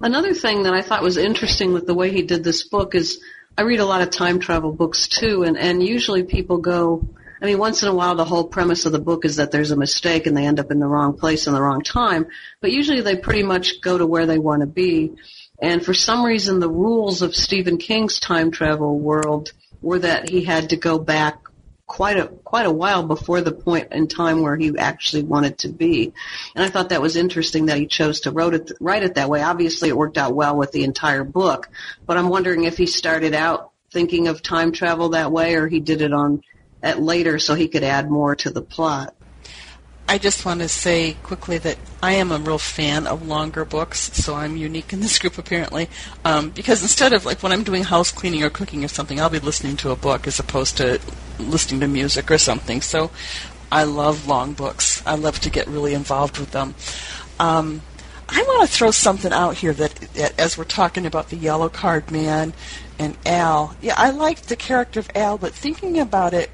Another 0.01 0.35
thing 0.35 0.63
that 0.63 0.75
I 0.75 0.83
thought 0.83 1.03
was 1.03 1.17
interesting 1.17 1.73
with 1.73 1.87
the 1.87 1.95
way 1.95 2.11
he 2.11 2.23
did 2.23 2.45
this 2.45 2.63
book 2.63 2.95
is 2.95 3.21
I 3.57 3.63
read 3.63 3.81
a 3.81 3.85
lot 3.85 4.03
of 4.03 4.11
time 4.11 4.39
travel 4.39 4.73
books 4.73 5.09
too, 5.09 5.43
and, 5.43 5.59
and 5.59 5.83
usually 5.83 6.23
people 6.23 6.59
go, 6.59 7.09
I 7.43 7.47
mean, 7.47 7.59
once 7.59 7.83
in 7.83 7.89
a 7.89 7.95
while, 7.95 8.15
the 8.15 8.25
whole 8.25 8.45
premise 8.45 8.87
of 8.87 8.93
the 8.93 9.01
book 9.01 9.25
is 9.25 9.37
that 9.37 9.51
there's 9.51 9.73
a 9.73 9.77
mistake 9.77 10.27
and 10.27 10.37
they 10.37 10.47
end 10.47 10.61
up 10.61 10.71
in 10.71 10.79
the 10.79 10.87
wrong 10.87 11.17
place 11.17 11.47
in 11.47 11.55
the 11.55 11.63
wrong 11.63 11.83
time. 11.83 12.27
But 12.61 12.73
usually, 12.73 13.01
they 13.01 13.17
pretty 13.17 13.43
much 13.43 13.81
go 13.81 13.99
to 13.99 14.07
where 14.07 14.27
they 14.27 14.39
want 14.39 14.61
to 14.61 14.67
be. 14.67 15.17
And 15.61 15.85
for 15.85 15.95
some 15.95 16.25
reason, 16.25 16.61
the 16.61 16.71
rules 16.71 17.23
of 17.23 17.35
Stephen 17.35 17.79
King's 17.79 18.21
time 18.21 18.51
travel 18.51 18.99
world 18.99 19.53
were 19.81 19.99
that 20.01 20.29
he 20.29 20.45
had 20.45 20.71
to 20.71 20.77
go 20.77 20.99
back 20.99 21.39
quite 21.89 22.19
a 22.19 22.27
quite 22.27 22.67
a 22.67 22.71
while 22.71 23.03
before 23.03 23.41
the 23.41 23.51
point 23.51 23.89
in 23.93 24.07
time 24.07 24.43
where 24.43 24.55
he 24.55 24.79
actually 24.79 25.25
wanted 25.25 25.59
to 25.59 25.69
be. 25.69 26.13
And 26.55 26.65
I 26.65 26.69
thought 26.69 26.91
that 26.91 27.03
was 27.03 27.17
interesting 27.17 27.67
that 27.67 27.79
he 27.79 27.87
chose 27.87 28.21
to 28.21 28.31
wrote 28.31 28.55
it 28.55 28.71
write 28.79 29.03
it 29.03 29.15
that 29.15 29.29
way. 29.29 29.43
Obviously, 29.43 29.89
it 29.89 29.97
worked 29.97 30.19
out 30.19 30.35
well 30.35 30.57
with 30.57 30.71
the 30.71 30.85
entire 30.85 31.25
book. 31.25 31.69
But 32.07 32.19
I'm 32.19 32.29
wondering 32.29 32.65
if 32.65 32.77
he 32.77 32.87
started 32.87 33.35
out 33.35 33.73
thinking 33.91 34.29
of 34.29 34.43
time 34.43 34.71
travel 34.71 35.09
that 35.11 35.33
way, 35.33 35.55
or 35.55 35.67
he 35.67 35.81
did 35.81 36.03
it 36.03 36.13
on 36.13 36.43
at 36.83 37.01
later 37.01 37.41
so 37.41 37.55
he 37.55 37.67
could 37.67 37.83
add 37.83 38.09
more 38.09 38.37
to 38.37 38.51
the 38.51 38.63
plot. 38.63 39.15
I 40.11 40.17
just 40.17 40.47
want 40.47 40.61
to 40.61 40.69
say 40.69 41.17
quickly 41.23 41.59
that 41.59 41.77
I 42.03 42.13
am 42.15 42.33
a 42.33 42.39
real 42.39 42.59
fan 42.59 43.07
of 43.07 43.27
longer 43.27 43.65
books, 43.65 44.11
so 44.15 44.35
I'm 44.35 44.57
unique 44.57 44.93
in 44.93 45.01
this 45.01 45.19
group 45.19 45.37
apparently. 45.37 45.89
Um, 46.25 46.51
because 46.51 46.83
instead 46.83 47.13
of 47.13 47.25
like 47.27 47.43
when 47.43 47.53
I'm 47.53 47.65
doing 47.65 47.85
house 47.85 48.11
cleaning 48.11 48.43
or 48.43 48.51
cooking 48.51 48.85
or 48.85 48.89
something, 48.89 49.21
I'll 49.21 49.29
be 49.31 49.39
listening 49.39 49.77
to 49.79 49.91
a 49.91 49.97
book 49.97 50.27
as 50.27 50.39
opposed 50.39 50.77
to 50.79 51.01
listening 51.39 51.81
to 51.81 51.89
music 51.89 52.31
or 52.31 52.39
something. 52.39 52.81
So 52.81 53.11
I 53.71 53.85
love 53.85 54.27
long 54.27 54.55
books. 54.55 55.03
I 55.07 55.15
love 55.15 55.41
to 55.41 55.51
get 55.51 55.67
really 55.69 55.95
involved 55.95 56.39
with 56.39 56.51
them. 56.53 56.75
Um, 57.39 57.83
I 58.29 58.43
want 58.43 58.69
to 58.69 58.75
throw 58.75 58.91
something 58.91 59.33
out 59.33 59.57
here 59.57 59.73
that, 59.73 60.39
as 60.39 60.59
we're 60.59 60.65
talking 60.65 61.07
about 61.07 61.31
the 61.31 61.37
yellow 61.37 61.69
card 61.69 62.11
man 62.11 62.53
and 62.99 63.17
Al, 63.25 63.75
yeah, 63.81 63.95
I 63.97 64.11
liked 64.11 64.49
the 64.49 64.57
character 64.57 65.01
of 65.01 65.11
Al, 65.15 65.39
but 65.39 65.55
thinking 65.55 65.99
about 65.99 66.35
it, 66.35 66.51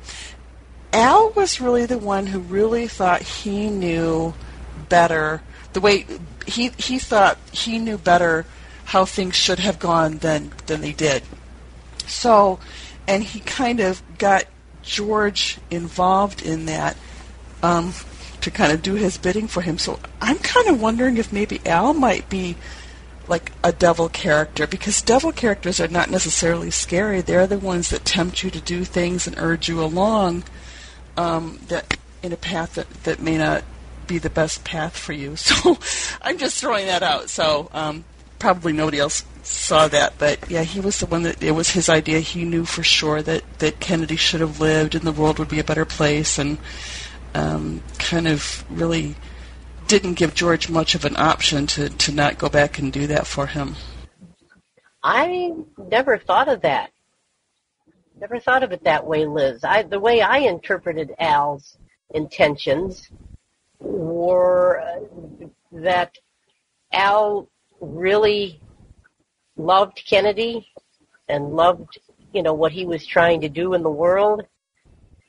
Al 0.93 1.30
was 1.30 1.61
really 1.61 1.87
the 1.87 1.99
one 1.99 2.28
who 2.28 2.39
really 2.39 2.87
thought 2.87 3.22
he 3.22 3.68
knew 3.70 4.35
better 4.89 5.43
the 5.72 5.80
way 5.80 6.07
he 6.47 6.70
he 6.78 6.99
thought 6.99 7.37
he 7.53 7.78
knew 7.78 7.99
better 7.99 8.47
how 8.87 9.05
things 9.05 9.35
should 9.35 9.59
have 9.59 9.78
gone 9.78 10.18
than 10.18 10.53
than 10.66 10.80
they 10.80 10.93
did. 10.93 11.22
So, 12.07 12.61
and 13.07 13.22
he 13.22 13.41
kind 13.41 13.80
of 13.80 14.03
got 14.18 14.45
George 14.85 15.59
involved 15.70 16.43
in 16.43 16.66
that 16.66 16.97
um, 17.62 17.93
to 18.41 18.51
kind 18.51 18.72
of 18.72 18.82
do 18.82 18.95
his 18.95 19.16
bidding 19.16 19.49
for 19.49 19.62
him. 19.62 19.78
So 19.78 19.99
I'm 20.20 20.39
kind 20.39 20.68
of 20.68 20.80
wondering 20.80 21.16
if 21.16 21.32
maybe 21.32 21.61
Al 21.66 21.95
might 21.95 22.28
be 22.28 22.57
like 23.26 23.53
a 23.62 23.72
devil 23.72 24.09
character 24.09 24.66
because 24.66 25.01
devil 25.01 25.32
characters 25.32 25.80
are 25.80 25.89
not 25.89 26.11
necessarily 26.11 26.70
scary. 26.70 27.22
They're 27.22 27.47
the 27.47 27.59
ones 27.59 27.91
that 27.91 28.05
tempt 28.05 28.43
you 28.43 28.51
to 28.51 28.61
do 28.61 28.85
things 28.85 29.26
and 29.26 29.37
urge 29.39 29.68
you 29.68 29.82
along 29.82 30.45
um, 31.16 31.59
that 31.68 31.97
in 32.22 32.32
a 32.32 32.37
path 32.37 32.74
that, 32.74 32.91
that 33.05 33.20
may 33.20 33.39
not 33.39 33.64
be 34.07 34.18
the 34.18 34.30
best 34.30 34.64
path 34.64 34.97
for 34.97 35.12
you. 35.12 35.37
So 35.45 35.78
I'm 36.20 36.39
just 36.39 36.61
throwing 36.61 36.87
that 36.87 37.03
out. 37.03 37.30
So 37.30 37.70
um, 37.72 38.05
probably 38.39 38.72
nobody 38.72 38.99
else 38.99 39.24
saw 39.45 39.88
that, 39.88 40.14
but 40.18 40.51
yeah, 40.51 40.62
he 40.62 40.80
was 40.80 40.99
the 41.01 41.07
one 41.07 41.22
that 41.22 41.42
it 41.42 41.53
was 41.53 41.70
his 41.70 41.88
idea. 41.88 42.20
He 42.20 42.45
knew 42.45 42.64
for 42.64 42.82
sure 42.82 43.22
that 43.22 43.42
that 43.59 43.80
Kennedy 43.80 44.16
should 44.16 44.40
have 44.40 44.61
lived 44.61 44.95
and 44.95 45.05
the 45.05 45.12
world 45.12 45.38
would 45.38 45.49
be 45.49 45.61
a 45.61 45.64
better 45.64 45.84
place, 45.84 46.38
and 46.38 46.59
um, 47.34 47.82
kind 47.99 48.26
of 48.26 48.64
really 48.70 49.16
didn't 49.86 50.14
give 50.14 50.34
George 50.34 50.70
much 50.70 50.95
of 50.95 51.05
an 51.05 51.16
option 51.16 51.66
to, 51.66 51.88
to 51.90 52.12
not 52.12 52.38
go 52.38 52.49
back 52.49 52.78
and 52.78 52.92
do 52.92 53.07
that 53.07 53.26
for 53.26 53.47
him. 53.47 53.76
I 55.03 55.53
never 55.90 56.16
thought 56.16 56.49
of 56.49 56.62
that. 56.62 56.90
Never 58.18 58.38
thought 58.38 58.62
of 58.62 58.72
it 58.72 58.84
that 58.84 59.07
way, 59.07 59.26
Liz. 59.26 59.62
I, 59.64 59.82
the 59.82 60.01
way 60.01 60.22
I 60.22 60.38
interpreted 60.38 61.14
Al's 61.18 61.76
intentions 62.14 63.11
were 63.80 64.80
uh, 64.80 65.47
that 65.72 66.16
Al 66.92 67.49
really 67.80 68.61
loved 69.57 70.02
Kennedy 70.09 70.68
and 71.28 71.55
loved, 71.55 71.98
you 72.32 72.42
know, 72.42 72.55
what 72.55 72.72
he 72.72 72.86
was 72.86 73.07
trying 73.07 73.40
to 73.40 73.48
do 73.48 73.74
in 73.74 73.82
the 73.82 73.90
world. 73.90 74.44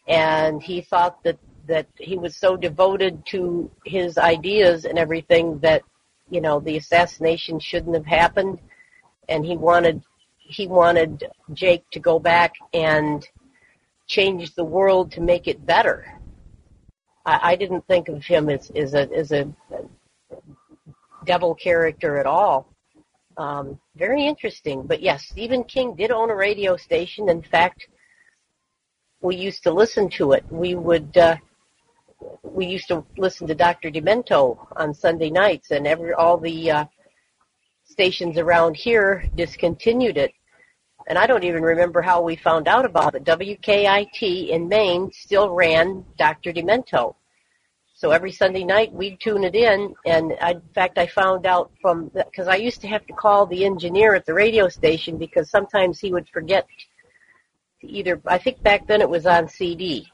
And 0.07 0.61
he 0.61 0.81
thought 0.81 1.23
that, 1.23 1.37
that 1.67 1.87
he 1.97 2.17
was 2.17 2.35
so 2.35 2.55
devoted 2.55 3.25
to 3.27 3.69
his 3.85 4.17
ideas 4.17 4.85
and 4.85 4.99
everything 4.99 5.59
that, 5.59 5.83
you 6.29 6.41
know, 6.41 6.59
the 6.59 6.77
assassination 6.77 7.59
shouldn't 7.59 7.95
have 7.95 8.05
happened. 8.05 8.59
And 9.29 9.45
he 9.45 9.57
wanted, 9.57 10.03
he 10.37 10.67
wanted 10.67 11.23
Jake 11.53 11.89
to 11.91 11.99
go 11.99 12.19
back 12.19 12.53
and 12.73 13.27
change 14.07 14.53
the 14.53 14.63
world 14.63 15.11
to 15.13 15.21
make 15.21 15.47
it 15.47 15.65
better. 15.65 16.19
I, 17.25 17.39
I 17.51 17.55
didn't 17.55 17.87
think 17.87 18.07
of 18.09 18.23
him 18.23 18.49
as, 18.49 18.69
as 18.71 18.93
a, 18.93 19.11
as 19.11 19.31
a 19.31 19.51
devil 21.25 21.55
character 21.55 22.17
at 22.17 22.27
all. 22.27 22.74
Um, 23.37 23.79
very 23.95 24.25
interesting. 24.25 24.83
But 24.83 25.01
yes, 25.01 25.25
Stephen 25.25 25.63
King 25.63 25.95
did 25.95 26.11
own 26.11 26.29
a 26.29 26.35
radio 26.35 26.77
station. 26.77 27.29
In 27.29 27.41
fact, 27.41 27.87
we 29.21 29.35
used 29.35 29.63
to 29.63 29.71
listen 29.71 30.09
to 30.11 30.33
it. 30.33 30.45
We 30.49 30.75
would 30.75 31.17
uh, 31.17 31.37
we 32.43 32.65
used 32.65 32.87
to 32.87 33.03
listen 33.17 33.47
to 33.47 33.55
Dr. 33.55 33.89
Demento 33.91 34.57
on 34.77 34.93
Sunday 34.93 35.29
nights, 35.29 35.71
and 35.71 35.85
every 35.85 36.13
all 36.13 36.37
the 36.37 36.71
uh, 36.71 36.85
stations 37.83 38.37
around 38.37 38.75
here 38.75 39.25
discontinued 39.35 40.17
it. 40.17 40.33
And 41.07 41.17
I 41.19 41.27
don't 41.27 41.43
even 41.43 41.61
remember 41.61 42.01
how 42.01 42.21
we 42.21 42.35
found 42.35 42.67
out 42.67 42.85
about 42.85 43.15
it. 43.15 43.23
WKIT 43.25 44.49
in 44.49 44.67
Maine 44.67 45.11
still 45.13 45.49
ran 45.51 46.03
Dr. 46.17 46.51
Demento. 46.51 47.15
So 47.97 48.11
every 48.11 48.33
Sunday 48.33 48.65
night 48.65 48.91
we'd 48.91 49.21
tune 49.21 49.45
it 49.45 49.55
in, 49.55 49.95
and 50.05 50.33
I, 50.41 50.51
in 50.51 50.61
fact 50.73 50.97
I 50.97 51.07
found 51.07 51.45
out 51.45 51.71
from 51.81 52.09
because 52.09 52.49
I 52.49 52.57
used 52.57 52.81
to 52.81 52.89
have 52.89 53.07
to 53.07 53.13
call 53.13 53.45
the 53.45 53.63
engineer 53.63 54.15
at 54.15 54.25
the 54.25 54.33
radio 54.33 54.67
station 54.67 55.17
because 55.17 55.49
sometimes 55.49 55.97
he 55.97 56.11
would 56.11 56.27
forget 56.27 56.67
to 57.79 57.87
either 57.87 58.21
I 58.27 58.37
think 58.37 58.61
back 58.61 58.85
then 58.85 58.99
it 58.99 59.09
was 59.09 59.25
on 59.25 59.47
CD, 59.47 60.11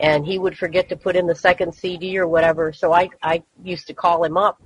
and 0.00 0.26
he 0.26 0.40
would 0.40 0.58
forget 0.58 0.88
to 0.88 0.96
put 0.96 1.14
in 1.14 1.28
the 1.28 1.36
second 1.36 1.72
CD 1.72 2.18
or 2.18 2.26
whatever. 2.26 2.72
So 2.72 2.92
I 2.92 3.08
I 3.22 3.44
used 3.62 3.86
to 3.86 3.94
call 3.94 4.24
him 4.24 4.36
up 4.36 4.60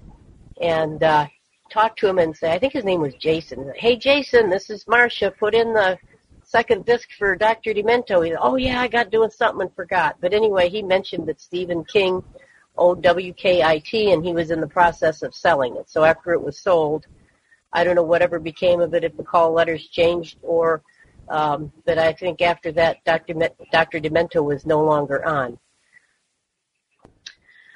and 0.58 1.02
uh, 1.02 1.26
talk 1.70 1.98
to 1.98 2.08
him 2.08 2.18
and 2.18 2.34
say 2.34 2.50
I 2.50 2.58
think 2.58 2.72
his 2.72 2.84
name 2.84 3.02
was 3.02 3.12
Jason. 3.16 3.70
Hey 3.76 3.94
Jason, 3.94 4.48
this 4.48 4.70
is 4.70 4.88
Marcia. 4.88 5.30
Put 5.32 5.54
in 5.54 5.74
the 5.74 5.98
second 6.48 6.86
disc 6.86 7.10
for 7.18 7.36
Dr. 7.36 7.74
Demento. 7.74 8.26
He, 8.26 8.34
oh 8.34 8.56
yeah, 8.56 8.80
I 8.80 8.88
got 8.88 9.10
doing 9.10 9.30
something 9.30 9.62
and 9.62 9.74
forgot. 9.74 10.16
But 10.20 10.32
anyway, 10.32 10.70
he 10.70 10.82
mentioned 10.82 11.28
that 11.28 11.40
Stephen 11.40 11.84
King 11.84 12.24
owned 12.76 13.04
WKIT 13.04 14.12
and 14.12 14.24
he 14.24 14.32
was 14.32 14.50
in 14.50 14.60
the 14.60 14.66
process 14.66 15.22
of 15.22 15.34
selling 15.34 15.76
it. 15.76 15.90
So 15.90 16.04
after 16.04 16.32
it 16.32 16.42
was 16.42 16.58
sold, 16.58 17.06
I 17.72 17.84
don't 17.84 17.96
know 17.96 18.02
whatever 18.02 18.38
became 18.38 18.80
of 18.80 18.94
it, 18.94 19.04
if 19.04 19.16
the 19.16 19.22
call 19.22 19.52
letters 19.52 19.86
changed 19.88 20.38
or, 20.42 20.82
um, 21.28 21.70
but 21.84 21.98
I 21.98 22.14
think 22.14 22.40
after 22.40 22.72
that, 22.72 23.04
Dr. 23.04 23.34
Me- 23.34 23.48
Dr. 23.70 24.00
Demento 24.00 24.42
was 24.42 24.64
no 24.64 24.82
longer 24.82 25.24
on. 25.26 25.58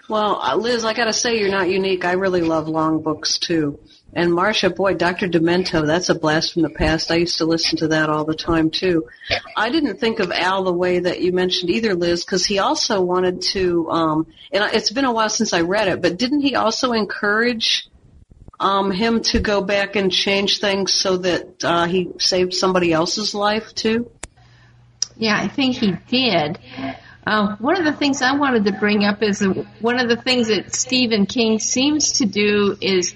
Well, 0.09 0.41
uh, 0.41 0.57
Liz, 0.57 0.85
I 0.85 0.95
got 0.95 1.05
to 1.05 1.13
say 1.13 1.39
you're 1.39 1.51
not 1.51 1.69
unique. 1.69 2.07
I 2.07 2.13
really 2.13 2.41
love 2.41 2.69
long 2.69 3.03
books 3.03 3.39
too. 3.39 3.79
And 4.15 4.35
Marcia, 4.35 4.69
boy, 4.69 4.95
Dr. 4.95 5.27
Demento, 5.27 5.87
that's 5.87 6.11
a 6.11 6.15
blast 6.15 6.53
from 6.53 6.63
the 6.63 6.71
past. 6.71 7.11
I 7.11 7.17
used 7.17 7.39
to 7.39 7.47
listen 7.47 7.79
to 7.79 7.89
that 7.89 8.11
all 8.11 8.25
the 8.25 8.35
time 8.35 8.71
too. 8.71 9.09
I 9.57 9.71
didn't 9.71 10.01
think 10.01 10.21
of 10.21 10.31
Al 10.31 10.65
the 10.65 10.73
way 10.73 10.99
that 10.99 11.21
you 11.23 11.33
mentioned 11.33 11.71
either, 11.71 11.95
Liz, 11.95 12.25
because 12.25 12.45
he 12.45 12.59
also 12.59 13.01
wanted 13.01 13.41
to. 13.53 13.91
Um, 13.91 14.27
and 14.53 14.65
it's 14.75 14.91
been 14.91 15.07
a 15.07 15.13
while 15.13 15.31
since 15.31 15.55
I 15.55 15.63
read 15.63 15.89
it, 15.89 16.03
but 16.03 16.19
didn't 16.19 16.41
he 16.41 16.57
also 16.57 16.93
encourage 16.93 17.89
um, 18.61 18.91
him 18.91 19.23
to 19.23 19.41
go 19.41 19.63
back 19.63 19.97
and 19.97 20.13
change 20.13 20.61
things 20.61 20.93
so 20.93 21.17
that 21.19 21.65
uh, 21.65 21.87
he 21.87 22.11
saved 22.19 22.53
somebody 22.53 22.93
else's 22.93 23.35
life 23.35 23.75
too? 23.75 24.11
Yeah, 25.17 25.39
I 25.41 25.49
think 25.49 25.77
he 25.77 25.93
did. 26.09 26.59
Uh, 27.27 27.57
one 27.57 27.79
of 27.79 27.85
the 27.85 27.93
things 27.93 28.21
I 28.21 28.37
wanted 28.37 28.65
to 28.67 28.73
bring 28.73 29.05
up 29.05 29.23
is 29.23 29.41
one 29.81 29.99
of 29.99 30.09
the 30.09 30.17
things 30.17 30.49
that 30.49 30.75
Stephen 30.75 31.25
King 31.25 31.61
seems 31.61 32.13
to 32.19 32.27
do 32.27 32.77
is 32.81 33.15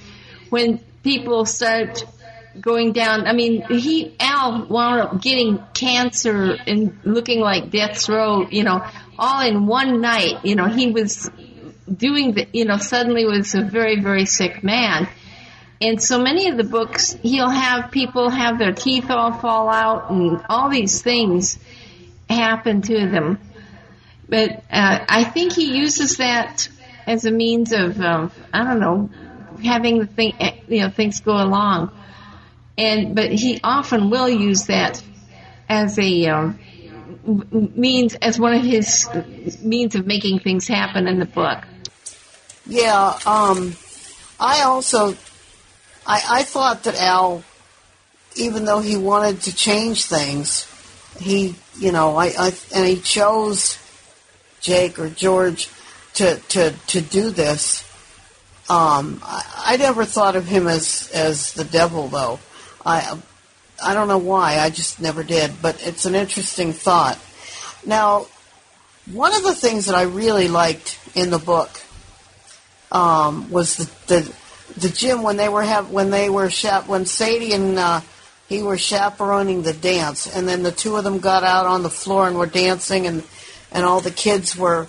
when 0.56 0.78
people 1.02 1.44
start 1.44 2.02
going 2.58 2.92
down. 2.92 3.26
I 3.26 3.34
mean, 3.34 3.60
he 3.68 4.16
Al 4.18 4.66
wound 4.66 5.00
up 5.02 5.20
getting 5.20 5.62
cancer 5.74 6.56
and 6.66 6.98
looking 7.04 7.40
like 7.40 7.70
death's 7.70 8.08
row. 8.08 8.48
You 8.48 8.64
know, 8.64 8.82
all 9.18 9.46
in 9.46 9.66
one 9.66 10.00
night. 10.00 10.44
You 10.44 10.54
know, 10.56 10.64
he 10.64 10.90
was 10.90 11.30
doing 11.94 12.32
the. 12.32 12.48
You 12.54 12.64
know, 12.64 12.78
suddenly 12.78 13.26
was 13.26 13.54
a 13.54 13.60
very 13.60 14.00
very 14.00 14.24
sick 14.24 14.64
man. 14.64 15.08
And 15.78 16.02
so 16.02 16.18
many 16.18 16.48
of 16.48 16.56
the 16.56 16.64
books, 16.64 17.12
he'll 17.22 17.50
have 17.50 17.90
people 17.90 18.30
have 18.30 18.58
their 18.58 18.72
teeth 18.72 19.10
all 19.10 19.34
fall 19.34 19.68
out 19.68 20.10
and 20.10 20.42
all 20.48 20.70
these 20.70 21.02
things 21.02 21.58
happen 22.30 22.80
to 22.80 23.10
them. 23.10 23.38
But 24.26 24.64
uh, 24.72 25.04
I 25.06 25.24
think 25.24 25.52
he 25.52 25.76
uses 25.76 26.16
that 26.16 26.70
as 27.06 27.26
a 27.26 27.30
means 27.30 27.72
of, 27.72 28.00
um, 28.00 28.32
I 28.54 28.64
don't 28.64 28.80
know, 28.80 29.10
having 29.64 29.98
the 29.98 30.06
thing, 30.06 30.34
you 30.68 30.80
know, 30.80 30.90
things 30.90 31.20
go 31.20 31.32
along. 31.32 31.90
And 32.78 33.14
but 33.14 33.32
he 33.32 33.60
often 33.64 34.10
will 34.10 34.28
use 34.28 34.66
that 34.66 35.02
as 35.68 35.98
a 35.98 36.26
um, 36.26 36.58
means 37.74 38.14
as 38.16 38.38
one 38.38 38.54
of 38.54 38.62
his 38.62 39.08
means 39.62 39.94
of 39.94 40.06
making 40.06 40.40
things 40.40 40.68
happen 40.68 41.06
in 41.06 41.18
the 41.18 41.26
book. 41.26 41.64
Yeah, 42.66 43.18
um, 43.24 43.74
I 44.38 44.62
also 44.62 45.14
I, 46.06 46.22
I 46.30 46.42
thought 46.42 46.84
that 46.84 47.00
Al, 47.00 47.42
even 48.36 48.64
though 48.64 48.80
he 48.80 48.96
wanted 48.96 49.42
to 49.42 49.54
change 49.54 50.04
things, 50.04 50.66
he 51.18 51.56
you 51.78 51.92
know 51.92 52.16
I, 52.16 52.26
I 52.38 52.52
and 52.74 52.86
he 52.86 53.00
chose 53.00 53.78
Jake 54.60 54.98
or 54.98 55.08
George 55.08 55.68
to 56.14 56.36
to 56.48 56.72
to 56.88 57.00
do 57.00 57.30
this. 57.30 57.84
Um, 58.68 59.20
I, 59.22 59.44
I 59.66 59.76
never 59.76 60.04
thought 60.04 60.36
of 60.36 60.46
him 60.46 60.66
as 60.66 61.10
as 61.14 61.52
the 61.52 61.64
devil 61.64 62.08
though. 62.08 62.40
I 62.84 63.18
I 63.82 63.94
don't 63.94 64.08
know 64.08 64.18
why. 64.18 64.58
I 64.58 64.70
just 64.70 65.00
never 65.00 65.22
did. 65.22 65.60
But 65.62 65.86
it's 65.86 66.04
an 66.04 66.14
interesting 66.14 66.72
thought. 66.72 67.18
Now, 67.84 68.26
one 69.12 69.34
of 69.34 69.42
the 69.42 69.54
things 69.54 69.86
that 69.86 69.94
I 69.94 70.02
really 70.02 70.48
liked 70.48 70.98
in 71.14 71.30
the 71.30 71.38
book 71.38 71.70
um, 72.90 73.50
was 73.50 73.76
the, 73.76 73.84
the 74.06 74.34
the 74.78 74.88
gym 74.88 75.22
when 75.22 75.36
they 75.36 75.48
were 75.48 75.62
have 75.62 75.90
when 75.90 76.10
they 76.10 76.28
were 76.28 76.48
chap 76.48 76.88
when 76.88 77.06
Sadie 77.06 77.52
and 77.52 77.78
uh, 77.78 78.00
he 78.48 78.62
were 78.62 78.78
chaperoning 78.78 79.62
the 79.62 79.72
dance, 79.72 80.26
and 80.26 80.48
then 80.48 80.62
the 80.62 80.72
two 80.72 80.96
of 80.96 81.04
them 81.04 81.18
got 81.18 81.44
out 81.44 81.66
on 81.66 81.82
the 81.82 81.90
floor 81.90 82.26
and 82.26 82.38
were 82.38 82.46
dancing, 82.46 83.06
and 83.06 83.22
and 83.70 83.84
all 83.84 84.00
the 84.00 84.10
kids 84.10 84.56
were. 84.56 84.88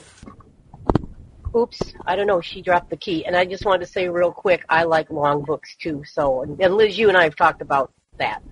Oops, 1.57 1.81
I 2.05 2.15
don't 2.15 2.27
know. 2.27 2.39
She 2.39 2.61
dropped 2.61 2.91
the 2.91 2.97
key, 2.97 3.25
and 3.25 3.35
I 3.35 3.45
just 3.45 3.65
wanted 3.65 3.85
to 3.85 3.91
say 3.91 4.07
real 4.09 4.31
quick, 4.31 4.63
I 4.69 4.83
like 4.83 5.09
long 5.09 5.43
books 5.43 5.75
too. 5.75 6.03
So, 6.05 6.43
and, 6.43 6.75
Liz, 6.75 6.97
you 6.97 7.09
and 7.09 7.17
I 7.17 7.23
have 7.23 7.35
talked 7.35 7.61
about 7.61 7.91
that. 8.17 8.43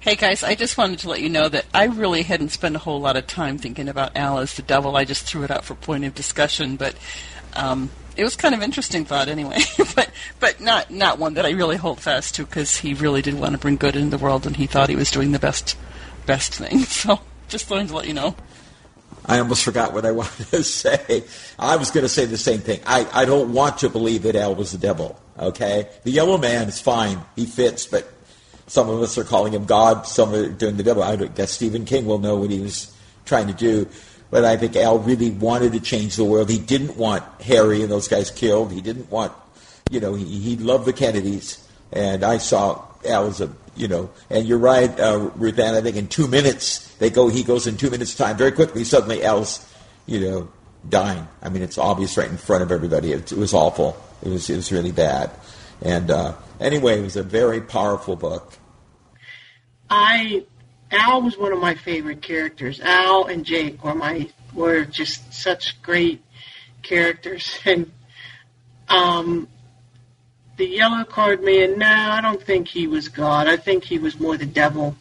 Hey 0.00 0.14
guys, 0.14 0.42
I 0.42 0.54
just 0.54 0.78
wanted 0.78 1.00
to 1.00 1.10
let 1.10 1.20
you 1.20 1.28
know 1.28 1.48
that 1.48 1.66
I 1.74 1.84
really 1.84 2.22
hadn't 2.22 2.50
spent 2.50 2.76
a 2.76 2.78
whole 2.78 3.00
lot 3.00 3.16
of 3.16 3.26
time 3.26 3.58
thinking 3.58 3.88
about 3.88 4.16
Alice 4.16 4.54
the 4.54 4.62
devil. 4.62 4.96
I 4.96 5.04
just 5.04 5.24
threw 5.24 5.42
it 5.42 5.50
out 5.50 5.64
for 5.64 5.74
point 5.74 6.04
of 6.04 6.14
discussion, 6.14 6.76
but 6.76 6.94
um, 7.54 7.90
it 8.16 8.24
was 8.24 8.36
kind 8.36 8.54
of 8.54 8.62
interesting 8.62 9.04
thought 9.04 9.28
anyway. 9.28 9.58
but 9.94 10.10
but 10.40 10.60
not 10.60 10.90
not 10.90 11.18
one 11.18 11.34
that 11.34 11.44
I 11.44 11.50
really 11.50 11.76
hold 11.76 12.00
fast 12.00 12.36
to 12.36 12.44
because 12.44 12.78
he 12.78 12.94
really 12.94 13.22
did 13.22 13.34
want 13.34 13.52
to 13.52 13.58
bring 13.58 13.76
good 13.76 13.96
into 13.96 14.16
the 14.16 14.22
world 14.22 14.46
and 14.46 14.56
he 14.56 14.66
thought 14.66 14.88
he 14.88 14.96
was 14.96 15.10
doing 15.10 15.32
the 15.32 15.38
best 15.38 15.76
best 16.24 16.54
thing. 16.54 16.80
So 16.84 17.20
just 17.48 17.68
wanted 17.68 17.88
to 17.88 17.96
let 17.96 18.06
you 18.06 18.14
know. 18.14 18.34
I 19.26 19.38
almost 19.40 19.64
forgot 19.64 19.92
what 19.92 20.06
I 20.06 20.12
wanted 20.12 20.46
to 20.48 20.62
say. 20.62 21.24
I 21.58 21.76
was 21.76 21.90
going 21.90 22.04
to 22.04 22.08
say 22.08 22.24
the 22.24 22.38
same 22.38 22.60
thing. 22.60 22.80
I, 22.86 23.06
I 23.12 23.24
don't 23.24 23.52
want 23.52 23.78
to 23.78 23.90
believe 23.90 24.22
that 24.22 24.36
Al 24.36 24.54
was 24.54 24.72
the 24.72 24.78
devil. 24.78 25.20
Okay, 25.38 25.88
the 26.04 26.10
Yellow 26.10 26.38
Man 26.38 26.68
is 26.68 26.80
fine; 26.80 27.20
he 27.34 27.44
fits, 27.44 27.86
but 27.86 28.10
some 28.66 28.88
of 28.88 29.00
us 29.00 29.16
are 29.18 29.24
calling 29.24 29.52
him 29.52 29.64
God, 29.64 30.06
some 30.06 30.34
are 30.34 30.48
doing 30.48 30.76
the 30.76 30.82
devil. 30.82 31.02
I 31.02 31.16
guess 31.16 31.52
Stephen 31.52 31.84
King 31.84 32.06
will 32.06 32.18
know 32.18 32.36
what 32.36 32.50
he 32.50 32.60
was 32.60 32.92
trying 33.24 33.46
to 33.48 33.52
do. 33.52 33.88
But 34.30 34.44
I 34.44 34.56
think 34.56 34.74
Al 34.76 34.98
really 34.98 35.30
wanted 35.30 35.72
to 35.72 35.80
change 35.80 36.16
the 36.16 36.24
world. 36.24 36.50
He 36.50 36.58
didn't 36.58 36.96
want 36.96 37.22
Harry 37.42 37.82
and 37.82 37.90
those 37.90 38.08
guys 38.08 38.30
killed. 38.30 38.72
He 38.72 38.80
didn't 38.80 39.10
want, 39.10 39.32
you 39.90 40.00
know, 40.00 40.14
he, 40.14 40.24
he 40.24 40.56
loved 40.56 40.84
the 40.84 40.92
Kennedys. 40.92 41.64
And 41.92 42.24
I 42.24 42.38
saw 42.38 42.82
Al 43.04 43.26
as 43.26 43.40
a, 43.40 43.52
you 43.76 43.88
know, 43.88 44.10
and 44.30 44.46
you're 44.46 44.58
right, 44.58 44.98
uh, 44.98 45.30
Ruth 45.36 45.58
Ann, 45.58 45.74
I 45.74 45.80
think 45.80 45.96
in 45.96 46.08
two 46.08 46.26
minutes, 46.26 46.94
they 46.96 47.10
go, 47.10 47.28
he 47.28 47.42
goes 47.44 47.66
in 47.66 47.76
two 47.76 47.90
minutes 47.90 48.14
time 48.14 48.36
very 48.36 48.52
quickly. 48.52 48.84
Suddenly 48.84 49.24
Al's, 49.24 49.66
you 50.06 50.20
know, 50.20 50.48
dying. 50.88 51.26
I 51.42 51.48
mean, 51.48 51.62
it's 51.62 51.78
obvious 51.78 52.16
right 52.16 52.28
in 52.28 52.36
front 52.36 52.62
of 52.62 52.72
everybody. 52.72 53.12
It, 53.12 53.32
it 53.32 53.38
was 53.38 53.54
awful. 53.54 53.96
It 54.22 54.28
was, 54.28 54.48
it 54.50 54.56
was 54.56 54.72
really 54.72 54.92
bad. 54.92 55.30
And, 55.82 56.10
uh, 56.10 56.34
anyway, 56.60 56.98
it 56.98 57.02
was 57.02 57.16
a 57.16 57.22
very 57.22 57.60
powerful 57.60 58.16
book. 58.16 58.54
I 59.88 60.44
Al 60.90 61.22
was 61.22 61.36
one 61.36 61.52
of 61.52 61.60
my 61.60 61.74
favorite 61.74 62.22
characters. 62.22 62.80
Al 62.80 63.26
and 63.26 63.44
Jake 63.44 63.82
were 63.84 63.94
my 63.94 64.28
were 64.54 64.84
just 64.84 65.32
such 65.32 65.80
great 65.82 66.22
characters, 66.82 67.58
and 67.64 67.90
um, 68.88 69.48
the 70.56 70.66
yellow 70.66 71.04
card 71.04 71.42
man. 71.42 71.78
No, 71.78 71.86
I 71.86 72.20
don't 72.20 72.42
think 72.42 72.68
he 72.68 72.86
was 72.86 73.08
God. 73.08 73.46
I 73.46 73.56
think 73.56 73.84
he 73.84 73.98
was 73.98 74.18
more 74.18 74.36
the 74.36 74.46
devil. 74.46 74.96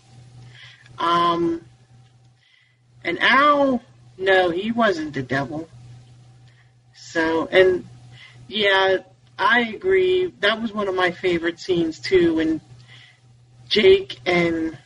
Um, 0.98 1.62
and 3.04 3.20
Al, 3.22 3.82
no, 4.18 4.50
he 4.50 4.72
wasn't 4.72 5.14
the 5.14 5.24
devil. 5.24 5.70
So, 6.96 7.48
and 7.48 7.86
yeah, 8.48 8.98
I 9.38 9.62
agree. 9.62 10.34
That 10.40 10.62
was 10.62 10.74
one 10.74 10.88
of 10.88 10.96
my 10.96 11.12
favorite 11.12 11.60
scenes 11.60 12.00
too, 12.00 12.36
when 12.36 12.62
Jake 13.68 14.20
and 14.26 14.78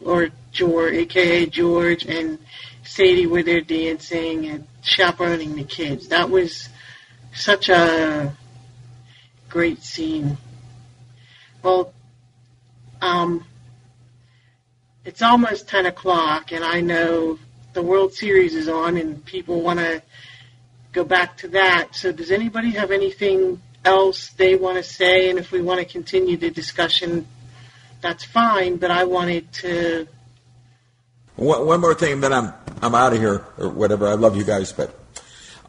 or 0.00 0.30
George, 0.52 0.94
aka 0.94 1.46
George, 1.46 2.04
and 2.04 2.38
Sadie 2.84 3.26
were 3.26 3.42
there 3.42 3.60
dancing 3.60 4.46
and 4.46 4.66
chaperoning 4.82 5.56
the 5.56 5.64
kids. 5.64 6.08
That 6.08 6.30
was 6.30 6.68
such 7.32 7.68
a 7.68 8.36
great 9.54 9.84
scene. 9.84 10.36
Well, 11.62 11.94
um, 13.00 13.44
it's 15.04 15.22
almost 15.22 15.68
10 15.68 15.86
o'clock, 15.86 16.50
and 16.50 16.64
I 16.64 16.80
know 16.80 17.38
the 17.72 17.80
World 17.80 18.14
Series 18.14 18.56
is 18.56 18.68
on, 18.68 18.96
and 18.96 19.24
people 19.24 19.62
want 19.62 19.78
to 19.78 20.02
go 20.90 21.04
back 21.04 21.36
to 21.38 21.48
that. 21.48 21.94
So, 21.94 22.10
does 22.10 22.32
anybody 22.32 22.72
have 22.72 22.90
anything 22.90 23.62
else 23.84 24.30
they 24.30 24.56
want 24.56 24.78
to 24.78 24.82
say? 24.82 25.30
And 25.30 25.38
if 25.38 25.52
we 25.52 25.62
want 25.62 25.78
to 25.78 25.86
continue 25.86 26.36
the 26.36 26.50
discussion, 26.50 27.24
that's 28.00 28.24
fine. 28.24 28.78
But 28.78 28.90
I 28.90 29.04
wanted 29.04 29.52
to. 29.52 30.08
One, 31.36 31.80
more 31.80 31.94
thing, 31.94 32.20
then 32.20 32.32
I'm 32.32 32.52
I'm 32.82 32.96
out 32.96 33.12
of 33.12 33.20
here 33.20 33.46
or 33.56 33.68
whatever. 33.68 34.08
I 34.08 34.14
love 34.14 34.36
you 34.36 34.42
guys, 34.42 34.72
but 34.72 34.98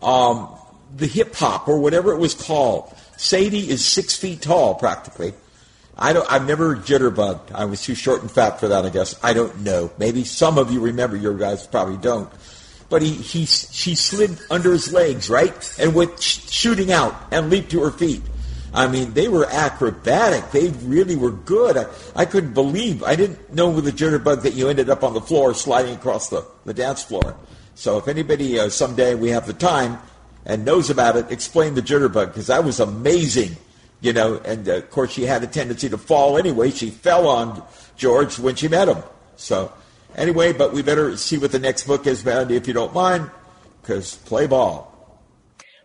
um, 0.02 0.50
the 0.96 1.06
hip 1.06 1.36
hop 1.36 1.68
or 1.68 1.80
whatever 1.80 2.14
it 2.14 2.18
was 2.18 2.34
called. 2.34 2.92
Sadie 3.18 3.70
is 3.70 3.84
six 3.84 4.16
feet 4.16 4.42
tall, 4.42 4.76
practically. 4.76 5.34
I 5.98 6.14
don't. 6.14 6.30
I've 6.32 6.46
never 6.46 6.76
jitterbugged. 6.76 7.52
I 7.54 7.66
was 7.66 7.82
too 7.82 7.96
short 7.96 8.22
and 8.22 8.30
fat 8.30 8.60
for 8.60 8.68
that. 8.68 8.86
I 8.86 8.90
guess. 8.90 9.18
I 9.24 9.34
don't 9.34 9.62
know. 9.62 9.92
Maybe 9.98 10.26
some 10.26 10.58
of 10.58 10.72
you 10.72 10.82
remember. 10.82 11.16
Your 11.16 11.36
guys 11.36 11.66
probably 11.66 11.98
don't. 11.98 12.30
But 12.90 13.02
he, 13.02 13.14
he 13.14 13.46
she 13.46 13.96
slid 13.96 14.38
under 14.52 14.72
his 14.72 14.92
legs, 14.92 15.30
right, 15.30 15.80
and 15.80 15.96
went 15.96 16.22
sh- 16.22 16.50
shooting 16.52 16.92
out 16.92 17.16
and 17.32 17.50
leaped 17.50 17.72
to 17.72 17.82
her 17.82 17.92
feet. 17.92 18.22
I 18.74 18.88
mean, 18.88 19.14
they 19.14 19.30
were 19.30 19.46
acrobatic. 19.46 20.52
They 20.52 20.68
really 20.86 21.16
were 21.16 21.32
good. 21.32 21.78
I, 21.78 21.86
I 22.14 22.26
couldn't 22.26 22.54
believe. 22.54 23.04
I 23.04 23.16
didn't 23.16 23.54
know 23.54 23.70
with 23.70 23.88
a 23.88 23.92
jitterbug 23.92 24.44
that 24.44 24.54
you 24.54 24.68
ended 24.68 24.90
up 24.90 25.04
on 25.04 25.14
the 25.14 25.22
floor 25.22 25.54
sliding 25.54 25.96
across 25.96 26.28
the, 26.28 26.46
the 26.66 26.74
dance 26.74 27.02
floor. 27.02 27.38
So 27.76 27.98
if 27.98 28.10
anybody 28.10 28.60
uh, 28.60 28.70
someday 28.70 29.16
we 29.16 29.30
have 29.30 29.48
the 29.48 29.54
time 29.54 29.98
and 30.46 30.64
knows 30.64 30.90
about 30.90 31.16
it, 31.16 31.32
explain 31.32 31.74
the 31.74 31.82
jitterbug 31.82 32.28
because 32.28 32.48
that 32.48 32.64
was 32.64 32.80
amazing. 32.80 33.58
You 34.02 34.14
know, 34.14 34.40
and 34.46 34.68
uh, 34.70 34.76
of 34.76 34.92
course 34.92 35.12
she 35.14 35.24
had 35.24 35.44
a 35.44 35.48
tendency 35.48 35.90
to 35.90 35.98
fall 35.98 36.38
anyway. 36.38 36.70
She 36.70 36.90
fell 36.90 37.28
on 37.28 37.64
George 37.98 38.38
when 38.38 38.56
she 38.56 38.68
met 38.68 38.88
him. 38.88 39.02
So 39.36 39.72
anyway, 40.16 40.54
but 40.54 40.74
we 40.74 40.84
better 40.84 41.18
see 41.18 41.38
what 41.38 41.52
the 41.52 41.60
next 41.60 41.88
book 41.88 42.06
is, 42.06 42.24
Mandy, 42.24 42.56
if 42.56 42.68
you 42.68 42.74
don't 42.74 42.94
mind, 42.94 43.32
because 43.82 44.16
play 44.16 44.48
ball. 44.48 44.92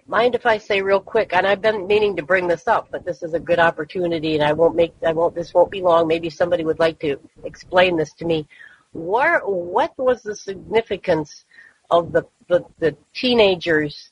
Mind 0.06 0.34
if 0.34 0.44
I 0.44 0.58
say 0.58 0.82
real 0.82 1.00
quick? 1.00 1.32
And 1.32 1.46
I've 1.46 1.62
been 1.62 1.86
meaning 1.86 2.16
to 2.16 2.22
bring 2.22 2.48
this 2.48 2.66
up, 2.66 2.88
but 2.90 3.04
this 3.04 3.22
is 3.22 3.32
a 3.32 3.38
good 3.38 3.60
opportunity, 3.60 4.34
and 4.34 4.42
I 4.42 4.52
won't 4.52 4.74
make. 4.74 4.92
I 5.06 5.12
won't. 5.12 5.36
This 5.36 5.54
won't 5.54 5.70
be 5.70 5.82
long. 5.82 6.08
Maybe 6.08 6.30
somebody 6.30 6.64
would 6.64 6.80
like 6.80 6.98
to 7.00 7.16
explain 7.44 7.96
this 7.96 8.12
to 8.14 8.24
me. 8.24 8.48
Where, 8.92 9.38
what 9.40 9.96
was 9.96 10.22
the 10.22 10.34
significance 10.34 11.44
of 11.92 12.10
the 12.10 12.26
the, 12.48 12.64
the 12.80 12.96
teenagers 13.14 14.09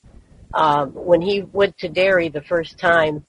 um, 0.55 0.91
when 0.91 1.21
he 1.21 1.43
went 1.43 1.77
to 1.79 1.89
Derry 1.89 2.29
the 2.29 2.43
first 2.43 2.79
time, 2.79 3.25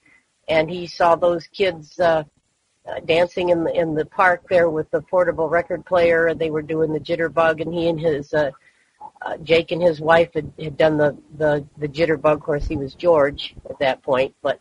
and 0.48 0.70
he 0.70 0.88
saw 0.88 1.16
those 1.16 1.48
kids 1.48 2.00
uh, 2.00 2.24
uh, 2.88 3.00
dancing 3.06 3.50
in 3.50 3.64
the 3.64 3.74
in 3.74 3.94
the 3.94 4.06
park 4.06 4.44
there 4.50 4.70
with 4.70 4.90
the 4.92 5.02
portable 5.02 5.50
record 5.50 5.86
player, 5.86 6.28
and 6.28 6.40
they 6.40 6.50
were 6.50 6.62
doing 6.62 6.94
the 6.94 7.00
jitterbug, 7.00 7.62
and 7.62 7.74
he 7.74 7.88
and 7.90 8.00
his 8.00 8.34
uh, 8.34 8.52
uh, 9.22 9.38
Jake 9.38 9.72
and 9.72 9.82
his 9.82 10.00
wife 10.00 10.34
had, 10.34 10.52
had 10.60 10.78
done 10.78 10.98
the, 10.98 11.18
the 11.38 11.66
the 11.78 11.88
jitterbug. 11.88 12.34
Of 12.34 12.42
course, 12.42 12.68
he 12.68 12.78
was 12.78 12.96
George 12.96 13.56
at 13.70 13.80
that 13.80 14.02
point. 14.02 14.34
But 14.42 14.60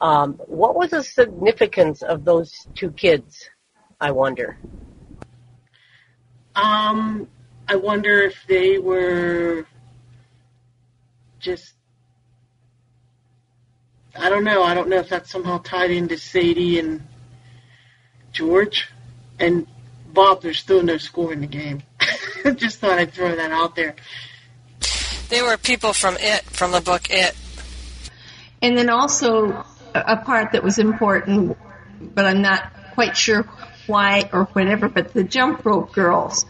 um, 0.00 0.34
what 0.46 0.74
was 0.74 0.90
the 0.90 1.02
significance 1.02 2.02
of 2.02 2.24
those 2.24 2.66
two 2.74 2.90
kids? 2.90 3.48
I 4.00 4.10
wonder. 4.10 4.58
Um, 6.56 7.28
I 7.68 7.76
wonder 7.76 8.20
if 8.22 8.34
they 8.48 8.78
were 8.78 9.66
just. 11.38 11.74
I 14.14 14.28
don't 14.28 14.44
know. 14.44 14.62
I 14.62 14.74
don't 14.74 14.88
know 14.88 14.98
if 14.98 15.08
that's 15.08 15.30
somehow 15.30 15.58
tied 15.58 15.90
into 15.90 16.18
Sadie 16.18 16.78
and 16.78 17.02
George. 18.32 18.88
And 19.38 19.66
Bob, 20.12 20.42
there's 20.42 20.58
still 20.58 20.82
no 20.82 20.98
score 20.98 21.32
in 21.32 21.40
the 21.40 21.46
game. 21.46 21.82
Just 22.56 22.78
thought 22.78 22.98
I'd 22.98 23.12
throw 23.12 23.34
that 23.34 23.50
out 23.50 23.74
there. 23.74 23.94
They 25.28 25.42
were 25.42 25.56
people 25.56 25.92
from 25.92 26.16
It, 26.18 26.42
from 26.42 26.72
the 26.72 26.80
book 26.80 27.08
It. 27.08 27.34
And 28.60 28.76
then 28.76 28.90
also 28.90 29.64
a 29.94 30.16
part 30.18 30.52
that 30.52 30.62
was 30.62 30.78
important, 30.78 31.56
but 32.00 32.26
I'm 32.26 32.42
not 32.42 32.70
quite 32.94 33.16
sure 33.16 33.48
why 33.86 34.28
or 34.32 34.44
whatever, 34.44 34.88
but 34.88 35.12
the 35.12 35.24
jump 35.24 35.64
rope 35.64 35.92
girls 35.92 36.46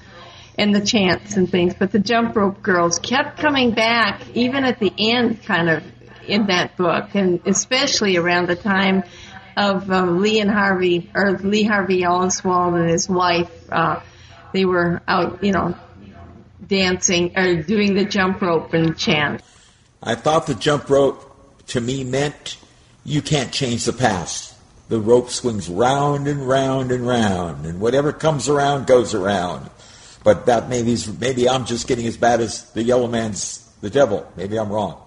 and 0.58 0.74
the 0.74 0.80
chants 0.84 1.36
and 1.36 1.50
things, 1.50 1.74
but 1.78 1.92
the 1.92 1.98
jump 1.98 2.36
rope 2.36 2.60
girls 2.60 2.98
kept 2.98 3.38
coming 3.38 3.70
back 3.70 4.22
even 4.34 4.64
at 4.64 4.78
the 4.78 4.92
end 4.98 5.42
kind 5.44 5.70
of 5.70 5.82
in 6.26 6.46
that 6.46 6.76
book 6.76 7.14
and 7.14 7.40
especially 7.46 8.16
around 8.16 8.48
the 8.48 8.56
time 8.56 9.04
of 9.56 9.90
um, 9.90 10.20
Lee 10.20 10.40
and 10.40 10.50
Harvey, 10.50 11.10
or 11.14 11.32
Lee 11.32 11.64
Harvey 11.64 12.06
Oswald 12.06 12.74
and 12.74 12.88
his 12.88 13.08
wife. 13.08 13.50
Uh, 13.70 14.00
they 14.52 14.64
were 14.64 15.02
out, 15.06 15.42
you 15.42 15.52
know, 15.52 15.74
dancing 16.66 17.36
or 17.36 17.62
doing 17.62 17.94
the 17.94 18.04
jump 18.04 18.40
rope 18.40 18.72
and 18.74 18.96
chant. 18.96 19.42
I 20.02 20.14
thought 20.14 20.46
the 20.46 20.54
jump 20.54 20.88
rope 20.88 21.28
to 21.68 21.80
me 21.80 22.04
meant 22.04 22.58
you 23.04 23.22
can't 23.22 23.52
change 23.52 23.84
the 23.84 23.92
past. 23.92 24.54
The 24.88 25.00
rope 25.00 25.30
swings 25.30 25.68
round 25.68 26.28
and 26.28 26.46
round 26.46 26.92
and 26.92 27.06
round, 27.06 27.64
and 27.64 27.80
whatever 27.80 28.12
comes 28.12 28.48
around 28.48 28.86
goes 28.86 29.14
around. 29.14 29.70
But 30.22 30.46
that 30.46 30.68
maybe 30.68 30.96
maybe 31.18 31.48
I'm 31.48 31.64
just 31.64 31.88
getting 31.88 32.06
as 32.06 32.16
bad 32.16 32.40
as 32.40 32.70
the 32.72 32.82
yellow 32.82 33.08
man's 33.08 33.58
the 33.80 33.90
devil. 33.90 34.30
Maybe 34.36 34.58
I'm 34.58 34.70
wrong. 34.70 35.01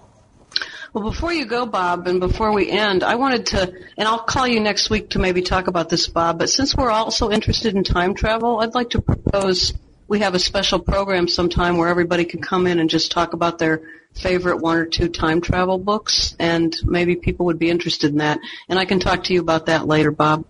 Well, 0.96 1.10
before 1.10 1.30
you 1.30 1.44
go, 1.44 1.66
Bob, 1.66 2.06
and 2.06 2.20
before 2.20 2.52
we 2.52 2.70
end, 2.70 3.04
I 3.04 3.16
wanted 3.16 3.44
to, 3.48 3.70
and 3.98 4.08
I'll 4.08 4.20
call 4.20 4.48
you 4.48 4.60
next 4.60 4.88
week 4.88 5.10
to 5.10 5.18
maybe 5.18 5.42
talk 5.42 5.66
about 5.66 5.90
this, 5.90 6.08
Bob, 6.08 6.38
but 6.38 6.48
since 6.48 6.74
we're 6.74 6.90
also 6.90 7.30
interested 7.30 7.76
in 7.76 7.84
time 7.84 8.14
travel, 8.14 8.60
I'd 8.60 8.74
like 8.74 8.88
to 8.90 9.02
propose 9.02 9.74
we 10.08 10.20
have 10.20 10.34
a 10.34 10.38
special 10.38 10.78
program 10.78 11.28
sometime 11.28 11.76
where 11.76 11.88
everybody 11.88 12.24
can 12.24 12.40
come 12.40 12.66
in 12.66 12.78
and 12.78 12.88
just 12.88 13.12
talk 13.12 13.34
about 13.34 13.58
their 13.58 13.82
favorite 14.14 14.62
one 14.62 14.78
or 14.78 14.86
two 14.86 15.10
time 15.10 15.42
travel 15.42 15.76
books, 15.76 16.34
and 16.38 16.74
maybe 16.82 17.14
people 17.14 17.44
would 17.44 17.58
be 17.58 17.68
interested 17.68 18.12
in 18.12 18.18
that. 18.18 18.38
And 18.70 18.78
I 18.78 18.86
can 18.86 18.98
talk 18.98 19.24
to 19.24 19.34
you 19.34 19.42
about 19.42 19.66
that 19.66 19.86
later, 19.86 20.10
Bob. 20.10 20.46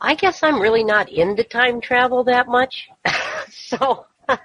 I 0.00 0.14
guess 0.14 0.44
I'm 0.44 0.62
really 0.62 0.84
not 0.84 1.08
into 1.08 1.42
time 1.42 1.80
travel 1.80 2.22
that 2.22 2.46
much. 2.46 2.90
so 3.50 4.06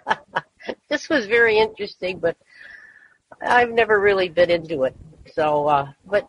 this 0.90 1.08
was 1.08 1.28
very 1.28 1.60
interesting, 1.60 2.18
but 2.18 2.36
I've 3.44 3.72
never 3.72 4.00
really 4.00 4.30
been 4.30 4.50
into 4.50 4.84
it. 4.84 4.96
So, 5.34 5.68
uh, 5.68 5.92
but 6.06 6.28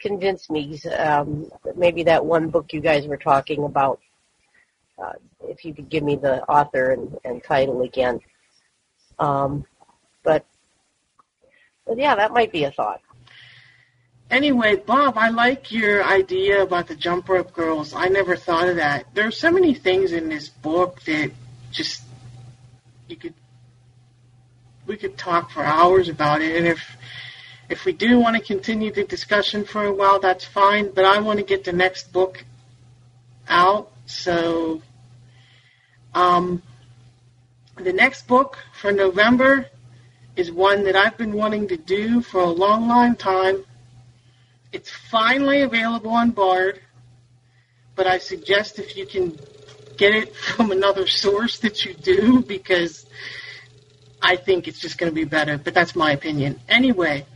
convince 0.00 0.48
me, 0.50 0.80
um, 0.96 1.50
maybe 1.76 2.02
that 2.04 2.24
one 2.24 2.48
book 2.48 2.72
you 2.72 2.80
guys 2.80 3.06
were 3.06 3.16
talking 3.16 3.64
about, 3.64 4.00
uh, 5.02 5.12
if 5.42 5.64
you 5.64 5.74
could 5.74 5.88
give 5.88 6.02
me 6.02 6.16
the 6.16 6.42
author 6.44 6.92
and, 6.92 7.18
and 7.24 7.42
title 7.42 7.82
again. 7.82 8.20
Um, 9.18 9.64
but, 10.22 10.46
but 11.86 11.98
yeah, 11.98 12.14
that 12.14 12.32
might 12.32 12.52
be 12.52 12.64
a 12.64 12.70
thought. 12.70 13.00
Anyway, 14.30 14.76
Bob, 14.76 15.18
I 15.18 15.30
like 15.30 15.72
your 15.72 16.04
idea 16.04 16.62
about 16.62 16.86
the 16.86 16.94
jump 16.94 17.28
rope 17.28 17.52
girls. 17.52 17.92
I 17.94 18.06
never 18.06 18.36
thought 18.36 18.68
of 18.68 18.76
that. 18.76 19.12
There 19.12 19.26
are 19.26 19.32
so 19.32 19.50
many 19.50 19.74
things 19.74 20.12
in 20.12 20.28
this 20.28 20.48
book 20.48 21.02
that 21.02 21.32
just 21.72 22.02
you 23.08 23.16
could 23.16 23.34
we 24.90 24.96
could 24.96 25.16
talk 25.16 25.52
for 25.52 25.62
hours 25.62 26.08
about 26.08 26.42
it. 26.42 26.56
And 26.56 26.66
if 26.66 26.96
if 27.68 27.84
we 27.84 27.92
do 27.92 28.18
want 28.18 28.34
to 28.36 28.42
continue 28.42 28.90
the 28.90 29.04
discussion 29.04 29.64
for 29.64 29.84
a 29.84 29.92
while, 29.92 30.18
that's 30.18 30.44
fine. 30.44 30.90
But 30.92 31.04
I 31.04 31.20
want 31.20 31.38
to 31.38 31.44
get 31.44 31.62
the 31.62 31.72
next 31.72 32.12
book 32.12 32.44
out. 33.48 33.92
So 34.06 34.82
um, 36.12 36.60
the 37.76 37.92
next 37.92 38.26
book 38.26 38.58
for 38.72 38.90
November 38.90 39.66
is 40.34 40.50
one 40.50 40.82
that 40.82 40.96
I've 40.96 41.16
been 41.16 41.34
wanting 41.34 41.68
to 41.68 41.76
do 41.76 42.20
for 42.20 42.40
a 42.40 42.50
long, 42.50 42.88
long 42.88 43.14
time. 43.14 43.64
It's 44.72 44.90
finally 44.90 45.62
available 45.62 46.10
on 46.10 46.32
Bard, 46.32 46.80
but 47.94 48.08
I 48.08 48.18
suggest 48.18 48.80
if 48.80 48.96
you 48.96 49.06
can 49.06 49.38
get 49.96 50.12
it 50.16 50.34
from 50.34 50.72
another 50.72 51.06
source 51.22 51.58
that 51.58 51.84
you 51.84 51.94
do 51.94 52.42
because 52.42 53.06
I 54.22 54.36
think 54.36 54.68
it's 54.68 54.78
just 54.78 54.98
going 54.98 55.10
to 55.10 55.14
be 55.14 55.24
better. 55.24 55.58
But 55.58 55.74
that's 55.74 55.96
my 55.96 56.12
opinion. 56.12 56.60
Anyway, 56.68 57.26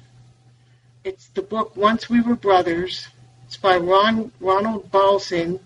it's 1.03 1.29
the 1.29 1.43
book 1.43 1.77
Once 1.77 2.09
We 2.09 2.21
Were 2.21 2.37
Brothers. 2.37 3.09
It's 3.47 3.57
by 3.57 3.77
Ron 3.77 4.33
Ronald 4.41 4.91
Balson. 4.91 5.61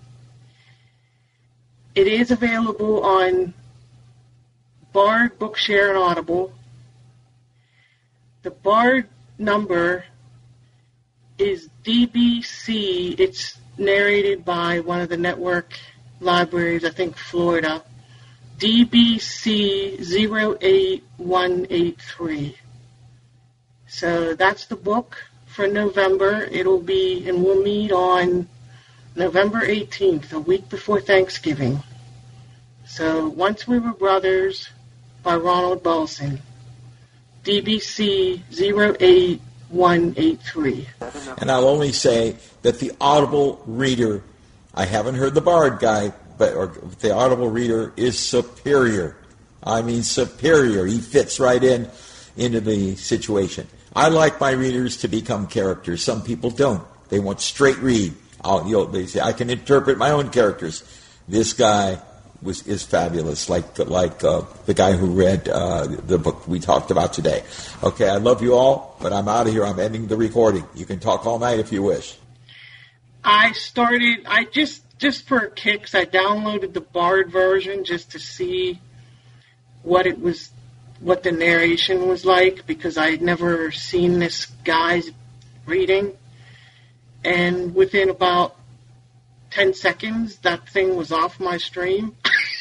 It 1.94 2.06
is 2.06 2.30
available 2.30 3.02
on 3.04 3.54
Bard, 4.92 5.38
Bookshare, 5.38 5.90
and 5.90 5.98
Audible. 5.98 6.52
The 8.42 8.50
Bard 8.50 9.08
number 9.38 10.04
is 11.38 11.68
DBC. 11.84 13.18
It's 13.18 13.58
narrated 13.76 14.44
by 14.44 14.80
one 14.80 15.00
of 15.00 15.08
the 15.08 15.16
network 15.16 15.78
libraries, 16.20 16.84
I 16.84 16.90
think 16.90 17.16
Florida. 17.16 17.82
DBC 18.58 20.00
08183. 20.00 22.56
So 23.86 24.34
that's 24.34 24.66
the 24.66 24.74
book 24.74 25.22
for 25.46 25.68
November. 25.68 26.48
It'll 26.50 26.80
be, 26.80 27.28
and 27.28 27.44
we'll 27.44 27.62
meet 27.62 27.92
on 27.92 28.48
November 29.14 29.60
18th, 29.60 30.32
a 30.32 30.40
week 30.40 30.68
before 30.68 31.00
Thanksgiving. 31.00 31.84
So 32.86 33.28
Once 33.28 33.68
We 33.68 33.78
Were 33.78 33.92
Brothers 33.92 34.70
by 35.22 35.36
Ronald 35.36 35.84
Balson. 35.84 36.40
DBC 37.44 38.42
08183. 38.50 40.88
And 41.40 41.48
I'll 41.50 41.68
only 41.68 41.92
say 41.92 42.36
that 42.62 42.80
the 42.80 42.90
Audible 43.00 43.62
reader, 43.66 44.24
I 44.74 44.84
haven't 44.84 45.14
heard 45.14 45.34
the 45.34 45.40
Bard 45.40 45.78
guy, 45.78 46.12
but 46.38 46.54
or 46.54 46.68
the 47.00 47.12
Audible 47.14 47.50
reader 47.50 47.92
is 47.96 48.18
superior. 48.18 49.16
I 49.62 49.82
mean 49.82 50.02
superior. 50.02 50.86
He 50.86 51.00
fits 51.00 51.40
right 51.40 51.62
in 51.62 51.90
into 52.36 52.60
the 52.60 52.96
situation. 52.96 53.66
I 53.94 54.08
like 54.08 54.40
my 54.40 54.52
readers 54.52 54.98
to 54.98 55.08
become 55.08 55.46
characters. 55.46 56.02
Some 56.02 56.22
people 56.22 56.50
don't. 56.50 56.82
They 57.08 57.18
want 57.18 57.40
straight 57.40 57.78
read. 57.78 58.14
I'll, 58.44 58.86
they 58.86 59.06
say 59.06 59.20
I 59.20 59.32
can 59.32 59.50
interpret 59.50 59.98
my 59.98 60.12
own 60.12 60.30
characters. 60.30 60.84
This 61.26 61.52
guy 61.52 62.00
was 62.40 62.66
is 62.66 62.84
fabulous, 62.84 63.48
like 63.48 63.78
like 63.78 64.22
uh, 64.22 64.42
the 64.66 64.74
guy 64.74 64.92
who 64.92 65.06
read 65.06 65.48
uh, 65.48 65.86
the 65.86 66.18
book 66.18 66.46
we 66.46 66.60
talked 66.60 66.90
about 66.90 67.12
today. 67.12 67.42
Okay, 67.82 68.08
I 68.08 68.16
love 68.16 68.42
you 68.42 68.54
all, 68.54 68.96
but 69.00 69.12
I'm 69.12 69.28
out 69.28 69.46
of 69.46 69.52
here. 69.52 69.64
I'm 69.64 69.78
ending 69.80 70.06
the 70.06 70.16
recording. 70.16 70.64
You 70.74 70.86
can 70.86 71.00
talk 71.00 71.26
all 71.26 71.38
night 71.38 71.58
if 71.58 71.72
you 71.72 71.82
wish. 71.82 72.16
I 73.24 73.52
started. 73.52 74.20
I 74.26 74.44
just 74.44 74.82
just 74.98 75.26
for 75.26 75.46
kicks. 75.46 75.94
I 75.94 76.04
downloaded 76.04 76.74
the 76.74 76.80
Bard 76.80 77.30
version 77.30 77.84
just 77.84 78.12
to 78.12 78.18
see 78.18 78.80
what 79.82 80.06
it 80.06 80.20
was, 80.20 80.50
what 81.00 81.22
the 81.22 81.32
narration 81.32 82.08
was 82.08 82.24
like, 82.24 82.66
because 82.66 82.98
I 82.98 83.12
had 83.12 83.22
never 83.22 83.70
seen 83.70 84.18
this 84.18 84.46
guy's 84.64 85.10
reading. 85.66 86.16
And 87.24 87.74
within 87.74 88.10
about 88.10 88.56
10 89.50 89.74
seconds, 89.74 90.36
that 90.38 90.68
thing 90.68 90.96
was 90.96 91.12
off 91.12 91.40
my 91.40 91.56
stream 91.56 92.16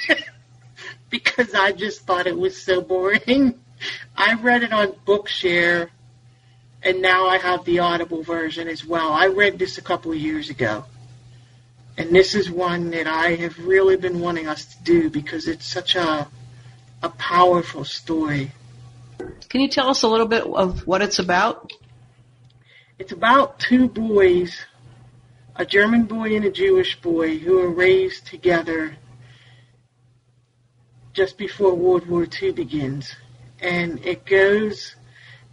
because 1.10 1.54
I 1.54 1.72
just 1.72 2.02
thought 2.02 2.28
it 2.28 2.38
was 2.38 2.62
so 2.62 2.82
boring. 2.82 3.60
I 4.18 4.34
read 4.34 4.64
it 4.64 4.74
on 4.74 4.94
Bookshare, 5.06 5.90
and 6.82 7.02
now 7.02 7.28
I 7.28 7.38
have 7.38 7.66
the 7.66 7.80
Audible 7.80 8.24
version 8.24 8.68
as 8.68 8.84
well. 8.86 9.12
I 9.12 9.28
read 9.28 9.60
this 9.60 9.78
a 9.78 9.82
couple 9.82 10.12
of 10.12 10.18
years 10.18 10.50
ago. 10.50 10.86
And 11.98 12.16
this 12.16 12.36
is 12.36 12.50
one 12.50 12.92
that 12.92 13.08
I 13.08 13.36
have 13.36 13.58
really 13.60 13.98
been 13.98 14.20
wanting 14.20 14.48
us 14.48 14.66
to 14.66 14.84
do 14.84 15.10
because 15.10 15.48
it's 15.48 15.66
such 15.66 15.96
a 15.96 16.28
a 17.04 17.10
powerful 17.10 17.86
story. 17.86 18.52
Can 19.50 19.62
you 19.62 19.70
tell 19.70 19.90
us 19.90 20.04
a 20.04 20.08
little 20.08 20.28
bit 20.28 20.44
of 20.44 20.86
what 20.88 21.02
it's 21.02 21.20
about? 21.20 21.72
It's 23.00 23.12
about 23.12 23.60
two 23.60 23.88
boys, 23.88 24.66
a 25.56 25.66
German 25.66 26.04
boy 26.04 26.36
and 26.36 26.46
a 26.46 26.52
Jewish 26.52 27.00
boy, 27.02 27.38
who 27.38 27.60
are 27.60 27.70
raised 27.70 28.26
together 28.28 28.98
just 31.14 31.38
before 31.38 31.74
World 31.74 32.08
War 32.08 32.28
II 32.42 32.52
begins. 32.52 33.16
And 33.60 34.04
it 34.06 34.26
goes 34.26 34.96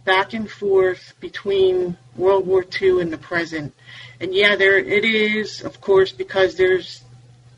back 0.03 0.33
and 0.33 0.49
forth 0.49 1.13
between 1.19 1.97
World 2.15 2.45
War 2.45 2.65
II 2.81 3.01
and 3.01 3.11
the 3.11 3.17
present. 3.17 3.73
And 4.19 4.33
yeah, 4.33 4.55
there 4.55 4.77
it 4.77 5.05
is, 5.05 5.61
of 5.61 5.81
course, 5.81 6.11
because 6.11 6.55
there's 6.55 7.03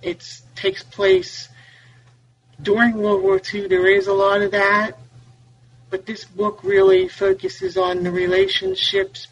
it 0.01 0.41
takes 0.55 0.83
place 0.83 1.49
during 2.61 2.97
World 2.97 3.23
War 3.23 3.41
II. 3.53 3.67
There 3.67 3.87
is 3.87 4.07
a 4.07 4.13
lot 4.13 4.41
of 4.41 4.51
that, 4.51 4.97
but 5.89 6.05
this 6.05 6.23
book 6.23 6.63
really 6.63 7.07
focuses 7.07 7.77
on 7.77 8.03
the 8.03 8.11
relationships, 8.11 9.27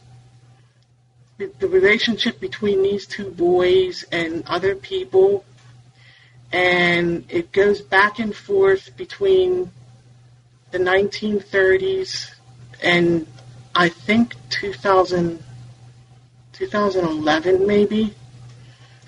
the, 1.38 1.68
relationship 1.68 2.40
between 2.40 2.82
these 2.82 3.06
two 3.06 3.32
boys 3.32 4.06
and 4.12 4.44
other 4.48 4.76
people, 4.76 5.44
and 6.52 7.26
it 7.30 7.52
goes 7.52 7.82
back 7.82 8.20
and 8.20 8.36
forth 8.36 8.96
between 8.96 9.72
the 10.72 10.78
1930s 10.78 12.32
and 12.82 13.28
I 13.74 13.90
think 13.90 14.36
2000, 14.50 15.44
2011 16.56 17.68
maybe. 17.68 18.14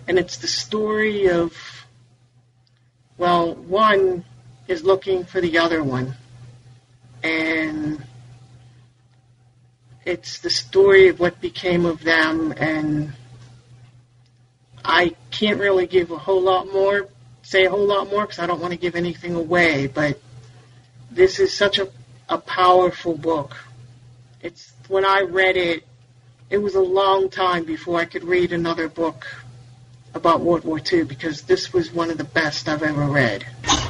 And 0.08 0.20
it's 0.20 0.38
the 0.38 0.48
story 0.48 1.30
of, 1.30 1.54
well, 3.18 3.56
one 3.56 4.26
is 4.68 4.84
looking 4.84 5.24
for 5.24 5.40
the 5.40 5.58
other 5.58 5.84
one. 5.84 6.16
And 7.24 8.04
it's 10.06 10.40
the 10.40 10.50
story 10.50 11.08
of 11.08 11.20
what 11.20 11.40
became 11.40 11.86
of 11.86 12.04
them. 12.04 12.54
And 12.58 13.14
I 14.84 15.16
can't 15.32 15.60
really 15.60 15.88
give 15.88 16.12
a 16.12 16.18
whole 16.18 16.42
lot 16.42 16.72
more, 16.72 17.08
say 17.44 17.66
a 17.66 17.70
whole 17.70 17.88
lot 17.88 18.10
more, 18.10 18.24
because 18.24 18.40
I 18.40 18.46
don't 18.46 18.60
want 18.60 18.74
to 18.74 18.80
give 18.80 18.96
anything 18.96 19.36
away. 19.36 19.88
But 19.88 20.20
this 21.12 21.40
is 21.40 21.54
such 21.54 21.80
a, 21.80 21.90
a 22.28 22.38
powerful 22.38 23.18
book. 23.18 23.56
It's 24.42 24.74
when 24.90 25.06
I 25.06 25.22
read 25.22 25.56
it, 25.56 25.87
it 26.50 26.58
was 26.58 26.76
a 26.76 26.82
long 26.82 27.30
time 27.30 27.66
before 27.66 28.00
I 28.00 28.06
could 28.06 28.24
read 28.24 28.54
another 28.54 28.88
book 28.88 29.28
about 30.14 30.42
World 30.42 30.64
War 30.64 30.80
II 30.80 31.04
because 31.04 31.42
this 31.44 31.74
was 31.74 31.92
one 31.92 32.10
of 32.10 32.18
the 32.18 32.24
best 32.24 32.70
I've 32.70 32.84
ever 32.84 33.06
read. 33.06 33.46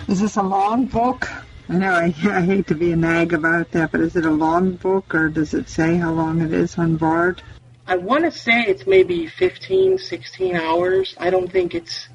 Is 0.08 0.20
this 0.22 0.38
a 0.38 0.44
long 0.44 0.86
book? 0.86 1.30
I 1.70 1.78
know 1.78 1.94
I, 1.94 2.06
I 2.30 2.42
hate 2.42 2.68
to 2.68 2.76
be 2.76 2.92
a 2.92 2.96
nag 2.96 3.34
about 3.34 3.72
that, 3.72 3.92
but 3.92 4.02
is 4.02 4.16
it 4.16 4.26
a 4.26 4.32
long 4.32 4.74
book 4.74 5.14
or 5.14 5.30
does 5.30 5.54
it 5.54 5.70
say 5.70 5.98
how 5.98 6.12
long 6.12 6.42
it 6.42 6.54
is 6.54 6.78
on 6.78 6.98
Bard? 6.98 7.42
I 7.86 7.98
want 7.98 8.26
to 8.26 8.32
say 8.32 8.64
it's 8.64 8.88
maybe 8.88 9.28
15, 9.28 9.98
16 9.98 10.56
hours. 10.56 11.16
I 11.20 11.30
don't 11.30 11.52
think 11.52 11.76
it's 11.76 12.10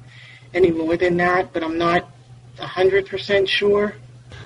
any 0.53 0.71
more 0.71 0.97
than 0.97 1.17
that, 1.17 1.53
but 1.53 1.63
I'm 1.63 1.77
not 1.77 2.11
100% 2.57 3.47
sure. 3.47 3.95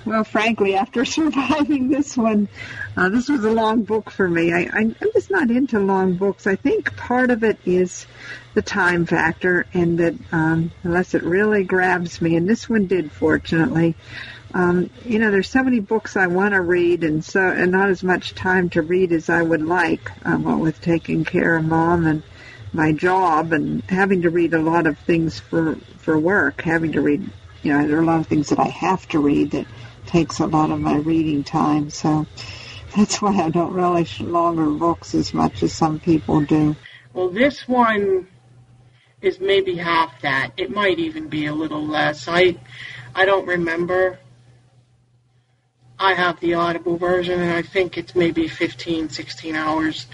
Well, 0.04 0.24
frankly, 0.24 0.74
after 0.74 1.04
surviving 1.04 1.88
this 1.88 2.16
one, 2.16 2.48
uh, 2.96 3.08
this 3.08 3.28
was 3.28 3.44
a 3.44 3.50
long 3.50 3.82
book 3.82 4.10
for 4.10 4.28
me. 4.28 4.52
I, 4.52 4.60
I, 4.60 4.78
I'm 4.80 5.12
just 5.12 5.30
not 5.30 5.50
into 5.50 5.78
long 5.78 6.14
books. 6.14 6.46
I 6.46 6.56
think 6.56 6.96
part 6.96 7.30
of 7.30 7.44
it 7.44 7.58
is 7.64 8.06
the 8.54 8.62
time 8.62 9.06
factor, 9.06 9.66
and 9.74 9.98
that 9.98 10.14
um, 10.32 10.70
unless 10.82 11.14
it 11.14 11.22
really 11.22 11.64
grabs 11.64 12.20
me, 12.20 12.36
and 12.36 12.48
this 12.48 12.68
one 12.68 12.86
did, 12.86 13.12
fortunately. 13.12 13.94
Um, 14.54 14.88
you 15.04 15.18
know, 15.18 15.30
there's 15.30 15.50
so 15.50 15.62
many 15.62 15.80
books 15.80 16.16
I 16.16 16.26
want 16.26 16.54
to 16.54 16.60
read, 16.60 17.04
and 17.04 17.24
so 17.24 17.40
and 17.40 17.70
not 17.70 17.90
as 17.90 18.02
much 18.02 18.34
time 18.34 18.70
to 18.70 18.82
read 18.82 19.12
as 19.12 19.28
I 19.28 19.42
would 19.42 19.62
like. 19.62 20.10
Um, 20.26 20.44
what 20.44 20.58
with 20.58 20.80
taking 20.80 21.24
care 21.24 21.56
of 21.56 21.64
mom 21.64 22.06
and 22.06 22.22
my 22.72 22.92
job, 22.92 23.52
and 23.52 23.82
having 23.84 24.22
to 24.22 24.30
read 24.30 24.54
a 24.54 24.62
lot 24.62 24.86
of 24.86 24.98
things 25.00 25.38
for 25.38 25.76
for 25.98 26.18
work, 26.18 26.62
having 26.62 26.92
to 26.92 27.00
read. 27.00 27.28
You 27.62 27.72
know, 27.72 27.86
there 27.86 27.98
are 27.98 28.02
a 28.02 28.06
lot 28.06 28.20
of 28.20 28.28
things 28.28 28.50
that 28.50 28.60
I 28.60 28.68
have 28.68 29.06
to 29.08 29.18
read 29.18 29.50
that 29.50 29.66
takes 30.08 30.40
a 30.40 30.46
lot 30.46 30.70
of 30.70 30.80
my 30.80 30.96
reading 30.96 31.44
time. 31.44 31.90
So 31.90 32.26
that's 32.96 33.22
why 33.22 33.36
I 33.36 33.50
don't 33.50 33.72
relish 33.72 34.20
longer 34.20 34.68
books 34.70 35.14
as 35.14 35.32
much 35.32 35.62
as 35.62 35.72
some 35.72 36.00
people 36.00 36.40
do. 36.40 36.74
Well, 37.12 37.28
this 37.28 37.68
one 37.68 38.26
is 39.20 39.38
maybe 39.40 39.76
half 39.76 40.20
that. 40.22 40.50
It 40.56 40.70
might 40.70 40.98
even 40.98 41.28
be 41.28 41.46
a 41.46 41.54
little 41.54 41.86
less. 41.86 42.26
I 42.28 42.56
I 43.14 43.24
don't 43.24 43.46
remember. 43.46 44.18
I 45.98 46.14
have 46.14 46.38
the 46.40 46.54
Audible 46.54 46.96
version, 46.96 47.40
and 47.40 47.52
I 47.52 47.62
think 47.62 47.98
it's 47.98 48.14
maybe 48.14 48.46
15, 48.46 49.08
16 49.08 49.56
hours. 49.56 50.06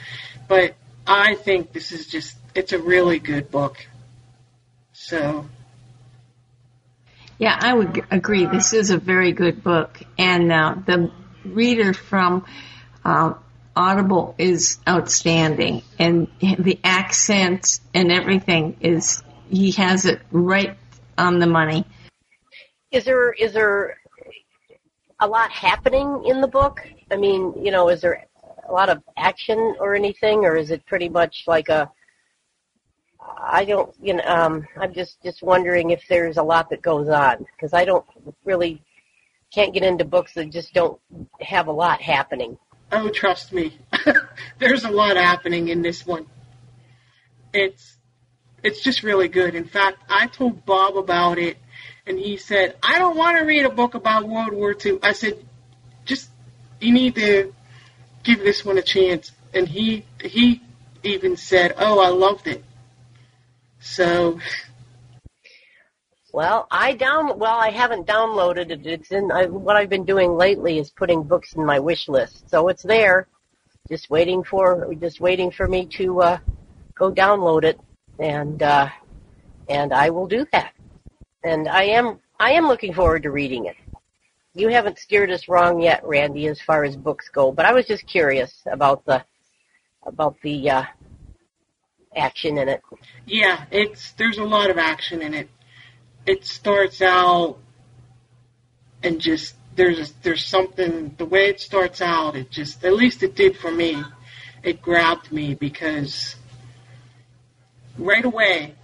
But 0.49 0.75
I 1.07 1.35
think 1.35 1.73
this 1.73 1.93
is 1.93 2.07
just, 2.07 2.37
it's 2.55 2.73
a 2.73 2.79
really 2.79 3.19
good 3.19 3.51
book. 3.51 3.87
So, 4.95 5.47
Yeah, 7.39 7.57
I 7.61 7.74
would 7.74 8.05
agree. 8.11 8.47
This 8.47 8.72
is 8.72 8.91
a 8.91 8.99
very 8.99 9.32
good 9.32 9.64
book, 9.64 10.01
and 10.16 10.53
uh, 10.53 10.76
the 10.87 11.11
reader 11.45 11.93
from 11.93 12.45
uh, 13.05 13.35
Audible 13.74 14.35
is 14.39 14.78
outstanding, 14.89 15.82
and 15.99 16.28
the 16.41 16.78
accents 16.85 17.80
and 17.93 18.12
everything 18.12 18.76
is 18.80 19.22
he 19.51 19.72
has 19.72 20.07
it 20.07 20.20
right 20.30 20.76
on 21.18 21.39
the 21.41 21.47
money. 21.47 21.85
is 22.93 23.05
there 23.05 23.32
is 23.32 23.53
there 23.53 23.99
a 25.20 25.26
lot 25.26 25.51
happening 25.51 26.24
in 26.26 26.41
the 26.41 26.49
book? 26.49 26.87
I 27.11 27.16
mean, 27.16 27.53
you 27.61 27.72
know, 27.72 27.89
is 27.89 28.01
there 28.01 28.26
a 28.68 28.72
lot 28.72 28.89
of 28.89 29.03
action 29.16 29.76
or 29.80 29.97
anything, 29.97 30.45
or 30.45 30.57
is 30.57 30.70
it 30.70 30.87
pretty 30.87 31.09
much 31.09 31.45
like 31.49 31.68
a 31.68 31.91
I 33.47 33.65
don't, 33.65 33.95
you 34.03 34.15
know, 34.15 34.25
um, 34.27 34.67
I'm 34.81 34.93
just 34.93 35.23
just 35.23 35.43
wondering 35.43 35.91
if 35.91 36.03
there's 36.09 36.37
a 36.37 36.43
lot 36.43 36.71
that 36.71 36.83
goes 36.83 37.09
on 37.09 37.39
because 37.39 37.73
I 37.73 37.85
don't 37.85 38.05
really 38.45 38.83
can't 39.53 39.73
get 39.73 39.83
into 39.83 40.05
books 40.05 40.35
that 40.35 40.51
just 40.51 40.73
don't 40.75 41.01
have 41.41 41.69
a 41.69 41.73
lot 41.73 42.01
happening. 42.01 42.59
Oh, 42.93 43.09
trust 43.09 43.53
me, 43.53 43.79
there's 44.59 44.85
a 44.85 44.91
lot 44.91 45.17
happening 45.17 45.69
in 45.69 45.83
this 45.83 46.07
one. 46.07 46.27
It's 47.53 47.97
it's 48.63 48.83
just 48.83 49.03
really 49.03 49.29
good. 49.29 49.55
In 49.55 49.65
fact, 49.65 49.99
I 50.09 50.27
told 50.27 50.65
Bob 50.65 50.97
about 50.97 51.39
it, 51.39 51.59
and 52.07 52.19
he 52.19 52.37
said, 52.37 52.77
"I 52.83 52.99
don't 52.99 53.17
want 53.17 53.39
to 53.39 53.45
read 53.45 53.65
a 53.65 53.71
book 53.71 53.95
about 53.95 54.29
World 54.29 54.53
War 54.53 54.75
II." 54.85 54.99
I 55.03 55.13
said, 55.13 55.45
"Just 56.05 56.31
you 56.81 56.93
need 56.93 57.15
to 57.17 57.55
give 58.23 58.41
this 58.41 58.65
one 58.65 58.79
a 58.79 58.83
chance." 58.83 59.33
And 59.53 59.69
he 59.69 60.05
he 60.21 60.63
even 61.03 61.37
said, 61.37 61.75
"Oh, 61.79 62.01
I 62.01 62.09
loved 62.09 62.47
it." 62.47 62.65
So, 63.85 64.41
well, 66.32 66.66
I 66.70 66.95
down 66.95 67.39
well, 67.39 67.59
I 67.59 67.68
haven't 67.68 68.07
downloaded 68.07 68.70
it. 68.70 68.87
It's 68.87 69.12
in 69.12 69.30
I, 69.30 69.45
what 69.45 69.76
I've 69.76 69.91
been 69.91 70.07
doing 70.07 70.37
lately 70.39 70.78
is 70.78 70.91
putting 70.91 71.22
books 71.22 71.53
in 71.53 71.66
my 71.66 71.78
wish 71.78 72.09
list, 72.09 72.49
so 72.49 72.68
it's 72.68 72.82
there, 72.82 73.28
just 73.91 74.09
waiting 74.09 74.43
for 74.43 74.93
just 74.95 75.20
waiting 75.20 75.51
for 75.51 75.68
me 75.68 75.85
to 75.99 76.22
uh, 76.22 76.39
go 76.95 77.12
download 77.12 77.64
it, 77.64 77.78
and 78.18 78.62
uh, 78.62 78.89
and 79.68 79.93
I 79.93 80.09
will 80.09 80.26
do 80.26 80.47
that. 80.53 80.72
And 81.45 81.68
I 81.68 81.85
am 81.85 82.20
I 82.41 82.53
am 82.53 82.66
looking 82.66 82.95
forward 82.95 83.22
to 83.24 83.30
reading 83.30 83.66
it. 83.66 83.76
You 84.55 84.68
haven't 84.68 84.99
steered 84.99 85.30
us 85.30 85.47
wrong 85.47 85.82
yet, 85.82 86.03
Randy, 86.07 86.47
as 86.47 86.59
far 86.59 86.85
as 86.85 86.97
books 86.97 87.28
go, 87.28 87.53
but 87.53 87.66
I 87.66 87.74
was 87.74 87.87
just 87.87 88.07
curious 88.07 88.62
about 88.64 89.05
the 89.05 89.22
about 90.07 90.37
the 90.43 90.70
uh, 90.70 90.85
action 92.17 92.59
in 92.59 92.69
it. 92.69 92.83
Yeah, 93.27 93.65
it's 93.71 94.12
there's 94.12 94.39
a 94.39 94.45
lot 94.45 94.71
of 94.71 94.79
action 94.79 95.23
in 95.23 95.35
it. 95.35 95.49
It 96.27 96.45
starts 96.45 97.03
out 97.03 97.59
and 99.03 99.21
just 99.21 99.55
there's 99.77 100.12
there's 100.23 100.45
something 100.45 101.15
the 101.19 101.27
way 101.27 101.49
it 101.49 101.61
starts 101.61 102.01
out. 102.01 102.37
It 102.37 102.51
just 102.51 102.85
at 102.85 102.95
least 102.95 103.23
it 103.23 103.35
did 103.35 103.57
for 103.57 103.71
me. 103.71 104.03
It 104.62 104.81
grabbed 104.81 105.31
me 105.31 105.55
because 105.55 106.37
right 107.99 108.25
away 108.25 108.75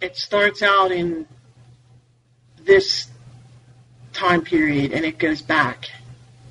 it 0.00 0.16
starts 0.16 0.62
out 0.62 0.92
in 0.92 1.26
this 2.64 3.08
time 4.12 4.42
period 4.42 4.92
and 4.92 5.04
it 5.04 5.18
goes 5.18 5.42
back, 5.42 5.88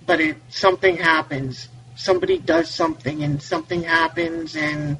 but 0.06 0.20
it 0.20 0.38
something 0.50 0.98
happens. 0.98 1.70
Somebody 1.96 2.38
does 2.38 2.70
something 2.70 3.24
and 3.24 3.42
something 3.42 3.84
happens 3.84 4.56
and 4.56 4.98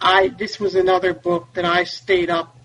I 0.00 0.28
this 0.28 0.60
was 0.60 0.74
another 0.74 1.14
book 1.14 1.48
that 1.54 1.64
I 1.64 1.84
stayed 1.84 2.30
up 2.30 2.56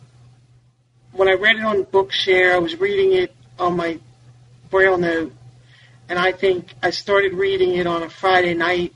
when 1.12 1.28
I 1.28 1.34
read 1.34 1.58
it 1.58 1.64
on 1.64 1.84
Bookshare. 1.86 2.54
I 2.54 2.60
was 2.60 2.80
reading 2.80 3.14
it 3.14 3.34
on 3.60 3.76
my 3.76 4.00
BrailleNote, 4.70 5.32
and 6.10 6.20
I 6.20 6.32
think 6.32 6.74
I 6.82 6.90
started 6.90 7.34
reading 7.34 7.76
it 7.76 7.88
on 7.88 8.04
a 8.04 8.10
Friday 8.10 8.54
night, 8.54 8.94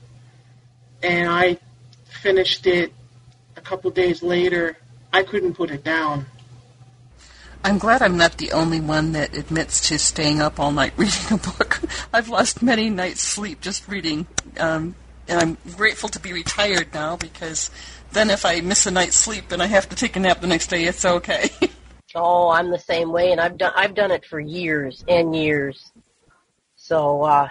and 1.02 1.28
I 1.28 1.58
finished 2.22 2.66
it 2.66 2.92
a 3.56 3.60
couple 3.60 3.90
days 3.90 4.22
later. 4.22 4.76
I 5.12 5.22
couldn't 5.22 5.54
put 5.54 5.70
it 5.70 5.84
down. 5.84 6.26
I'm 7.64 7.78
glad 7.78 8.00
I'm 8.00 8.16
not 8.16 8.38
the 8.38 8.52
only 8.52 8.80
one 8.80 9.12
that 9.12 9.34
admits 9.36 9.88
to 9.88 9.98
staying 9.98 10.40
up 10.40 10.60
all 10.60 10.70
night 10.70 10.92
reading 10.96 11.32
a 11.32 11.36
book. 11.38 11.80
I've 12.12 12.28
lost 12.28 12.62
many 12.62 12.90
nights' 12.90 13.22
sleep 13.22 13.60
just 13.60 13.88
reading, 13.88 14.26
um, 14.58 14.94
and 15.26 15.40
I'm 15.40 15.58
grateful 15.76 16.08
to 16.10 16.20
be 16.20 16.32
retired 16.32 16.94
now 16.94 17.16
because 17.16 17.70
then 18.12 18.30
if 18.30 18.44
I 18.44 18.60
miss 18.60 18.86
a 18.86 18.90
night's 18.90 19.16
sleep 19.16 19.52
and 19.52 19.62
I 19.62 19.66
have 19.66 19.88
to 19.88 19.96
take 19.96 20.16
a 20.16 20.20
nap 20.20 20.40
the 20.40 20.46
next 20.46 20.68
day, 20.68 20.84
it's 20.84 21.04
okay. 21.04 21.50
oh, 22.14 22.48
I'm 22.48 22.70
the 22.70 22.78
same 22.78 23.12
way, 23.12 23.32
and 23.32 23.40
I've 23.40 23.58
done 23.58 23.72
I've 23.76 23.94
done 23.94 24.10
it 24.10 24.24
for 24.24 24.40
years 24.40 25.04
and 25.08 25.34
years. 25.34 25.92
So, 26.76 27.22
uh, 27.22 27.48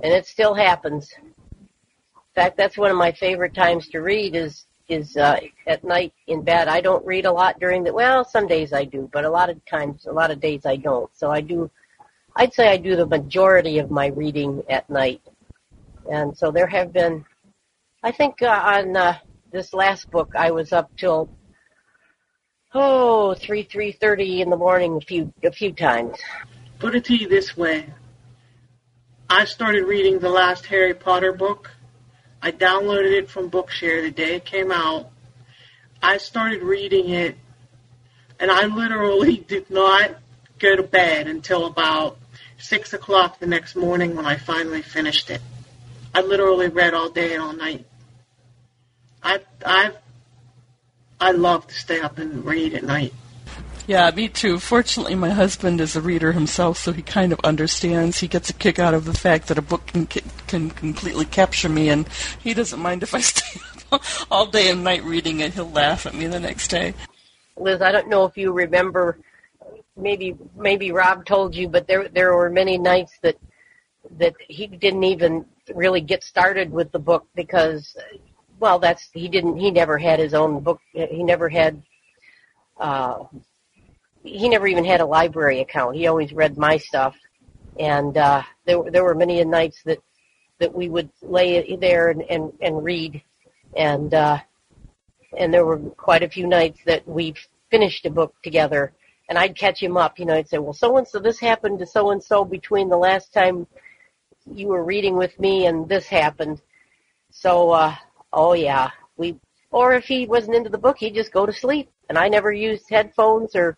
and 0.00 0.12
it 0.12 0.26
still 0.26 0.54
happens. 0.54 1.12
In 1.16 2.42
fact, 2.42 2.56
that's 2.56 2.76
one 2.76 2.90
of 2.90 2.96
my 2.96 3.12
favorite 3.12 3.54
times 3.54 3.88
to 3.88 4.00
read 4.00 4.34
is 4.34 4.64
is 4.88 5.16
uh, 5.16 5.40
at 5.66 5.84
night 5.84 6.12
in 6.26 6.42
bed. 6.42 6.68
I 6.68 6.80
don't 6.80 7.04
read 7.06 7.24
a 7.24 7.32
lot 7.32 7.58
during 7.58 7.84
the 7.84 7.92
well, 7.92 8.24
some 8.24 8.46
days 8.46 8.72
I 8.72 8.84
do, 8.84 9.08
but 9.12 9.24
a 9.24 9.30
lot 9.30 9.50
of 9.50 9.64
times, 9.66 10.06
a 10.06 10.12
lot 10.12 10.30
of 10.30 10.40
days 10.40 10.66
I 10.66 10.76
don't. 10.76 11.10
So 11.14 11.30
I 11.30 11.40
do. 11.40 11.70
I'd 12.36 12.52
say 12.52 12.68
I 12.68 12.76
do 12.76 12.96
the 12.96 13.06
majority 13.06 13.78
of 13.78 13.90
my 13.90 14.08
reading 14.08 14.62
at 14.68 14.88
night, 14.90 15.22
and 16.10 16.36
so 16.36 16.50
there 16.50 16.66
have 16.66 16.92
been. 16.92 17.24
I 18.02 18.12
think 18.12 18.42
uh, 18.42 18.48
on 18.48 18.96
uh, 18.96 19.18
this 19.54 19.72
last 19.72 20.10
book, 20.10 20.32
I 20.36 20.50
was 20.50 20.72
up 20.72 20.90
till 20.96 21.30
oh 22.74 23.34
three 23.34 23.62
three 23.62 23.92
thirty 23.92 24.42
in 24.42 24.50
the 24.50 24.56
morning 24.56 24.96
a 24.96 25.00
few 25.00 25.32
a 25.42 25.52
few 25.52 25.72
times. 25.72 26.18
Put 26.80 26.96
it 26.96 27.04
to 27.06 27.16
you 27.16 27.28
this 27.28 27.56
way: 27.56 27.86
I 29.30 29.44
started 29.44 29.84
reading 29.84 30.18
the 30.18 30.28
last 30.28 30.66
Harry 30.66 30.92
Potter 30.92 31.32
book. 31.32 31.70
I 32.42 32.50
downloaded 32.50 33.12
it 33.12 33.30
from 33.30 33.48
Bookshare 33.48 34.02
the 34.02 34.10
day 34.10 34.34
it 34.34 34.44
came 34.44 34.70
out. 34.70 35.10
I 36.02 36.18
started 36.18 36.62
reading 36.62 37.08
it, 37.10 37.36
and 38.40 38.50
I 38.50 38.66
literally 38.66 39.36
did 39.48 39.70
not 39.70 40.16
go 40.58 40.74
to 40.76 40.82
bed 40.82 41.28
until 41.28 41.66
about 41.66 42.18
six 42.58 42.92
o'clock 42.92 43.38
the 43.38 43.46
next 43.46 43.76
morning 43.76 44.16
when 44.16 44.26
I 44.26 44.36
finally 44.36 44.82
finished 44.82 45.30
it. 45.30 45.40
I 46.12 46.22
literally 46.22 46.68
read 46.68 46.92
all 46.92 47.08
day 47.08 47.34
and 47.34 47.42
all 47.42 47.52
night. 47.52 47.86
I 49.24 49.40
I 49.64 49.92
I 51.20 51.30
love 51.32 51.66
to 51.66 51.74
stay 51.74 52.00
up 52.00 52.18
and 52.18 52.44
read 52.44 52.74
at 52.74 52.84
night. 52.84 53.12
Yeah, 53.86 54.10
me 54.12 54.28
too. 54.28 54.58
Fortunately, 54.58 55.14
my 55.14 55.30
husband 55.30 55.80
is 55.80 55.94
a 55.94 56.00
reader 56.00 56.32
himself, 56.32 56.78
so 56.78 56.92
he 56.92 57.02
kind 57.02 57.32
of 57.32 57.40
understands. 57.40 58.18
He 58.18 58.28
gets 58.28 58.48
a 58.48 58.54
kick 58.54 58.78
out 58.78 58.94
of 58.94 59.04
the 59.04 59.12
fact 59.12 59.48
that 59.48 59.58
a 59.58 59.62
book 59.62 59.86
can 59.86 60.06
can 60.06 60.70
completely 60.70 61.24
capture 61.24 61.68
me, 61.68 61.90
and 61.90 62.08
he 62.42 62.54
doesn't 62.54 62.80
mind 62.80 63.02
if 63.02 63.14
I 63.14 63.20
stay 63.20 63.60
up 63.92 64.02
all 64.30 64.46
day 64.46 64.70
and 64.70 64.84
night 64.84 65.04
reading 65.04 65.40
it. 65.40 65.54
He'll 65.54 65.70
laugh 65.70 66.06
at 66.06 66.14
me 66.14 66.26
the 66.26 66.40
next 66.40 66.68
day. 66.68 66.94
Liz, 67.56 67.82
I 67.82 67.92
don't 67.92 68.08
know 68.08 68.24
if 68.24 68.36
you 68.36 68.52
remember. 68.52 69.18
Maybe 69.96 70.34
maybe 70.56 70.90
Rob 70.90 71.24
told 71.24 71.54
you, 71.54 71.68
but 71.68 71.86
there 71.86 72.08
there 72.08 72.34
were 72.34 72.50
many 72.50 72.78
nights 72.78 73.12
that 73.22 73.36
that 74.18 74.34
he 74.48 74.66
didn't 74.66 75.04
even 75.04 75.44
really 75.74 76.00
get 76.00 76.24
started 76.24 76.70
with 76.70 76.90
the 76.92 76.98
book 76.98 77.26
because 77.34 77.96
well, 78.64 78.78
that's 78.78 79.10
he 79.12 79.28
didn't. 79.28 79.58
He 79.58 79.70
never 79.70 79.98
had 79.98 80.18
his 80.18 80.32
own 80.32 80.60
book. 80.60 80.80
He 80.94 81.22
never 81.22 81.50
had. 81.50 81.82
Uh, 82.80 83.24
he 84.22 84.48
never 84.48 84.66
even 84.66 84.86
had 84.86 85.02
a 85.02 85.06
library 85.06 85.60
account. 85.60 85.96
He 85.96 86.06
always 86.06 86.32
read 86.32 86.56
my 86.56 86.78
stuff, 86.78 87.14
and 87.78 88.16
uh, 88.16 88.42
there 88.64 88.82
there 88.90 89.04
were 89.04 89.14
many 89.14 89.44
nights 89.44 89.82
that 89.84 89.98
that 90.60 90.74
we 90.74 90.88
would 90.88 91.10
lay 91.20 91.76
there 91.76 92.08
and 92.08 92.22
and, 92.22 92.54
and 92.62 92.82
read, 92.82 93.22
and 93.76 94.14
uh, 94.14 94.38
and 95.36 95.52
there 95.52 95.66
were 95.66 95.80
quite 96.08 96.22
a 96.22 96.30
few 96.30 96.46
nights 96.46 96.78
that 96.86 97.06
we 97.06 97.34
finished 97.70 98.06
a 98.06 98.10
book 98.10 98.34
together. 98.42 98.94
And 99.28 99.36
I'd 99.36 99.58
catch 99.58 99.82
him 99.82 99.98
up, 99.98 100.18
you 100.18 100.24
know. 100.24 100.36
I'd 100.36 100.48
say, 100.48 100.56
"Well, 100.56 100.72
so 100.72 100.96
and 100.96 101.06
so, 101.06 101.18
this 101.18 101.38
happened 101.38 101.80
to 101.80 101.86
so 101.86 102.12
and 102.12 102.22
so 102.24 102.46
between 102.46 102.88
the 102.88 102.96
last 102.96 103.30
time 103.34 103.66
you 104.46 104.68
were 104.68 104.84
reading 104.84 105.16
with 105.18 105.38
me 105.38 105.66
and 105.66 105.86
this 105.86 106.06
happened." 106.06 106.62
So 107.30 107.72
uh, 107.72 107.94
Oh 108.34 108.52
yeah, 108.52 108.90
we. 109.16 109.36
Or 109.70 109.94
if 109.94 110.04
he 110.04 110.26
wasn't 110.26 110.56
into 110.56 110.70
the 110.70 110.78
book, 110.78 110.98
he'd 110.98 111.14
just 111.14 111.32
go 111.32 111.46
to 111.46 111.52
sleep. 111.52 111.90
And 112.08 112.18
I 112.18 112.28
never 112.28 112.52
used 112.52 112.88
headphones 112.90 113.56
or 113.56 113.76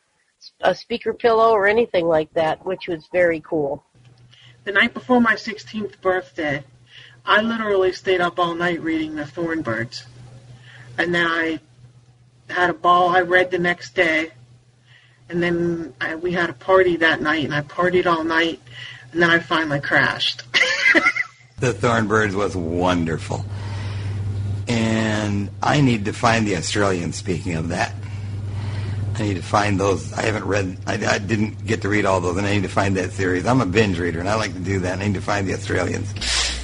a 0.61 0.75
speaker 0.75 1.15
pillow 1.15 1.53
or 1.53 1.67
anything 1.67 2.07
like 2.07 2.33
that, 2.35 2.65
which 2.67 2.89
was 2.89 3.09
very 3.13 3.41
cool. 3.41 3.85
The 4.65 4.73
night 4.73 4.95
before 4.95 5.21
my 5.21 5.35
16th 5.35 6.01
birthday, 6.01 6.65
I 7.25 7.41
literally 7.41 7.93
stayed 7.93 8.21
up 8.21 8.39
all 8.39 8.55
night 8.55 8.83
reading 8.83 9.15
the 9.15 9.25
Thorn 9.25 9.63
Birds. 9.63 10.05
And 10.99 11.15
then 11.15 11.27
I 11.27 11.61
had 12.49 12.71
a 12.71 12.75
ball 12.75 13.11
I 13.11 13.21
read 13.21 13.51
the 13.51 13.59
next 13.59 13.95
day. 13.95 14.33
And 15.29 15.43
then 15.43 15.95
I, 16.01 16.15
we 16.17 16.33
had 16.33 16.51
a 16.51 16.55
party 16.55 16.97
that 16.97 17.21
night, 17.21 17.45
and 17.45 17.55
I 17.55 17.63
partied 17.63 18.07
all 18.07 18.25
night. 18.25 18.61
And 19.13 19.23
then 19.23 19.31
I 19.31 19.39
finally 19.39 19.81
crashed. 19.81 20.43
the 21.59 21.73
Thorn 21.73 22.07
Birds 22.07 22.35
was 22.35 22.57
wonderful 22.57 23.45
and 24.69 25.51
I 25.62 25.81
need 25.81 26.07
to 26.07 26.12
find 26.12 26.47
the 26.47 26.57
Australian. 26.57 27.12
Speaking 27.12 27.55
of 27.55 27.69
that, 27.69 27.95
I 29.14 29.23
need 29.23 29.35
to 29.35 29.43
find 29.43 29.81
those. 29.81 30.12
I 30.12 30.23
haven't 30.23 30.45
read. 30.45 30.77
I, 30.87 30.95
I, 30.95 31.19
didn't 31.19 31.67
get 31.67 31.83
to 31.83 31.89
read 31.89 32.05
all 32.05 32.21
those, 32.21 32.37
and 32.37 32.47
I 32.47 32.53
need 32.53 32.64
to 32.64 32.69
find 32.69 32.97
that 32.97 33.12
series. 33.12 33.47
I'm 33.47 33.61
a 33.61 33.67
binge 33.67 33.99
reader, 33.99 34.21
and 34.21 34.29
I 34.29 34.35
like 34.35 34.53
to 34.53 34.61
do 34.61 34.81
that. 34.81 34.99
I 34.99 35.07
need 35.07 35.14
to 35.14 35.23
find 35.23 35.47
the 35.47 35.55
Australians. 35.55 36.12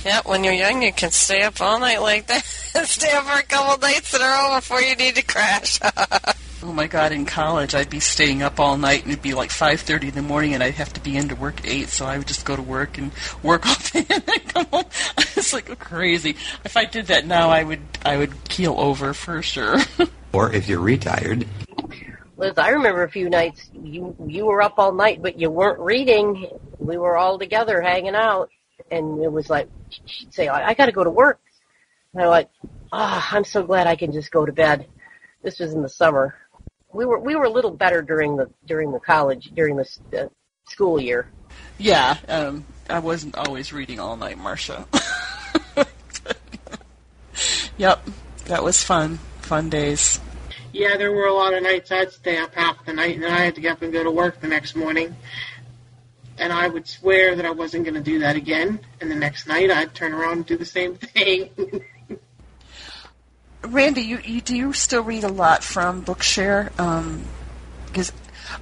Yeah, 0.04 0.20
when 0.24 0.44
you're 0.44 0.52
young, 0.52 0.82
you 0.82 0.92
can 0.92 1.10
stay 1.10 1.42
up 1.42 1.60
all 1.60 1.78
night 1.78 2.02
like 2.02 2.26
that. 2.26 2.44
stay 2.84 3.12
up 3.12 3.24
for 3.24 3.38
a 3.38 3.42
couple 3.42 3.78
nights 3.78 4.14
in 4.14 4.20
a 4.20 4.24
row 4.24 4.56
before 4.56 4.80
you 4.80 4.96
need 4.96 5.16
to 5.16 5.22
crash. 5.22 5.78
Oh 6.64 6.72
my 6.72 6.86
God! 6.86 7.10
In 7.10 7.26
college, 7.26 7.74
I'd 7.74 7.90
be 7.90 7.98
staying 7.98 8.42
up 8.42 8.60
all 8.60 8.76
night, 8.76 9.02
and 9.02 9.10
it'd 9.10 9.22
be 9.22 9.34
like 9.34 9.50
five 9.50 9.80
thirty 9.80 10.08
in 10.08 10.14
the 10.14 10.22
morning, 10.22 10.54
and 10.54 10.62
I'd 10.62 10.74
have 10.74 10.92
to 10.92 11.00
be 11.00 11.16
into 11.16 11.34
work 11.34 11.58
at 11.60 11.66
eight. 11.66 11.88
So 11.88 12.06
I 12.06 12.18
would 12.18 12.28
just 12.28 12.44
go 12.44 12.54
to 12.54 12.62
work 12.62 12.98
and 12.98 13.10
work 13.42 13.66
all 13.66 13.74
day, 13.92 14.06
and 14.08 14.22
then 14.22 14.40
come 14.40 14.66
home. 14.66 14.84
It's 15.34 15.52
like 15.52 15.76
crazy. 15.80 16.36
If 16.64 16.76
I 16.76 16.84
did 16.84 17.06
that 17.06 17.26
now, 17.26 17.50
I 17.50 17.64
would 17.64 17.80
I 18.04 18.16
would 18.16 18.44
keel 18.48 18.74
over 18.78 19.12
for 19.12 19.42
sure. 19.42 19.78
Or 20.34 20.50
if 20.50 20.66
you're 20.66 20.80
retired, 20.80 21.46
Liz, 22.38 22.56
I 22.56 22.70
remember 22.70 23.02
a 23.02 23.10
few 23.10 23.28
nights 23.28 23.68
you 23.74 24.16
you 24.26 24.46
were 24.46 24.62
up 24.62 24.78
all 24.78 24.92
night, 24.92 25.20
but 25.20 25.38
you 25.38 25.50
weren't 25.50 25.78
reading. 25.78 26.46
We 26.78 26.96
were 26.96 27.18
all 27.18 27.38
together 27.38 27.82
hanging 27.82 28.14
out, 28.14 28.48
and 28.90 29.22
it 29.22 29.30
was 29.30 29.50
like 29.50 29.68
she'd 30.06 30.32
say, 30.32 30.48
"I, 30.48 30.70
I 30.70 30.74
got 30.74 30.86
to 30.86 30.92
go 30.92 31.04
to 31.04 31.10
work." 31.10 31.38
And 32.14 32.22
I'm 32.22 32.30
like, 32.30 32.48
"Ah, 32.92 33.28
I'm 33.32 33.44
so 33.44 33.62
glad 33.62 33.86
I 33.86 33.96
can 33.96 34.10
just 34.10 34.30
go 34.30 34.46
to 34.46 34.52
bed." 34.52 34.86
This 35.42 35.58
was 35.58 35.74
in 35.74 35.82
the 35.82 35.88
summer. 35.90 36.34
We 36.92 37.04
were 37.04 37.18
we 37.18 37.36
were 37.36 37.44
a 37.44 37.50
little 37.50 37.70
better 37.70 38.02
during 38.02 38.36
the 38.36 38.50
during 38.66 38.92
the 38.92 39.00
college 39.00 39.50
during 39.54 39.76
the 39.76 39.88
uh, 40.18 40.28
school 40.66 41.00
year. 41.00 41.28
yeah, 41.78 42.16
um, 42.28 42.64
I 42.88 42.98
wasn't 42.98 43.36
always 43.36 43.72
reading 43.72 43.98
all 43.98 44.16
night, 44.16 44.38
Marcia. 44.38 44.86
yep, 47.78 48.06
that 48.46 48.62
was 48.62 48.82
fun. 48.82 49.18
Fun 49.40 49.70
days. 49.70 50.20
Yeah, 50.72 50.96
there 50.96 51.12
were 51.12 51.26
a 51.26 51.34
lot 51.34 51.52
of 51.52 51.62
nights 51.62 51.92
I'd 51.92 52.12
stay 52.12 52.38
up 52.38 52.54
half 52.54 52.84
the 52.86 52.92
night, 52.94 53.16
and 53.16 53.26
I 53.26 53.40
had 53.40 53.54
to 53.56 53.60
get 53.60 53.72
up 53.72 53.82
and 53.82 53.92
go 53.92 54.02
to 54.02 54.10
work 54.10 54.40
the 54.40 54.48
next 54.48 54.74
morning. 54.74 55.14
And 56.38 56.52
I 56.52 56.66
would 56.66 56.88
swear 56.88 57.36
that 57.36 57.44
I 57.44 57.50
wasn't 57.50 57.84
going 57.84 57.94
to 57.94 58.00
do 58.00 58.20
that 58.20 58.36
again. 58.36 58.80
And 59.00 59.10
the 59.10 59.14
next 59.14 59.46
night, 59.46 59.70
I'd 59.70 59.94
turn 59.94 60.14
around 60.14 60.32
and 60.32 60.46
do 60.46 60.56
the 60.56 60.64
same 60.64 60.94
thing. 60.96 61.50
Randy, 63.64 64.02
you, 64.02 64.18
you 64.24 64.40
do 64.40 64.56
you 64.56 64.72
still 64.72 65.02
read 65.02 65.24
a 65.24 65.28
lot 65.28 65.62
from 65.62 66.04
Bookshare? 66.04 66.70
Because 67.86 68.12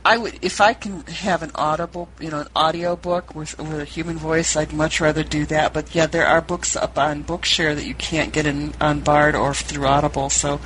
I 0.04 0.18
would, 0.18 0.38
if 0.42 0.60
I 0.60 0.74
can 0.74 1.02
have 1.06 1.42
an 1.42 1.50
audible, 1.54 2.08
you 2.20 2.30
know, 2.30 2.40
an 2.40 2.48
audio 2.54 2.96
book 2.96 3.34
with 3.34 3.58
with 3.58 3.80
a 3.80 3.84
human 3.84 4.18
voice, 4.18 4.56
I'd 4.56 4.72
much 4.72 5.00
rather 5.00 5.24
do 5.24 5.46
that. 5.46 5.72
But 5.72 5.94
yeah, 5.94 6.06
there 6.06 6.26
are 6.26 6.40
books 6.40 6.76
up 6.76 6.98
on 6.98 7.24
Bookshare 7.24 7.74
that 7.74 7.84
you 7.84 7.94
can't 7.94 8.32
get 8.32 8.46
in 8.46 8.72
on 8.80 9.00
Bard 9.00 9.34
or 9.34 9.54
through 9.54 9.86
Audible. 9.86 10.30
So, 10.30 10.60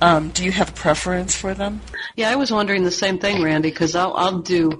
um, 0.00 0.30
do 0.30 0.44
you 0.44 0.52
have 0.52 0.70
a 0.70 0.72
preference 0.72 1.34
for 1.34 1.54
them? 1.54 1.80
Yeah, 2.16 2.30
I 2.30 2.36
was 2.36 2.50
wondering 2.50 2.84
the 2.84 2.90
same 2.90 3.18
thing, 3.18 3.42
Randy, 3.42 3.70
because 3.70 3.94
I'll, 3.94 4.14
I'll 4.14 4.38
do, 4.38 4.78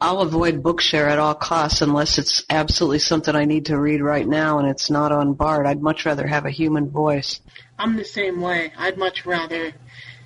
I'll 0.00 0.20
avoid 0.20 0.62
Bookshare 0.62 1.10
at 1.10 1.18
all 1.18 1.34
costs 1.34 1.82
unless 1.82 2.18
it's 2.18 2.44
absolutely 2.50 2.98
something 3.00 3.34
I 3.34 3.44
need 3.44 3.66
to 3.66 3.78
read 3.78 4.00
right 4.00 4.26
now 4.26 4.58
and 4.58 4.68
it's 4.68 4.90
not 4.90 5.12
on 5.12 5.34
Bard. 5.34 5.66
I'd 5.66 5.82
much 5.82 6.06
rather 6.06 6.26
have 6.26 6.46
a 6.46 6.50
human 6.50 6.90
voice. 6.90 7.40
I'm 7.78 7.96
the 7.96 8.04
same 8.04 8.40
way. 8.40 8.72
I'd 8.78 8.98
much 8.98 9.26
rather 9.26 9.72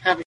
have 0.03 0.23